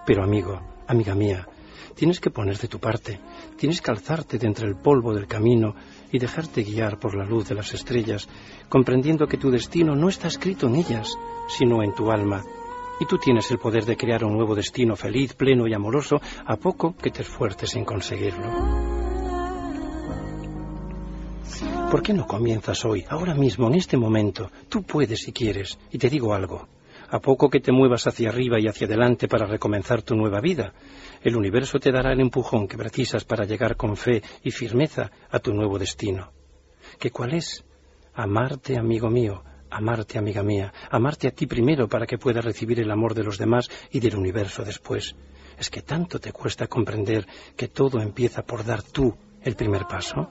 Pero 0.05 0.23
amigo, 0.23 0.61
amiga 0.87 1.15
mía, 1.15 1.47
Tienes 1.95 2.19
que 2.19 2.29
poner 2.29 2.57
de 2.57 2.67
tu 2.67 2.77
parte, 2.77 3.21
tienes 3.57 3.81
que 3.81 3.89
alzarte 3.89 4.37
de 4.37 4.47
entre 4.47 4.67
el 4.67 4.75
polvo 4.75 5.13
del 5.13 5.27
camino 5.27 5.75
y 6.11 6.19
dejarte 6.19 6.63
guiar 6.63 6.99
por 6.99 7.15
la 7.15 7.23
luz 7.23 7.47
de 7.47 7.55
las 7.55 7.73
estrellas, 7.73 8.27
comprendiendo 8.67 9.27
que 9.27 9.37
tu 9.37 9.49
destino 9.49 9.95
no 9.95 10.09
está 10.09 10.27
escrito 10.27 10.67
en 10.67 10.75
ellas, 10.75 11.17
sino 11.47 11.81
en 11.81 11.93
tu 11.93 12.11
alma. 12.11 12.43
Y 12.99 13.05
tú 13.05 13.17
tienes 13.17 13.49
el 13.49 13.59
poder 13.59 13.85
de 13.85 13.95
crear 13.95 14.25
un 14.25 14.33
nuevo 14.33 14.55
destino 14.55 14.97
feliz, 14.97 15.33
pleno 15.35 15.67
y 15.67 15.73
amoroso, 15.73 16.19
a 16.45 16.57
poco 16.57 16.97
que 16.97 17.11
te 17.11 17.21
esfuerces 17.21 17.75
en 17.77 17.85
conseguirlo. 17.85 19.04
¿Por 21.95 22.03
qué 22.03 22.11
no 22.11 22.27
comienzas 22.27 22.83
hoy, 22.83 23.05
ahora 23.07 23.33
mismo, 23.33 23.69
en 23.69 23.75
este 23.75 23.95
momento? 23.95 24.51
Tú 24.67 24.83
puedes 24.83 25.21
si 25.21 25.31
quieres. 25.31 25.79
Y 25.93 25.97
te 25.97 26.09
digo 26.09 26.33
algo. 26.33 26.67
A 27.09 27.19
poco 27.19 27.49
que 27.49 27.61
te 27.61 27.71
muevas 27.71 28.05
hacia 28.05 28.27
arriba 28.27 28.59
y 28.59 28.67
hacia 28.67 28.85
adelante 28.85 29.29
para 29.29 29.45
recomenzar 29.45 30.01
tu 30.01 30.13
nueva 30.13 30.41
vida, 30.41 30.73
el 31.23 31.37
universo 31.37 31.79
te 31.79 31.93
dará 31.93 32.11
el 32.11 32.19
empujón 32.19 32.67
que 32.67 32.75
precisas 32.75 33.23
para 33.23 33.45
llegar 33.45 33.77
con 33.77 33.95
fe 33.95 34.21
y 34.43 34.51
firmeza 34.51 35.09
a 35.31 35.39
tu 35.39 35.53
nuevo 35.53 35.79
destino. 35.79 36.33
¿Qué 36.99 37.11
cuál 37.11 37.33
es? 37.33 37.63
Amarte, 38.13 38.77
amigo 38.77 39.09
mío, 39.09 39.45
amarte, 39.69 40.17
amiga 40.17 40.43
mía, 40.43 40.73
amarte 40.91 41.29
a 41.29 41.31
ti 41.31 41.45
primero 41.47 41.87
para 41.87 42.05
que 42.05 42.17
puedas 42.17 42.43
recibir 42.43 42.81
el 42.81 42.91
amor 42.91 43.13
de 43.13 43.23
los 43.23 43.37
demás 43.37 43.69
y 43.89 44.01
del 44.01 44.17
universo 44.17 44.65
después. 44.65 45.15
Es 45.57 45.69
que 45.69 45.81
tanto 45.81 46.19
te 46.19 46.33
cuesta 46.33 46.67
comprender 46.67 47.25
que 47.55 47.69
todo 47.69 48.01
empieza 48.01 48.41
por 48.41 48.65
dar 48.65 48.83
tú 48.83 49.15
el 49.41 49.55
primer 49.55 49.85
paso. 49.87 50.29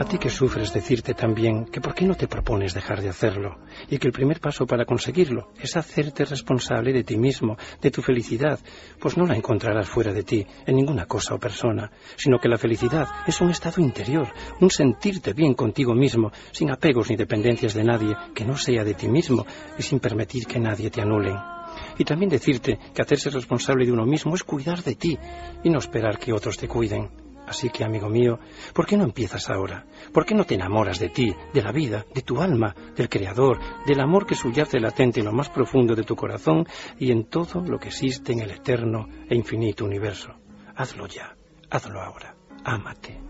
A 0.00 0.04
ti 0.04 0.16
que 0.16 0.30
sufres 0.30 0.72
decirte 0.72 1.12
también 1.12 1.66
que 1.66 1.80
por 1.82 1.94
qué 1.94 2.06
no 2.06 2.14
te 2.14 2.26
propones 2.26 2.72
dejar 2.72 3.02
de 3.02 3.10
hacerlo 3.10 3.58
y 3.90 3.98
que 3.98 4.06
el 4.06 4.14
primer 4.14 4.40
paso 4.40 4.66
para 4.66 4.86
conseguirlo 4.86 5.52
es 5.60 5.76
hacerte 5.76 6.24
responsable 6.24 6.92
de 6.94 7.04
ti 7.04 7.18
mismo, 7.18 7.58
de 7.82 7.90
tu 7.90 8.00
felicidad, 8.00 8.58
pues 8.98 9.18
no 9.18 9.26
la 9.26 9.36
encontrarás 9.36 9.88
fuera 9.88 10.14
de 10.14 10.22
ti, 10.22 10.46
en 10.66 10.76
ninguna 10.76 11.04
cosa 11.04 11.34
o 11.34 11.38
persona, 11.38 11.90
sino 12.16 12.38
que 12.38 12.48
la 12.48 12.56
felicidad 12.56 13.08
es 13.26 13.40
un 13.42 13.50
estado 13.50 13.82
interior, 13.82 14.32
un 14.60 14.70
sentirte 14.70 15.34
bien 15.34 15.52
contigo 15.52 15.94
mismo, 15.94 16.32
sin 16.52 16.70
apegos 16.70 17.10
ni 17.10 17.16
dependencias 17.16 17.74
de 17.74 17.84
nadie, 17.84 18.16
que 18.34 18.46
no 18.46 18.56
sea 18.56 18.84
de 18.84 18.94
ti 18.94 19.06
mismo 19.06 19.44
y 19.78 19.82
sin 19.82 20.00
permitir 20.00 20.46
que 20.46 20.58
nadie 20.58 20.90
te 20.90 21.02
anulen. 21.02 21.59
Y 22.00 22.04
también 22.04 22.30
decirte 22.30 22.78
que 22.94 23.02
hacerse 23.02 23.28
responsable 23.28 23.84
de 23.84 23.92
uno 23.92 24.06
mismo 24.06 24.34
es 24.34 24.42
cuidar 24.42 24.82
de 24.82 24.94
ti 24.94 25.18
y 25.62 25.68
no 25.68 25.80
esperar 25.80 26.18
que 26.18 26.32
otros 26.32 26.56
te 26.56 26.66
cuiden. 26.66 27.10
Así 27.46 27.68
que, 27.68 27.84
amigo 27.84 28.08
mío, 28.08 28.38
¿por 28.72 28.86
qué 28.86 28.96
no 28.96 29.04
empiezas 29.04 29.50
ahora? 29.50 29.84
¿Por 30.10 30.24
qué 30.24 30.34
no 30.34 30.44
te 30.44 30.54
enamoras 30.54 30.98
de 30.98 31.10
ti, 31.10 31.30
de 31.52 31.62
la 31.62 31.72
vida, 31.72 32.06
de 32.14 32.22
tu 32.22 32.40
alma, 32.40 32.74
del 32.96 33.10
Creador, 33.10 33.58
del 33.86 34.00
amor 34.00 34.24
que 34.24 34.34
subyace 34.34 34.80
latente 34.80 35.20
en 35.20 35.26
lo 35.26 35.32
más 35.32 35.50
profundo 35.50 35.94
de 35.94 36.04
tu 36.04 36.16
corazón 36.16 36.66
y 36.98 37.12
en 37.12 37.24
todo 37.24 37.60
lo 37.60 37.78
que 37.78 37.88
existe 37.88 38.32
en 38.32 38.40
el 38.40 38.52
eterno 38.52 39.06
e 39.28 39.34
infinito 39.34 39.84
universo? 39.84 40.32
Hazlo 40.74 41.06
ya, 41.06 41.36
hazlo 41.68 42.00
ahora, 42.00 42.34
ámate. 42.64 43.20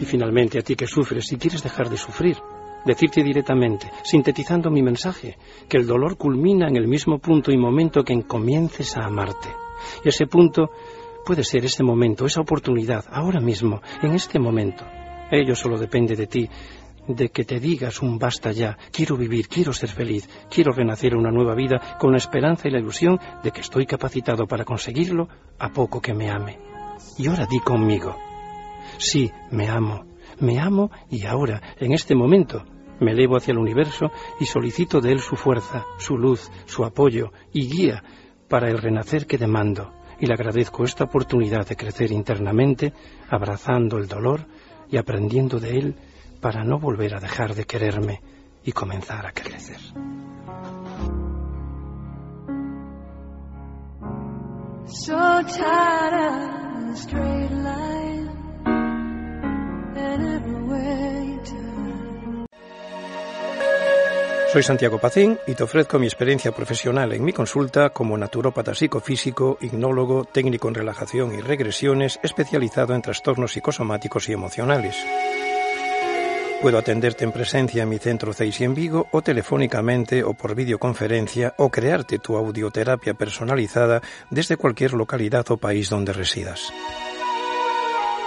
Y 0.00 0.06
finalmente 0.06 0.58
a 0.58 0.62
ti 0.62 0.74
que 0.74 0.86
sufres, 0.86 1.26
si 1.26 1.36
quieres 1.36 1.62
dejar 1.62 1.90
de 1.90 1.98
sufrir, 1.98 2.38
decirte 2.84 3.22
directamente, 3.22 3.90
sintetizando 4.02 4.70
mi 4.70 4.82
mensaje, 4.82 5.36
que 5.68 5.76
el 5.76 5.86
dolor 5.86 6.16
culmina 6.16 6.68
en 6.68 6.76
el 6.76 6.88
mismo 6.88 7.18
punto 7.18 7.52
y 7.52 7.56
momento 7.56 8.02
que 8.02 8.12
en 8.12 8.22
comiences 8.22 8.96
a 8.96 9.06
amarte. 9.06 9.48
Y 10.04 10.08
ese 10.08 10.26
punto 10.26 10.70
puede 11.24 11.44
ser 11.44 11.64
ese 11.64 11.82
momento, 11.82 12.26
esa 12.26 12.40
oportunidad, 12.40 13.04
ahora 13.10 13.40
mismo, 13.40 13.80
en 14.02 14.12
este 14.12 14.38
momento. 14.38 14.84
Ello 15.30 15.54
solo 15.54 15.78
depende 15.78 16.16
de 16.16 16.26
ti, 16.26 16.48
de 17.06 17.30
que 17.30 17.44
te 17.44 17.60
digas 17.60 18.02
un 18.02 18.18
basta 18.18 18.52
ya, 18.52 18.76
quiero 18.92 19.16
vivir, 19.16 19.48
quiero 19.48 19.72
ser 19.72 19.88
feliz, 19.90 20.28
quiero 20.50 20.72
renacer 20.72 21.14
una 21.16 21.30
nueva 21.30 21.54
vida 21.54 21.96
con 21.98 22.12
la 22.12 22.18
esperanza 22.18 22.68
y 22.68 22.70
la 22.70 22.78
ilusión 22.78 23.18
de 23.42 23.50
que 23.50 23.60
estoy 23.60 23.86
capacitado 23.86 24.46
para 24.46 24.64
conseguirlo 24.64 25.28
a 25.58 25.70
poco 25.70 26.00
que 26.00 26.14
me 26.14 26.30
ame. 26.30 26.58
Y 27.18 27.28
ahora 27.28 27.46
di 27.46 27.60
conmigo, 27.60 28.16
sí, 28.98 29.30
me 29.50 29.68
amo, 29.68 30.04
me 30.40 30.58
amo 30.58 30.90
y 31.10 31.26
ahora, 31.26 31.60
en 31.78 31.92
este 31.92 32.14
momento, 32.14 32.64
me 33.00 33.12
elevo 33.12 33.36
hacia 33.36 33.52
el 33.52 33.58
universo 33.58 34.10
y 34.38 34.46
solicito 34.46 35.00
de 35.00 35.12
él 35.12 35.20
su 35.20 35.36
fuerza, 35.36 35.84
su 35.98 36.16
luz, 36.16 36.50
su 36.66 36.84
apoyo 36.84 37.32
y 37.52 37.68
guía 37.68 38.02
para 38.48 38.68
el 38.68 38.78
renacer 38.78 39.26
que 39.26 39.38
demando 39.38 39.92
y 40.20 40.26
le 40.26 40.34
agradezco 40.34 40.84
esta 40.84 41.04
oportunidad 41.04 41.66
de 41.66 41.76
crecer 41.76 42.12
internamente, 42.12 42.92
abrazando 43.30 43.96
el 43.96 44.06
dolor 44.06 44.46
y 44.90 44.98
aprendiendo 44.98 45.58
de 45.58 45.78
él 45.78 45.94
para 46.40 46.62
no 46.62 46.78
volver 46.78 47.14
a 47.14 47.20
dejar 47.20 47.54
de 47.54 47.64
quererme 47.64 48.20
y 48.62 48.72
comenzar 48.72 49.26
a 49.26 49.32
crecer. 49.32 49.78
Soy 64.52 64.64
Santiago 64.64 64.98
Pacín 64.98 65.38
y 65.46 65.54
te 65.54 65.62
ofrezco 65.62 66.00
mi 66.00 66.06
experiencia 66.06 66.50
profesional 66.50 67.12
en 67.12 67.22
mi 67.22 67.32
consulta 67.32 67.90
como 67.90 68.18
naturópata 68.18 68.74
psicofísico, 68.74 69.58
ignólogo, 69.60 70.24
técnico 70.24 70.66
en 70.66 70.74
relajación 70.74 71.32
y 71.36 71.40
regresiones, 71.40 72.18
especializado 72.24 72.92
en 72.96 73.02
trastornos 73.02 73.52
psicosomáticos 73.52 74.28
y 74.28 74.32
emocionales. 74.32 74.96
Puedo 76.60 76.78
atenderte 76.78 77.22
en 77.22 77.30
presencia 77.30 77.84
en 77.84 77.90
mi 77.90 77.98
centro 77.98 78.32
CEISI 78.32 78.64
en 78.64 78.74
Vigo 78.74 79.06
o 79.12 79.22
telefónicamente 79.22 80.24
o 80.24 80.34
por 80.34 80.56
videoconferencia 80.56 81.54
o 81.56 81.70
crearte 81.70 82.18
tu 82.18 82.36
audioterapia 82.36 83.14
personalizada 83.14 84.02
desde 84.30 84.56
cualquier 84.56 84.94
localidad 84.94 85.48
o 85.52 85.58
país 85.58 85.88
donde 85.88 86.12
residas. 86.12 86.72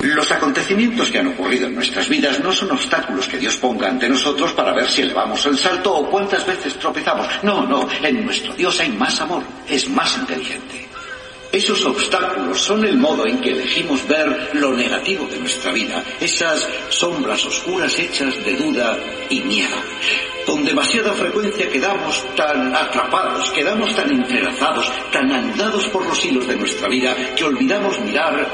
Los 0.00 0.30
acontecimientos 0.30 1.10
que 1.10 1.18
han 1.18 1.26
ocurrido 1.26 1.66
en 1.66 1.74
nuestras 1.74 2.08
vidas 2.08 2.38
no 2.38 2.52
son 2.52 2.70
obstáculos 2.70 3.26
que 3.26 3.36
Dios 3.36 3.56
ponga 3.56 3.88
ante 3.88 4.08
nosotros 4.08 4.52
para 4.52 4.72
ver 4.72 4.88
si 4.88 5.02
elevamos 5.02 5.44
el 5.46 5.58
salto 5.58 5.92
o 5.92 6.08
cuántas 6.08 6.46
veces 6.46 6.78
tropezamos. 6.78 7.26
No, 7.42 7.66
no, 7.66 7.88
en 8.00 8.24
nuestro 8.24 8.54
Dios 8.54 8.78
hay 8.78 8.90
más 8.90 9.20
amor, 9.20 9.42
es 9.68 9.90
más 9.90 10.16
inteligente. 10.16 10.87
Esos 11.50 11.82
obstáculos 11.86 12.60
son 12.60 12.84
el 12.84 12.98
modo 12.98 13.26
en 13.26 13.40
que 13.40 13.52
elegimos 13.52 14.06
ver 14.06 14.50
lo 14.54 14.74
negativo 14.74 15.26
de 15.26 15.38
nuestra 15.38 15.72
vida, 15.72 16.04
esas 16.20 16.68
sombras 16.90 17.44
oscuras 17.46 17.98
hechas 17.98 18.44
de 18.44 18.54
duda 18.54 18.98
y 19.30 19.40
miedo. 19.40 19.76
Con 20.44 20.62
demasiada 20.64 21.14
frecuencia 21.14 21.68
quedamos 21.70 22.22
tan 22.34 22.74
atrapados, 22.74 23.50
quedamos 23.52 23.94
tan 23.94 24.10
entrelazados, 24.10 24.92
tan 25.10 25.32
anudados 25.32 25.86
por 25.88 26.06
los 26.06 26.22
hilos 26.22 26.46
de 26.46 26.56
nuestra 26.56 26.88
vida, 26.88 27.16
que 27.34 27.44
olvidamos 27.44 27.98
mirar 28.00 28.46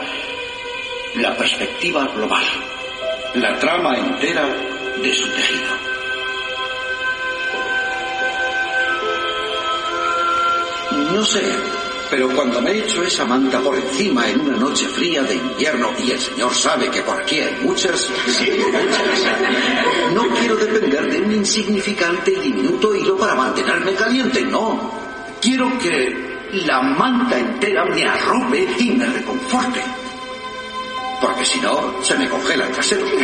la 1.17 1.37
perspectiva 1.37 2.07
global, 2.15 2.45
la 3.35 3.59
trama 3.59 3.97
entera 3.99 4.47
de 5.03 5.15
su 5.15 5.29
tejido. 5.29 5.95
No 11.13 11.25
sé, 11.25 11.43
pero 12.11 12.29
cuando 12.35 12.61
me 12.61 12.79
echo 12.79 13.03
esa 13.03 13.25
manta 13.25 13.61
por 13.61 13.77
encima 13.77 14.29
en 14.29 14.41
una 14.41 14.57
noche 14.57 14.87
fría 14.87 15.23
de 15.23 15.35
invierno 15.35 15.91
y 15.99 16.11
el 16.11 16.19
Señor 16.19 16.55
sabe 16.55 16.91
que 16.91 17.03
por 17.03 17.21
aquí 17.21 17.41
hay 17.41 17.57
muchas, 17.63 18.01
sí, 18.27 18.51
muchas, 18.67 20.15
no 20.15 20.29
quiero 20.29 20.57
depender 20.57 21.11
de 21.11 21.21
un 21.21 21.33
insignificante 21.33 22.33
y 22.33 22.41
diminuto 22.41 22.95
hilo 22.95 23.17
para 23.17 23.35
mantenerme 23.35 23.95
caliente, 23.95 24.43
no. 24.43 24.93
Quiero 25.41 25.79
que 25.79 26.35
la 26.53 26.83
manta 26.83 27.39
entera 27.39 27.85
me 27.85 28.05
arrope 28.05 28.69
y 28.79 28.91
me 28.91 29.07
reconforte. 29.07 29.81
Porque 31.21 31.45
si 31.45 31.61
no, 31.61 32.03
se 32.03 32.17
me 32.17 32.29
congela 32.29 32.67
el 32.67 32.73
trasero. 32.73 33.07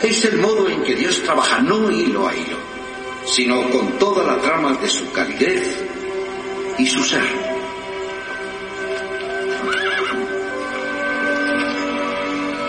Es 0.00 0.24
el 0.26 0.38
modo 0.38 0.68
en 0.68 0.84
que 0.84 0.94
Dios 0.94 1.20
trabaja, 1.24 1.58
no 1.58 1.90
hilo 1.90 2.28
a 2.28 2.32
hilo 2.32 2.77
sino 3.30 3.68
con 3.70 3.98
toda 3.98 4.24
la 4.24 4.40
trama 4.40 4.74
de 4.74 4.88
su 4.88 5.10
calidez 5.12 5.84
y 6.78 6.86
su 6.86 7.04
ser. 7.04 7.22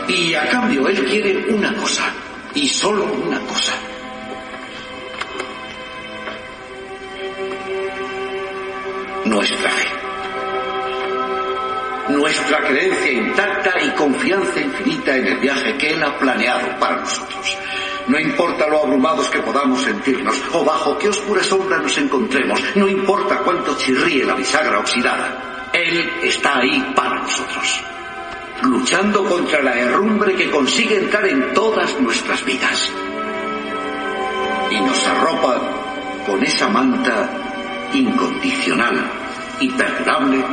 Y 0.07 0.34
a 0.34 0.49
cambio 0.49 0.88
Él 0.88 1.06
quiere 1.06 1.53
una 1.53 1.73
cosa, 1.76 2.03
y 2.53 2.68
solo 2.68 3.06
una 3.06 3.40
cosa. 3.41 3.73
Nuestra 9.26 9.69
fe. 9.69 9.88
Nuestra 12.10 12.68
creencia 12.68 13.11
intacta 13.11 13.72
y 13.81 13.90
confianza 13.91 14.60
infinita 14.60 15.15
en 15.15 15.27
el 15.27 15.38
viaje 15.38 15.77
que 15.77 15.94
Él 15.94 16.03
ha 16.03 16.18
planeado 16.18 16.80
para 16.80 16.98
nosotros. 16.98 17.57
No 18.10 18.19
importa 18.19 18.68
lo 18.68 18.84
abrumados 18.84 19.30
que 19.30 19.38
podamos 19.40 19.84
sentirnos 19.84 20.36
o 20.53 20.65
bajo 20.65 20.98
qué 20.98 21.10
oscura 21.10 21.44
sombra 21.44 21.77
nos 21.77 21.95
encontremos, 21.95 22.60
no 22.73 22.88
importa 22.88 23.38
cuánto 23.44 23.77
chirríe 23.77 24.26
la 24.26 24.34
bisagra 24.34 24.80
oxidada, 24.80 25.69
Él 25.72 26.10
está 26.23 26.57
ahí 26.57 26.91
para 26.95 27.22
nosotros, 27.22 27.81
luchando 28.64 29.23
contra 29.26 29.61
la 29.61 29.77
herrumbre 29.77 30.34
que 30.34 30.49
consigue 30.49 30.98
entrar 30.98 31.27
en 31.27 31.53
todas 31.53 31.99
nuestras 32.02 32.44
vidas. 32.44 32.91
Y 34.72 34.81
nos 34.81 35.07
arropa 35.07 35.61
con 36.26 36.44
esa 36.44 36.68
manta 36.68 37.30
incondicional 37.94 39.07
y 39.60 39.69
perdurable 39.69 40.44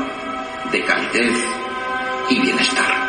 de 0.73 0.85
calidez 0.85 1.45
y 2.29 2.39
bienestar. 2.39 3.06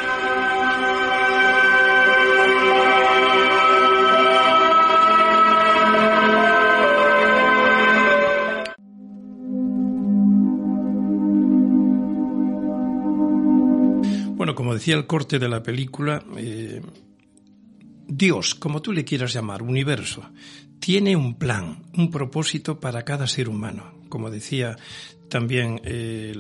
Como 14.68 14.76
decía 14.76 14.96
el 14.96 15.08
corte 15.08 15.40
de 15.40 15.48
la 15.48 15.64
película, 15.64 16.22
eh, 16.36 16.82
Dios, 18.06 18.54
como 18.54 18.82
tú 18.82 18.92
le 18.92 19.06
quieras 19.06 19.32
llamar, 19.32 19.64
universo, 19.64 20.30
tiene 20.82 21.16
un 21.16 21.36
plan, 21.36 21.84
un 21.96 22.12
propósito 22.12 22.78
para 22.78 23.06
cada 23.06 23.28
ser 23.28 23.48
humano. 23.48 23.94
Como 24.10 24.30
decía 24.30 24.76
también 25.30 25.80
eh, 25.86 26.36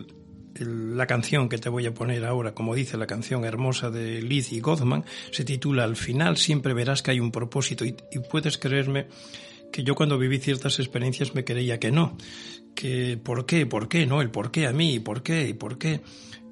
la 0.59 1.07
canción 1.07 1.47
que 1.47 1.57
te 1.57 1.69
voy 1.69 1.85
a 1.85 1.93
poner 1.93 2.25
ahora, 2.25 2.53
como 2.53 2.75
dice 2.75 2.97
la 2.97 3.07
canción 3.07 3.45
hermosa 3.45 3.91
de 3.91 4.21
Lizzie 4.21 4.59
Gothman, 4.59 5.05
se 5.31 5.45
titula 5.45 5.85
Al 5.85 5.95
final 5.95 6.35
siempre 6.35 6.73
verás 6.73 7.01
que 7.01 7.11
hay 7.11 7.21
un 7.21 7.31
propósito 7.31 7.85
y, 7.85 7.95
y 8.11 8.19
puedes 8.29 8.57
creerme 8.57 9.07
que 9.71 9.85
yo 9.85 9.95
cuando 9.95 10.17
viví 10.17 10.39
ciertas 10.39 10.79
experiencias 10.79 11.33
me 11.33 11.45
creía 11.45 11.79
que 11.79 11.91
no, 11.91 12.17
que 12.75 13.17
por 13.17 13.45
qué, 13.45 13.65
por 13.65 13.87
qué, 13.87 14.05
no, 14.05 14.21
el 14.21 14.31
por 14.31 14.51
qué 14.51 14.67
a 14.67 14.73
mí, 14.73 14.99
por 14.99 15.23
qué, 15.23 15.47
y 15.47 15.53
por 15.53 15.77
qué. 15.77 16.01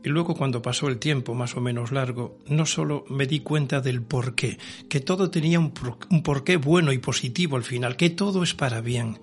Y 0.05 0.09
luego 0.09 0.35
cuando 0.35 0.61
pasó 0.61 0.87
el 0.87 0.99
tiempo 0.99 1.33
más 1.33 1.57
o 1.57 1.61
menos 1.61 1.91
largo, 1.91 2.37
no 2.47 2.67
solo 2.67 3.05
me 3.09 3.25
di 3.25 3.39
cuenta 3.39 3.81
del 3.81 4.03
porqué, 4.03 4.59
que 4.87 4.99
todo 4.99 5.31
tenía 5.31 5.59
un, 5.59 5.71
por, 5.71 5.97
porqué 6.23 6.57
bueno 6.57 6.93
y 6.93 6.99
positivo 6.99 7.57
al 7.57 7.63
final, 7.63 7.97
que 7.97 8.11
todo 8.11 8.43
es 8.43 8.53
para 8.53 8.81
bien, 8.81 9.19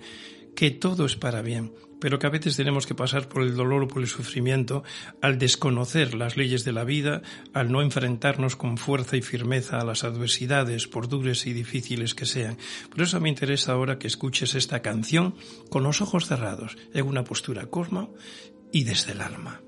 que 0.56 0.72
todo 0.72 1.06
es 1.06 1.14
para 1.14 1.40
bien, 1.40 1.72
pero 2.00 2.18
que 2.18 2.26
a 2.26 2.30
veces 2.30 2.56
tenemos 2.56 2.88
que 2.88 2.96
pasar 2.96 3.28
por 3.28 3.44
el 3.44 3.54
dolor 3.54 3.84
o 3.84 3.86
por 3.88 4.02
el 4.02 4.08
sufrimiento 4.08 4.82
al 5.20 5.38
desconocer 5.38 6.14
las 6.14 6.36
leyes 6.36 6.64
de 6.64 6.72
la 6.72 6.82
vida, 6.82 7.22
al 7.54 7.70
no 7.70 7.80
enfrentarnos 7.80 8.56
con 8.56 8.76
fuerza 8.76 9.16
y 9.16 9.22
firmeza 9.22 9.80
a 9.80 9.84
las 9.84 10.02
adversidades, 10.02 10.88
por 10.88 11.08
duras 11.08 11.46
y 11.46 11.52
difíciles 11.52 12.16
que 12.16 12.26
sean. 12.26 12.58
Por 12.90 13.02
eso 13.02 13.20
me 13.20 13.28
interesa 13.28 13.70
ahora 13.70 14.00
que 14.00 14.08
escuches 14.08 14.56
esta 14.56 14.82
canción 14.82 15.36
con 15.70 15.84
los 15.84 16.00
ojos 16.00 16.26
cerrados, 16.26 16.76
en 16.92 17.06
una 17.06 17.22
postura 17.22 17.66
cosmo 17.66 18.12
y 18.72 18.82
desde 18.82 19.12
el 19.12 19.20
alma. 19.20 19.60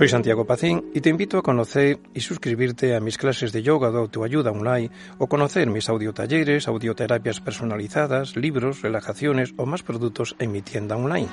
Soy 0.00 0.08
Santiago 0.08 0.46
Pacín 0.46 0.90
y 0.94 1.02
te 1.02 1.10
invito 1.10 1.36
a 1.36 1.42
conocer 1.42 1.98
y 2.14 2.20
suscribirte 2.20 2.96
a 2.96 3.00
mis 3.00 3.18
clases 3.18 3.52
de 3.52 3.62
yoga 3.62 3.90
de 3.90 3.98
autoayuda 3.98 4.50
online 4.50 4.90
o 5.18 5.26
conocer 5.26 5.68
mis 5.68 5.90
audiotalleres, 5.90 6.68
audioterapias 6.68 7.42
personalizadas, 7.42 8.34
libros, 8.34 8.80
relajaciones 8.80 9.52
o 9.58 9.66
más 9.66 9.82
productos 9.82 10.36
en 10.38 10.52
mi 10.52 10.62
tienda 10.62 10.96
online. 10.96 11.28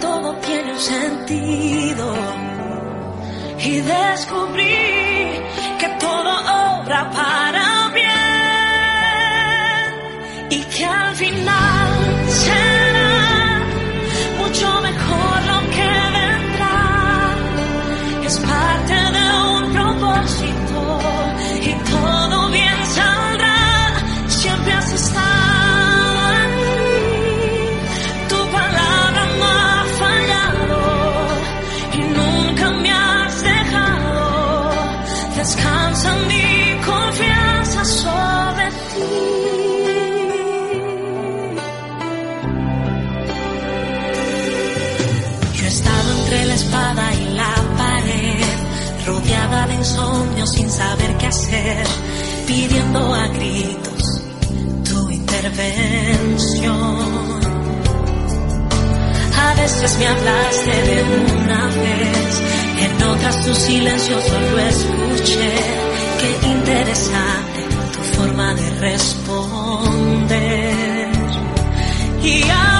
todo 0.00 0.34
tiene 0.36 0.72
un 0.72 0.78
sentido. 0.78 2.14
Y 3.58 3.80
descubrí 3.80 4.76
que 5.78 5.88
todo 5.98 6.30
obra 6.80 7.10
para 7.10 7.69
insomnio 49.80 50.46
sin 50.46 50.70
saber 50.70 51.16
qué 51.16 51.26
hacer, 51.26 51.86
pidiendo 52.46 53.14
a 53.14 53.26
gritos 53.28 54.22
tu 54.84 55.10
intervención. 55.10 56.70
A 59.46 59.54
veces 59.54 59.98
me 59.98 60.06
hablaste 60.06 60.70
de 60.88 61.02
una 61.34 61.66
vez, 61.66 62.42
en 62.84 63.02
otras 63.02 63.44
tu 63.44 63.54
silencio 63.54 64.20
solo 64.20 64.58
escuché. 64.58 65.52
Qué 66.20 66.30
interesante 66.48 67.60
tu 67.94 68.00
forma 68.16 68.54
de 68.54 68.70
responder. 68.80 70.00
Y 72.22 72.42
aprendí 72.50 72.79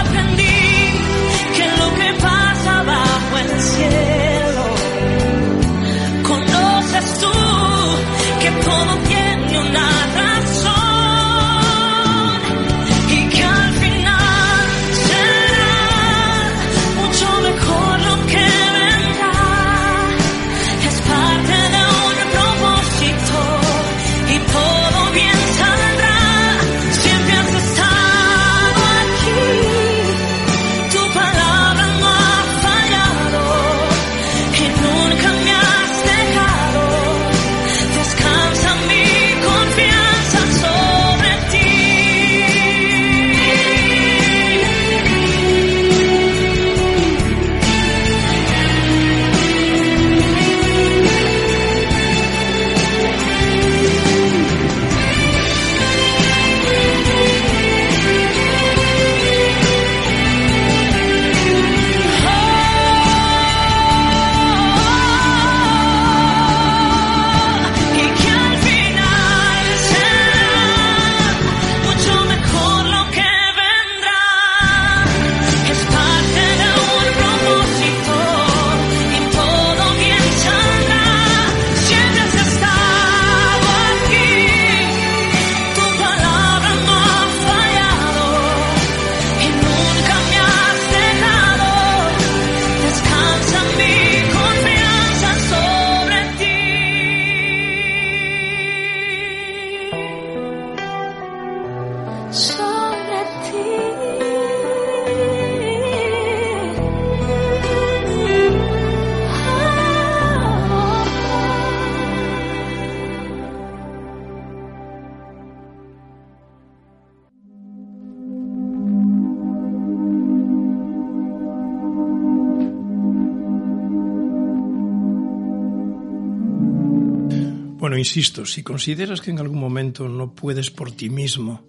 insisto, 128.11 128.45
si 128.45 128.65
consideras 128.65 129.21
que 129.21 129.31
en 129.31 129.39
algún 129.39 129.61
momento 129.61 130.09
no 130.09 130.35
puedes 130.35 130.73
por 130.73 130.91
ti 130.91 131.11
mismo, 131.11 131.63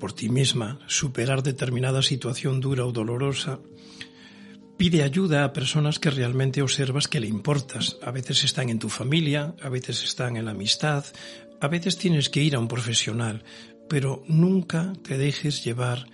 por 0.00 0.12
ti 0.12 0.28
misma, 0.28 0.80
superar 0.88 1.44
determinada 1.44 2.02
situación 2.02 2.60
dura 2.60 2.84
o 2.84 2.90
dolorosa, 2.90 3.60
pide 4.76 5.04
ayuda 5.04 5.44
a 5.44 5.52
personas 5.52 6.00
que 6.00 6.10
realmente 6.10 6.60
observas 6.60 7.06
que 7.06 7.20
le 7.20 7.28
importas. 7.28 7.98
A 8.02 8.10
veces 8.10 8.42
están 8.42 8.68
en 8.68 8.80
tu 8.80 8.88
familia, 8.88 9.54
a 9.62 9.68
veces 9.68 10.02
están 10.02 10.36
en 10.36 10.46
la 10.46 10.50
amistad, 10.50 11.04
a 11.60 11.68
veces 11.68 11.98
tienes 11.98 12.28
que 12.28 12.42
ir 12.42 12.56
a 12.56 12.58
un 12.58 12.66
profesional, 12.66 13.44
pero 13.88 14.24
nunca 14.26 14.92
te 15.04 15.16
dejes 15.16 15.62
llevar 15.62 16.08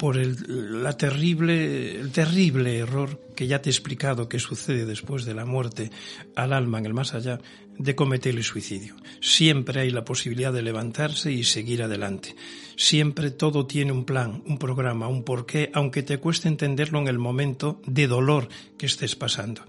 por 0.00 0.16
el, 0.16 0.82
la 0.82 0.96
terrible, 0.96 2.00
el 2.00 2.10
terrible 2.10 2.78
error 2.78 3.20
que 3.36 3.46
ya 3.46 3.62
te 3.62 3.68
he 3.68 3.72
explicado 3.72 4.28
que 4.28 4.40
sucede 4.40 4.84
después 4.84 5.24
de 5.26 5.34
la 5.34 5.44
muerte 5.44 5.90
al 6.34 6.54
alma 6.54 6.78
en 6.78 6.86
el 6.86 6.94
más 6.94 7.14
allá, 7.14 7.38
de 7.80 7.94
cometer 7.94 8.36
el 8.36 8.44
suicidio. 8.44 8.94
Siempre 9.20 9.80
hay 9.80 9.90
la 9.90 10.04
posibilidad 10.04 10.52
de 10.52 10.60
levantarse 10.60 11.32
y 11.32 11.44
seguir 11.44 11.82
adelante. 11.82 12.36
Siempre 12.76 13.30
todo 13.30 13.66
tiene 13.66 13.90
un 13.90 14.04
plan, 14.04 14.42
un 14.46 14.58
programa, 14.58 15.08
un 15.08 15.24
porqué, 15.24 15.70
aunque 15.72 16.02
te 16.02 16.18
cueste 16.18 16.48
entenderlo 16.48 16.98
en 16.98 17.08
el 17.08 17.18
momento 17.18 17.80
de 17.86 18.06
dolor 18.06 18.48
que 18.76 18.84
estés 18.84 19.16
pasando. 19.16 19.62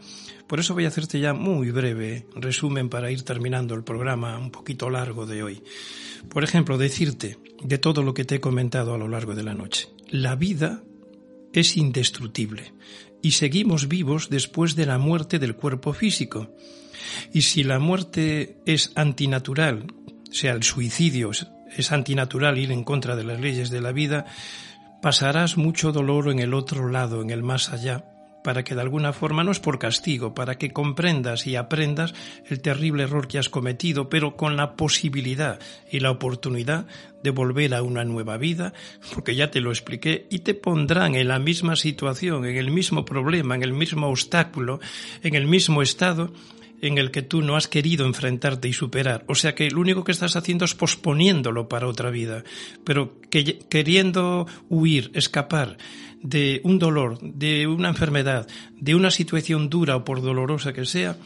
Por 0.46 0.60
eso 0.60 0.74
voy 0.74 0.84
a 0.84 0.90
hacerte 0.90 1.22
ya 1.22 1.34
muy 1.34 1.72
breve 1.72 2.26
resumen 2.36 2.90
para 2.90 3.10
ir 3.12 3.24
terminando 3.24 3.76
el 3.76 3.86
programa 3.86 4.38
un 4.38 4.52
poquito 4.52 4.90
largo 4.90 5.26
de 5.26 5.44
hoy. 5.44 5.64
Por 6.30 6.44
ejemplo, 6.44 6.78
decirte 6.78 7.38
de 7.64 7.78
todo 7.78 8.04
lo 8.04 8.14
que 8.14 8.26
te 8.26 8.36
he 8.36 8.42
comentado 8.42 8.94
a 8.94 8.98
lo 8.98 9.08
largo 9.08 9.36
de 9.36 9.44
la 9.44 9.54
noche. 9.54 9.88
La 10.10 10.36
vida 10.36 10.84
es 11.54 11.78
indestructible 11.78 12.74
y 13.22 13.32
seguimos 13.32 13.88
vivos 13.88 14.30
después 14.30 14.76
de 14.76 14.86
la 14.86 14.98
muerte 14.98 15.40
del 15.40 15.56
cuerpo 15.56 15.94
físico. 15.94 16.54
Y 17.34 17.42
si 17.42 17.64
la 17.64 17.80
muerte 17.80 18.58
es 18.66 18.92
antinatural, 18.96 19.88
sea 20.32 20.54
el 20.54 20.64
suicidio, 20.64 21.32
es 21.76 21.92
antinatural 21.92 22.58
ir 22.58 22.72
en 22.72 22.84
contra 22.84 23.16
de 23.16 23.24
las 23.24 23.40
leyes 23.40 23.70
de 23.70 23.82
la 23.82 23.92
vida, 23.92 24.26
pasarás 25.02 25.58
mucho 25.58 25.92
dolor 25.92 26.30
en 26.30 26.40
el 26.40 26.54
otro 26.54 26.88
lado, 26.90 27.22
en 27.22 27.32
el 27.32 27.44
más 27.44 27.70
allá, 27.70 28.06
para 28.44 28.64
que 28.64 28.76
de 28.76 28.82
alguna 28.82 29.14
forma 29.14 29.44
no 29.44 29.52
es 29.52 29.60
por 29.60 29.80
castigo, 29.80 30.34
para 30.34 30.58
que 30.58 30.72
comprendas 30.72 31.48
y 31.48 31.56
aprendas 31.56 32.14
el 32.48 32.62
terrible 32.62 33.04
error 33.04 33.28
que 33.28 33.38
has 33.38 33.50
cometido, 33.50 34.10
pero 34.10 34.36
con 34.36 34.58
la 34.58 34.76
posibilidad 34.76 35.60
y 35.92 36.00
la 36.00 36.12
oportunidad 36.12 36.86
de 37.24 37.30
volver 37.30 37.74
a 37.76 37.84
una 37.84 38.04
nueva 38.04 38.38
vida, 38.38 38.74
porque 39.14 39.36
ya 39.36 39.52
te 39.52 39.62
lo 39.62 39.70
expliqué, 39.70 40.28
y 40.30 40.40
te 40.40 40.54
pondrán 40.54 41.16
en 41.16 41.28
la 41.28 41.40
misma 41.40 41.76
situación, 41.76 42.46
en 42.46 42.58
el 42.58 42.72
mismo 42.72 43.06
problema, 43.06 43.56
en 43.56 43.64
el 43.64 43.74
mismo 43.74 44.08
obstáculo, 44.08 44.80
en 45.22 45.36
el 45.36 45.48
mismo 45.48 45.82
estado 45.82 46.34
en 46.82 46.98
el 46.98 47.12
que 47.12 47.22
tú 47.22 47.42
no 47.42 47.56
has 47.56 47.68
querido 47.68 48.06
enfrentarte 48.06 48.68
y 48.68 48.74
superar. 48.74 49.24
O 49.28 49.36
sea 49.36 49.56
que 49.56 49.70
lo 49.70 49.80
único 49.80 50.04
que 50.04 50.12
estás 50.12 50.36
haciendo 50.36 50.66
es 50.66 50.76
posponiéndolo 50.76 51.70
para 51.70 51.88
otra 51.88 52.10
vida, 52.10 52.44
pero 52.84 53.22
que, 53.30 53.60
queriendo 53.70 54.48
huir, 54.70 55.12
escapar 55.14 55.78
de 56.22 56.62
un 56.64 56.80
dolor, 56.80 57.20
de 57.22 57.68
una 57.68 57.90
enfermedad, 57.90 58.48
de 58.80 58.96
una 58.96 59.12
situación 59.12 59.70
dura 59.70 59.96
o 59.96 60.06
por 60.06 60.22
dolorosa 60.22 60.74
que 60.74 60.86
sea, 60.86 61.18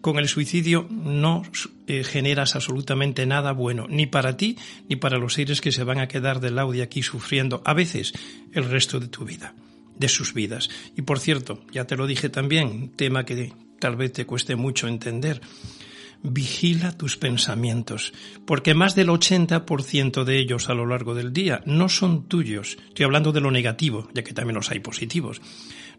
con 0.00 0.18
el 0.18 0.28
suicidio 0.28 0.88
no 0.90 1.42
eh, 1.86 2.02
generas 2.02 2.56
absolutamente 2.56 3.24
nada 3.24 3.52
bueno, 3.52 3.86
ni 3.88 4.06
para 4.06 4.36
ti 4.36 4.56
ni 4.88 4.96
para 4.96 5.16
los 5.16 5.34
seres 5.34 5.60
que 5.60 5.72
se 5.72 5.84
van 5.84 6.00
a 6.00 6.08
quedar 6.08 6.40
del 6.40 6.56
lado 6.56 6.72
de 6.72 6.82
aquí 6.82 7.02
sufriendo 7.02 7.62
a 7.64 7.72
veces 7.72 8.12
el 8.52 8.64
resto 8.64 8.98
de 8.98 9.06
tu 9.06 9.24
vida, 9.24 9.54
de 9.96 10.08
sus 10.08 10.34
vidas. 10.34 10.68
Y 10.96 11.02
por 11.02 11.20
cierto, 11.20 11.64
ya 11.70 11.86
te 11.86 11.96
lo 11.96 12.06
dije 12.06 12.28
también, 12.28 12.90
tema 12.96 13.24
que 13.24 13.52
tal 13.82 13.96
vez 13.96 14.12
te 14.12 14.26
cueste 14.26 14.54
mucho 14.54 14.86
entender. 14.86 15.40
Vigila 16.22 16.96
tus 16.96 17.16
pensamientos, 17.16 18.12
porque 18.46 18.74
más 18.74 18.94
del 18.94 19.08
80% 19.08 20.22
de 20.22 20.38
ellos 20.38 20.68
a 20.68 20.74
lo 20.74 20.86
largo 20.86 21.16
del 21.16 21.32
día 21.32 21.62
no 21.66 21.88
son 21.88 22.28
tuyos. 22.28 22.78
Estoy 22.86 23.06
hablando 23.06 23.32
de 23.32 23.40
lo 23.40 23.50
negativo, 23.50 24.08
ya 24.14 24.22
que 24.22 24.34
también 24.34 24.54
los 24.54 24.70
hay 24.70 24.78
positivos. 24.78 25.42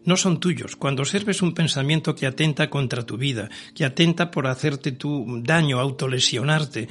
No 0.06 0.16
son 0.16 0.40
tuyos. 0.40 0.76
Cuando 0.76 1.02
observes 1.02 1.42
un 1.42 1.52
pensamiento 1.52 2.14
que 2.14 2.26
atenta 2.26 2.70
contra 2.70 3.04
tu 3.04 3.18
vida, 3.18 3.50
que 3.74 3.84
atenta 3.84 4.30
por 4.30 4.46
hacerte 4.46 4.92
tu 4.92 5.42
daño, 5.42 5.78
autolesionarte, 5.78 6.88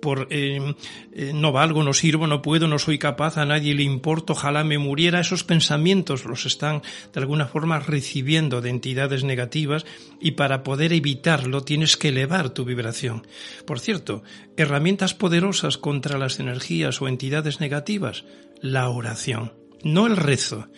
por 0.00 0.28
eh, 0.30 0.74
eh, 1.12 1.32
no 1.34 1.52
valgo, 1.52 1.82
no 1.82 1.92
sirvo, 1.92 2.26
no 2.26 2.42
puedo, 2.42 2.68
no 2.68 2.78
soy 2.78 2.98
capaz, 2.98 3.36
a 3.36 3.46
nadie 3.46 3.74
le 3.74 3.82
importo, 3.82 4.34
ojalá 4.34 4.64
me 4.64 4.78
muriera. 4.78 5.20
Esos 5.20 5.44
pensamientos 5.44 6.24
los 6.24 6.46
están 6.46 6.82
de 7.12 7.20
alguna 7.20 7.46
forma 7.46 7.78
recibiendo 7.80 8.60
de 8.60 8.70
entidades 8.70 9.24
negativas 9.24 9.84
y 10.20 10.32
para 10.32 10.62
poder 10.62 10.92
evitarlo 10.92 11.62
tienes 11.62 11.96
que 11.96 12.08
elevar 12.08 12.50
tu 12.50 12.64
vibración. 12.64 13.26
Por 13.66 13.80
cierto, 13.80 14.22
herramientas 14.56 15.14
poderosas 15.14 15.78
contra 15.78 16.18
las 16.18 16.40
energías 16.40 17.00
o 17.00 17.08
entidades 17.08 17.60
negativas, 17.60 18.24
la 18.60 18.88
oración, 18.88 19.54
no 19.82 20.06
el 20.06 20.16
rezo 20.16 20.68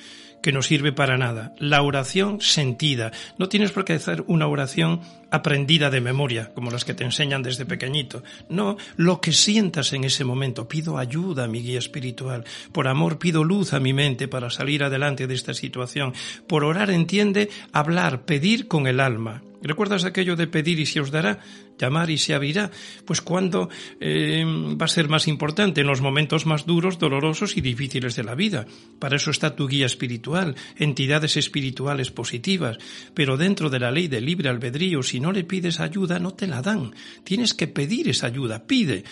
que 0.43 0.53
no 0.53 0.63
sirve 0.63 0.93
para 0.93 1.19
nada. 1.19 1.55
La 1.59 1.83
oración 1.83 2.41
sentida. 2.41 3.13
No 3.39 3.49
tienes 3.49 3.73
por 3.73 3.85
qué 3.85 3.95
hacer 3.95 4.25
una 4.27 4.47
oración 4.47 5.01
aprendida 5.31 5.91
de 5.91 6.01
memoria, 6.01 6.53
como 6.55 6.71
las 6.71 6.85
que 6.85 6.95
te 6.95 7.05
enseñan 7.05 7.43
desde 7.43 7.67
pequeñito. 7.67 8.23
No, 8.49 8.77
lo 8.97 9.21
que 9.21 9.33
sientas 9.33 9.93
en 9.93 10.05
ese 10.05 10.25
momento. 10.25 10.69
Pido 10.69 10.99
ayuda 10.99 11.45
a 11.45 11.49
mi 11.49 11.63
guía 11.63 11.79
espiritual. 11.79 12.45
Por 12.73 12.89
amor 12.89 13.19
pido 13.19 13.45
luz 13.45 13.73
a 13.73 13.81
mi 13.81 13.93
mente 13.93 14.29
para 14.29 14.51
salir 14.51 14.85
adelante 14.85 15.27
de 15.27 15.35
esta 15.35 15.55
situación. 15.55 16.15
Por 16.47 16.65
orar 16.65 16.91
entiende 16.91 17.51
hablar, 17.73 18.23
pedir 18.25 18.69
con 18.69 18.87
el 18.87 19.01
alma. 19.01 19.43
¿Recuerdas 19.61 20.05
aquello 20.05 20.37
de 20.37 20.47
pedir 20.47 20.79
y 20.79 20.87
se 20.87 21.01
os 21.01 21.11
dará? 21.11 21.41
Llamar 21.79 22.11
y 22.11 22.19
se 22.19 22.35
abrirá. 22.35 22.71
Pues 23.05 23.21
cuando 23.21 23.69
eh, 24.01 24.45
va 24.45 24.85
a 24.85 24.89
ser 24.89 25.09
más 25.09 25.27
importante? 25.27 25.81
En 25.81 25.87
los 25.87 26.01
momentos 26.01 26.47
más 26.47 26.65
duros, 26.65 26.99
dolorosos 26.99 27.57
y 27.57 27.61
difíciles 27.61 28.15
de 28.15 28.25
la 28.25 28.35
vida. 28.35 28.67
Para 28.99 29.17
eso 29.17 29.31
está 29.31 29.57
tu 29.57 29.67
guía 29.67 29.87
espiritual, 29.87 30.55
entidades 30.77 31.37
espirituales 31.37 32.11
positivas. 32.11 32.79
Pero 33.15 33.37
dentro 33.37 33.69
de 33.69 33.81
la 33.81 33.91
ley 33.91 34.07
del 34.07 34.27
libre 34.27 34.49
albedrío, 34.49 35.03
si 35.03 35.18
no 35.21 35.33
le 35.33 35.45
pides 35.45 35.81
ayuda, 35.81 36.19
no 36.19 36.33
te 36.33 36.47
la 36.47 36.63
dan. 36.63 36.95
Tienes 37.25 37.55
que 37.55 37.69
pedir 37.69 38.09
esa 38.09 38.27
ayuda. 38.27 38.67
Pide. 38.67 39.05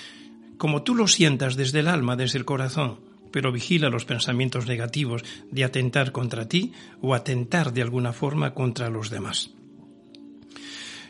Como 0.58 0.82
tú 0.82 0.94
lo 0.94 1.08
sientas 1.08 1.56
desde 1.56 1.80
el 1.80 1.88
alma, 1.88 2.16
desde 2.16 2.38
el 2.38 2.44
corazón 2.44 2.98
pero 3.36 3.52
vigila 3.52 3.90
los 3.90 4.06
pensamientos 4.06 4.66
negativos 4.66 5.22
de 5.50 5.64
atentar 5.64 6.10
contra 6.10 6.48
ti 6.48 6.72
o 7.02 7.14
atentar 7.14 7.74
de 7.74 7.82
alguna 7.82 8.14
forma 8.14 8.54
contra 8.54 8.88
los 8.88 9.10
demás. 9.10 9.50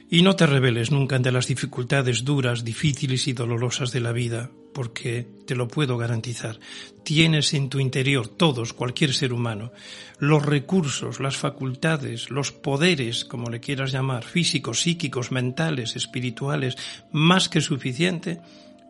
Y 0.09 0.23
no 0.23 0.37
te 0.37 0.47
rebeles 0.47 0.93
nunca 0.93 1.17
ante 1.17 1.33
las 1.33 1.49
dificultades 1.49 2.25
duras, 2.25 2.65
difíciles 2.65 3.27
y 3.27 3.33
dolorosas 3.33 3.91
de 3.91 4.01
la 4.01 4.13
vida, 4.13 4.51
porque 4.73 5.27
te 5.47 5.57
lo 5.57 5.67
puedo 5.67 5.97
garantizar. 5.97 6.61
Tienes 7.03 7.55
en 7.55 7.69
tu 7.69 7.81
interior, 7.81 8.29
todos, 8.29 8.73
cualquier 8.73 9.15
ser 9.15 9.33
humano, 9.33 9.73
los 10.21 10.47
recursos, 10.47 11.19
las 11.19 11.37
facultades, 11.37 12.31
los 12.31 12.53
poderes, 12.53 13.25
como 13.25 13.51
le 13.51 13.59
quieras 13.59 13.91
llamar, 13.91 14.23
físicos, 14.23 14.83
psíquicos, 14.83 15.33
mentales, 15.33 15.97
espirituales, 15.97 16.77
más 17.11 17.49
que 17.49 17.61
suficiente 17.61 18.41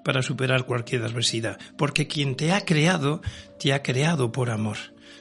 para 0.05 0.23
superar 0.23 0.67
cualquier 0.67 1.03
adversidad, 1.03 1.59
porque 1.79 2.07
quien 2.07 2.37
te 2.37 2.53
ha 2.53 2.65
creado, 2.65 3.23
te 3.59 3.73
ha 3.73 3.83
creado 3.83 4.33
por 4.33 4.51
amor. 4.51 4.77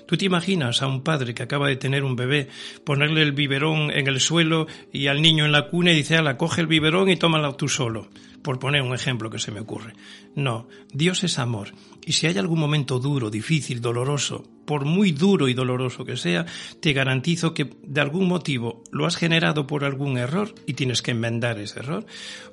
¿Tú 0.05 0.17
te 0.17 0.25
imaginas 0.25 0.81
a 0.81 0.87
un 0.87 1.03
padre 1.03 1.33
que 1.33 1.43
acaba 1.43 1.67
de 1.67 1.75
tener 1.75 2.03
un 2.03 2.15
bebé, 2.15 2.49
ponerle 2.83 3.21
el 3.21 3.31
biberón 3.31 3.91
en 3.91 4.07
el 4.07 4.19
suelo 4.19 4.67
y 4.93 5.07
al 5.07 5.21
niño 5.21 5.45
en 5.45 5.51
la 5.51 5.67
cuna 5.67 5.91
y 5.91 5.95
dice, 5.95 6.17
ala, 6.17 6.37
coge 6.37 6.61
el 6.61 6.67
biberón 6.67 7.09
y 7.09 7.15
tómalo 7.15 7.55
tú 7.55 7.67
solo? 7.67 8.09
Por 8.43 8.59
poner 8.59 8.83
un 8.83 8.93
ejemplo 8.93 9.31
que 9.31 9.39
se 9.39 9.51
me 9.51 9.61
ocurre. 9.61 9.93
No, 10.35 10.67
Dios 10.93 11.23
es 11.23 11.39
amor. 11.39 11.69
Y 12.05 12.11
si 12.11 12.27
hay 12.27 12.37
algún 12.37 12.59
momento 12.59 12.99
duro, 12.99 13.31
difícil, 13.31 13.81
doloroso, 13.81 14.43
por 14.65 14.85
muy 14.85 15.11
duro 15.11 15.47
y 15.47 15.55
doloroso 15.55 16.05
que 16.05 16.17
sea, 16.17 16.45
te 16.79 16.93
garantizo 16.93 17.55
que 17.55 17.71
de 17.83 18.01
algún 18.01 18.27
motivo 18.27 18.83
lo 18.91 19.07
has 19.07 19.15
generado 19.15 19.65
por 19.65 19.83
algún 19.83 20.19
error 20.19 20.53
y 20.67 20.73
tienes 20.73 21.01
que 21.01 21.11
enmendar 21.11 21.59
ese 21.59 21.79
error, 21.79 22.05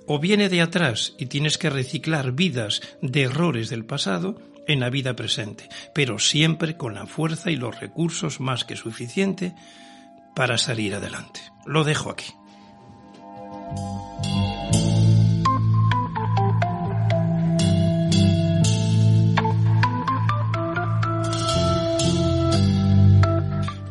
o 0.07 0.19
viene 0.19 0.49
de 0.49 0.63
atrás 0.63 1.15
y 1.19 1.27
tienes 1.27 1.59
que 1.59 1.69
reciclar 1.69 2.33
vidas 2.33 2.81
de 3.03 3.23
errores 3.23 3.69
del 3.69 3.85
pasado, 3.85 4.41
en 4.73 4.81
la 4.81 4.91
vida 4.91 5.15
presente, 5.15 5.69
pero 5.95 6.19
siempre 6.19 6.77
con 6.77 6.95
la 6.95 7.07
fuerza 7.07 7.51
y 7.51 7.57
los 7.57 7.79
recursos 7.79 8.41
más 8.41 8.65
que 8.65 8.77
suficiente 8.77 9.55
para 10.35 10.59
salir 10.59 10.95
adelante. 10.95 11.41
Lo 11.67 11.85
dejo 11.85 12.11
aquí. 12.11 12.33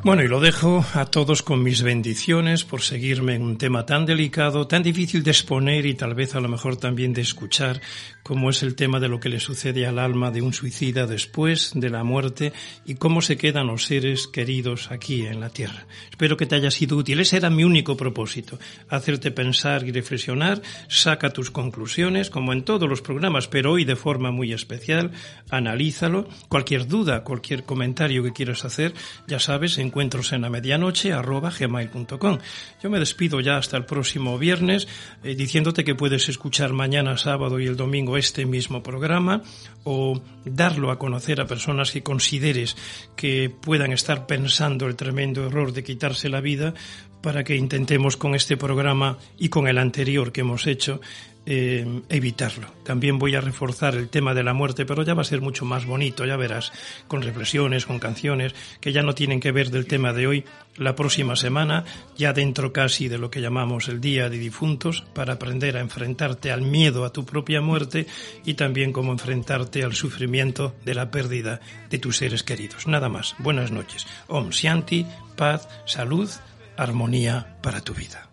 Bueno, 0.03 0.23
y 0.23 0.27
lo 0.27 0.39
dejo 0.39 0.83
a 0.95 1.05
todos 1.05 1.43
con 1.43 1.61
mis 1.61 1.83
bendiciones 1.83 2.63
por 2.63 2.81
seguirme 2.81 3.35
en 3.35 3.43
un 3.43 3.59
tema 3.59 3.85
tan 3.85 4.07
delicado, 4.07 4.65
tan 4.65 4.81
difícil 4.81 5.21
de 5.21 5.29
exponer 5.29 5.85
y 5.85 5.93
tal 5.93 6.15
vez 6.15 6.33
a 6.33 6.39
lo 6.39 6.49
mejor 6.49 6.75
también 6.75 7.13
de 7.13 7.21
escuchar, 7.21 7.79
como 8.23 8.49
es 8.49 8.63
el 8.63 8.75
tema 8.75 8.99
de 8.99 9.07
lo 9.07 9.19
que 9.19 9.29
le 9.29 9.39
sucede 9.39 9.85
al 9.85 9.99
alma 9.99 10.31
de 10.31 10.41
un 10.41 10.53
suicida 10.53 11.05
después 11.05 11.71
de 11.75 11.89
la 11.89 12.03
muerte 12.03 12.53
y 12.85 12.95
cómo 12.95 13.21
se 13.21 13.37
quedan 13.37 13.67
los 13.67 13.85
seres 13.85 14.27
queridos 14.27 14.89
aquí 14.91 15.25
en 15.25 15.39
la 15.39 15.49
tierra. 15.49 15.85
Espero 16.09 16.37
que 16.37 16.47
te 16.47 16.55
haya 16.55 16.71
sido 16.71 16.97
útil. 16.97 17.19
Ese 17.19 17.37
era 17.37 17.49
mi 17.49 17.63
único 17.63 17.95
propósito, 17.95 18.57
hacerte 18.89 19.29
pensar 19.29 19.87
y 19.87 19.91
reflexionar, 19.91 20.61
saca 20.87 21.29
tus 21.29 21.51
conclusiones, 21.51 22.29
como 22.31 22.53
en 22.53 22.63
todos 22.63 22.89
los 22.89 23.01
programas, 23.01 23.47
pero 23.47 23.73
hoy 23.73 23.85
de 23.85 23.95
forma 23.95 24.31
muy 24.31 24.51
especial, 24.51 25.11
analízalo. 25.49 26.27
Cualquier 26.49 26.87
duda, 26.87 27.23
cualquier 27.23 27.63
comentario 27.63 28.23
que 28.23 28.33
quieras 28.33 28.65
hacer, 28.65 28.93
ya 29.27 29.39
sabes, 29.39 29.77
en 29.77 29.91
encuentros 29.91 30.31
en 30.31 30.41
la 30.41 30.49
medianoche 30.49 31.11
arroba 31.11 31.51
gmail.com. 31.51 32.37
Yo 32.81 32.89
me 32.89 32.97
despido 32.97 33.41
ya 33.41 33.57
hasta 33.57 33.75
el 33.75 33.83
próximo 33.83 34.39
viernes 34.39 34.87
eh, 35.21 35.35
diciéndote 35.35 35.83
que 35.83 35.95
puedes 35.95 36.29
escuchar 36.29 36.71
mañana 36.71 37.17
sábado 37.17 37.59
y 37.59 37.67
el 37.67 37.75
domingo 37.75 38.10
este 38.17 38.45
mismo 38.45 38.83
programa 38.83 39.43
o 39.83 40.21
darlo 40.45 40.91
a 40.91 40.99
conocer 40.99 41.41
a 41.41 41.47
personas 41.47 41.91
que 41.91 42.03
consideres 42.03 42.77
que 43.15 43.49
puedan 43.49 43.91
estar 43.91 44.27
pensando 44.27 44.87
el 44.87 44.95
tremendo 44.95 45.45
error 45.45 45.73
de 45.73 45.83
quitarse 45.83 46.29
la 46.29 46.41
vida 46.41 46.73
para 47.21 47.43
que 47.43 47.55
intentemos 47.55 48.17
con 48.17 48.35
este 48.35 48.57
programa 48.57 49.17
y 49.37 49.49
con 49.49 49.67
el 49.67 49.77
anterior 49.77 50.31
que 50.31 50.41
hemos 50.41 50.67
hecho 50.67 51.01
eh, 51.45 52.01
evitarlo. 52.09 52.67
También 52.83 53.17
voy 53.17 53.35
a 53.35 53.41
reforzar 53.41 53.95
el 53.95 54.09
tema 54.09 54.33
de 54.33 54.43
la 54.43 54.53
muerte, 54.53 54.85
pero 54.85 55.03
ya 55.03 55.13
va 55.13 55.21
a 55.21 55.25
ser 55.25 55.41
mucho 55.41 55.65
más 55.65 55.85
bonito, 55.85 56.25
ya 56.25 56.35
verás, 56.37 56.71
con 57.07 57.21
reflexiones, 57.21 57.85
con 57.85 57.99
canciones 57.99 58.53
que 58.79 58.91
ya 58.91 59.01
no 59.01 59.15
tienen 59.15 59.39
que 59.39 59.51
ver 59.51 59.71
del 59.71 59.87
tema 59.87 60.13
de 60.13 60.27
hoy. 60.27 60.45
La 60.77 60.95
próxima 60.95 61.35
semana, 61.35 61.83
ya 62.15 62.33
dentro 62.33 62.71
casi 62.71 63.07
de 63.07 63.17
lo 63.17 63.31
que 63.31 63.41
llamamos 63.41 63.89
el 63.89 64.01
Día 64.01 64.29
de 64.29 64.37
Difuntos, 64.37 65.03
para 65.13 65.33
aprender 65.33 65.77
a 65.77 65.81
enfrentarte 65.81 66.51
al 66.51 66.61
miedo 66.61 67.05
a 67.05 67.11
tu 67.11 67.25
propia 67.25 67.61
muerte 67.61 68.07
y 68.45 68.53
también 68.53 68.93
cómo 68.93 69.11
enfrentarte 69.11 69.83
al 69.83 69.93
sufrimiento 69.93 70.75
de 70.85 70.95
la 70.95 71.11
pérdida 71.11 71.59
de 71.89 71.97
tus 71.97 72.17
seres 72.17 72.43
queridos. 72.43 72.87
Nada 72.87 73.09
más. 73.09 73.35
Buenas 73.39 73.71
noches. 73.71 74.05
Om 74.27 74.49
Shanti, 74.49 75.05
paz, 75.35 75.67
salud, 75.85 76.29
armonía 76.77 77.57
para 77.61 77.81
tu 77.81 77.93
vida. 77.93 78.27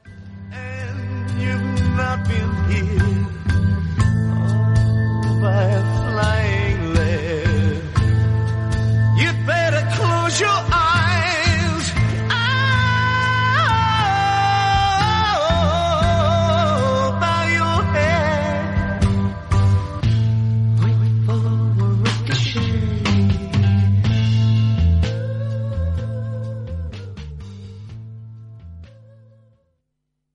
not 1.98 2.28
been 2.28 2.52
here 2.70 3.26
all 5.26 5.40
by 5.40 5.64
a 5.64 5.82
flying 5.96 6.94
lead. 6.94 7.82
You'd 9.18 9.46
better 9.46 9.82
close 9.96 10.38
your 10.38 10.48
eyes. 10.48 10.87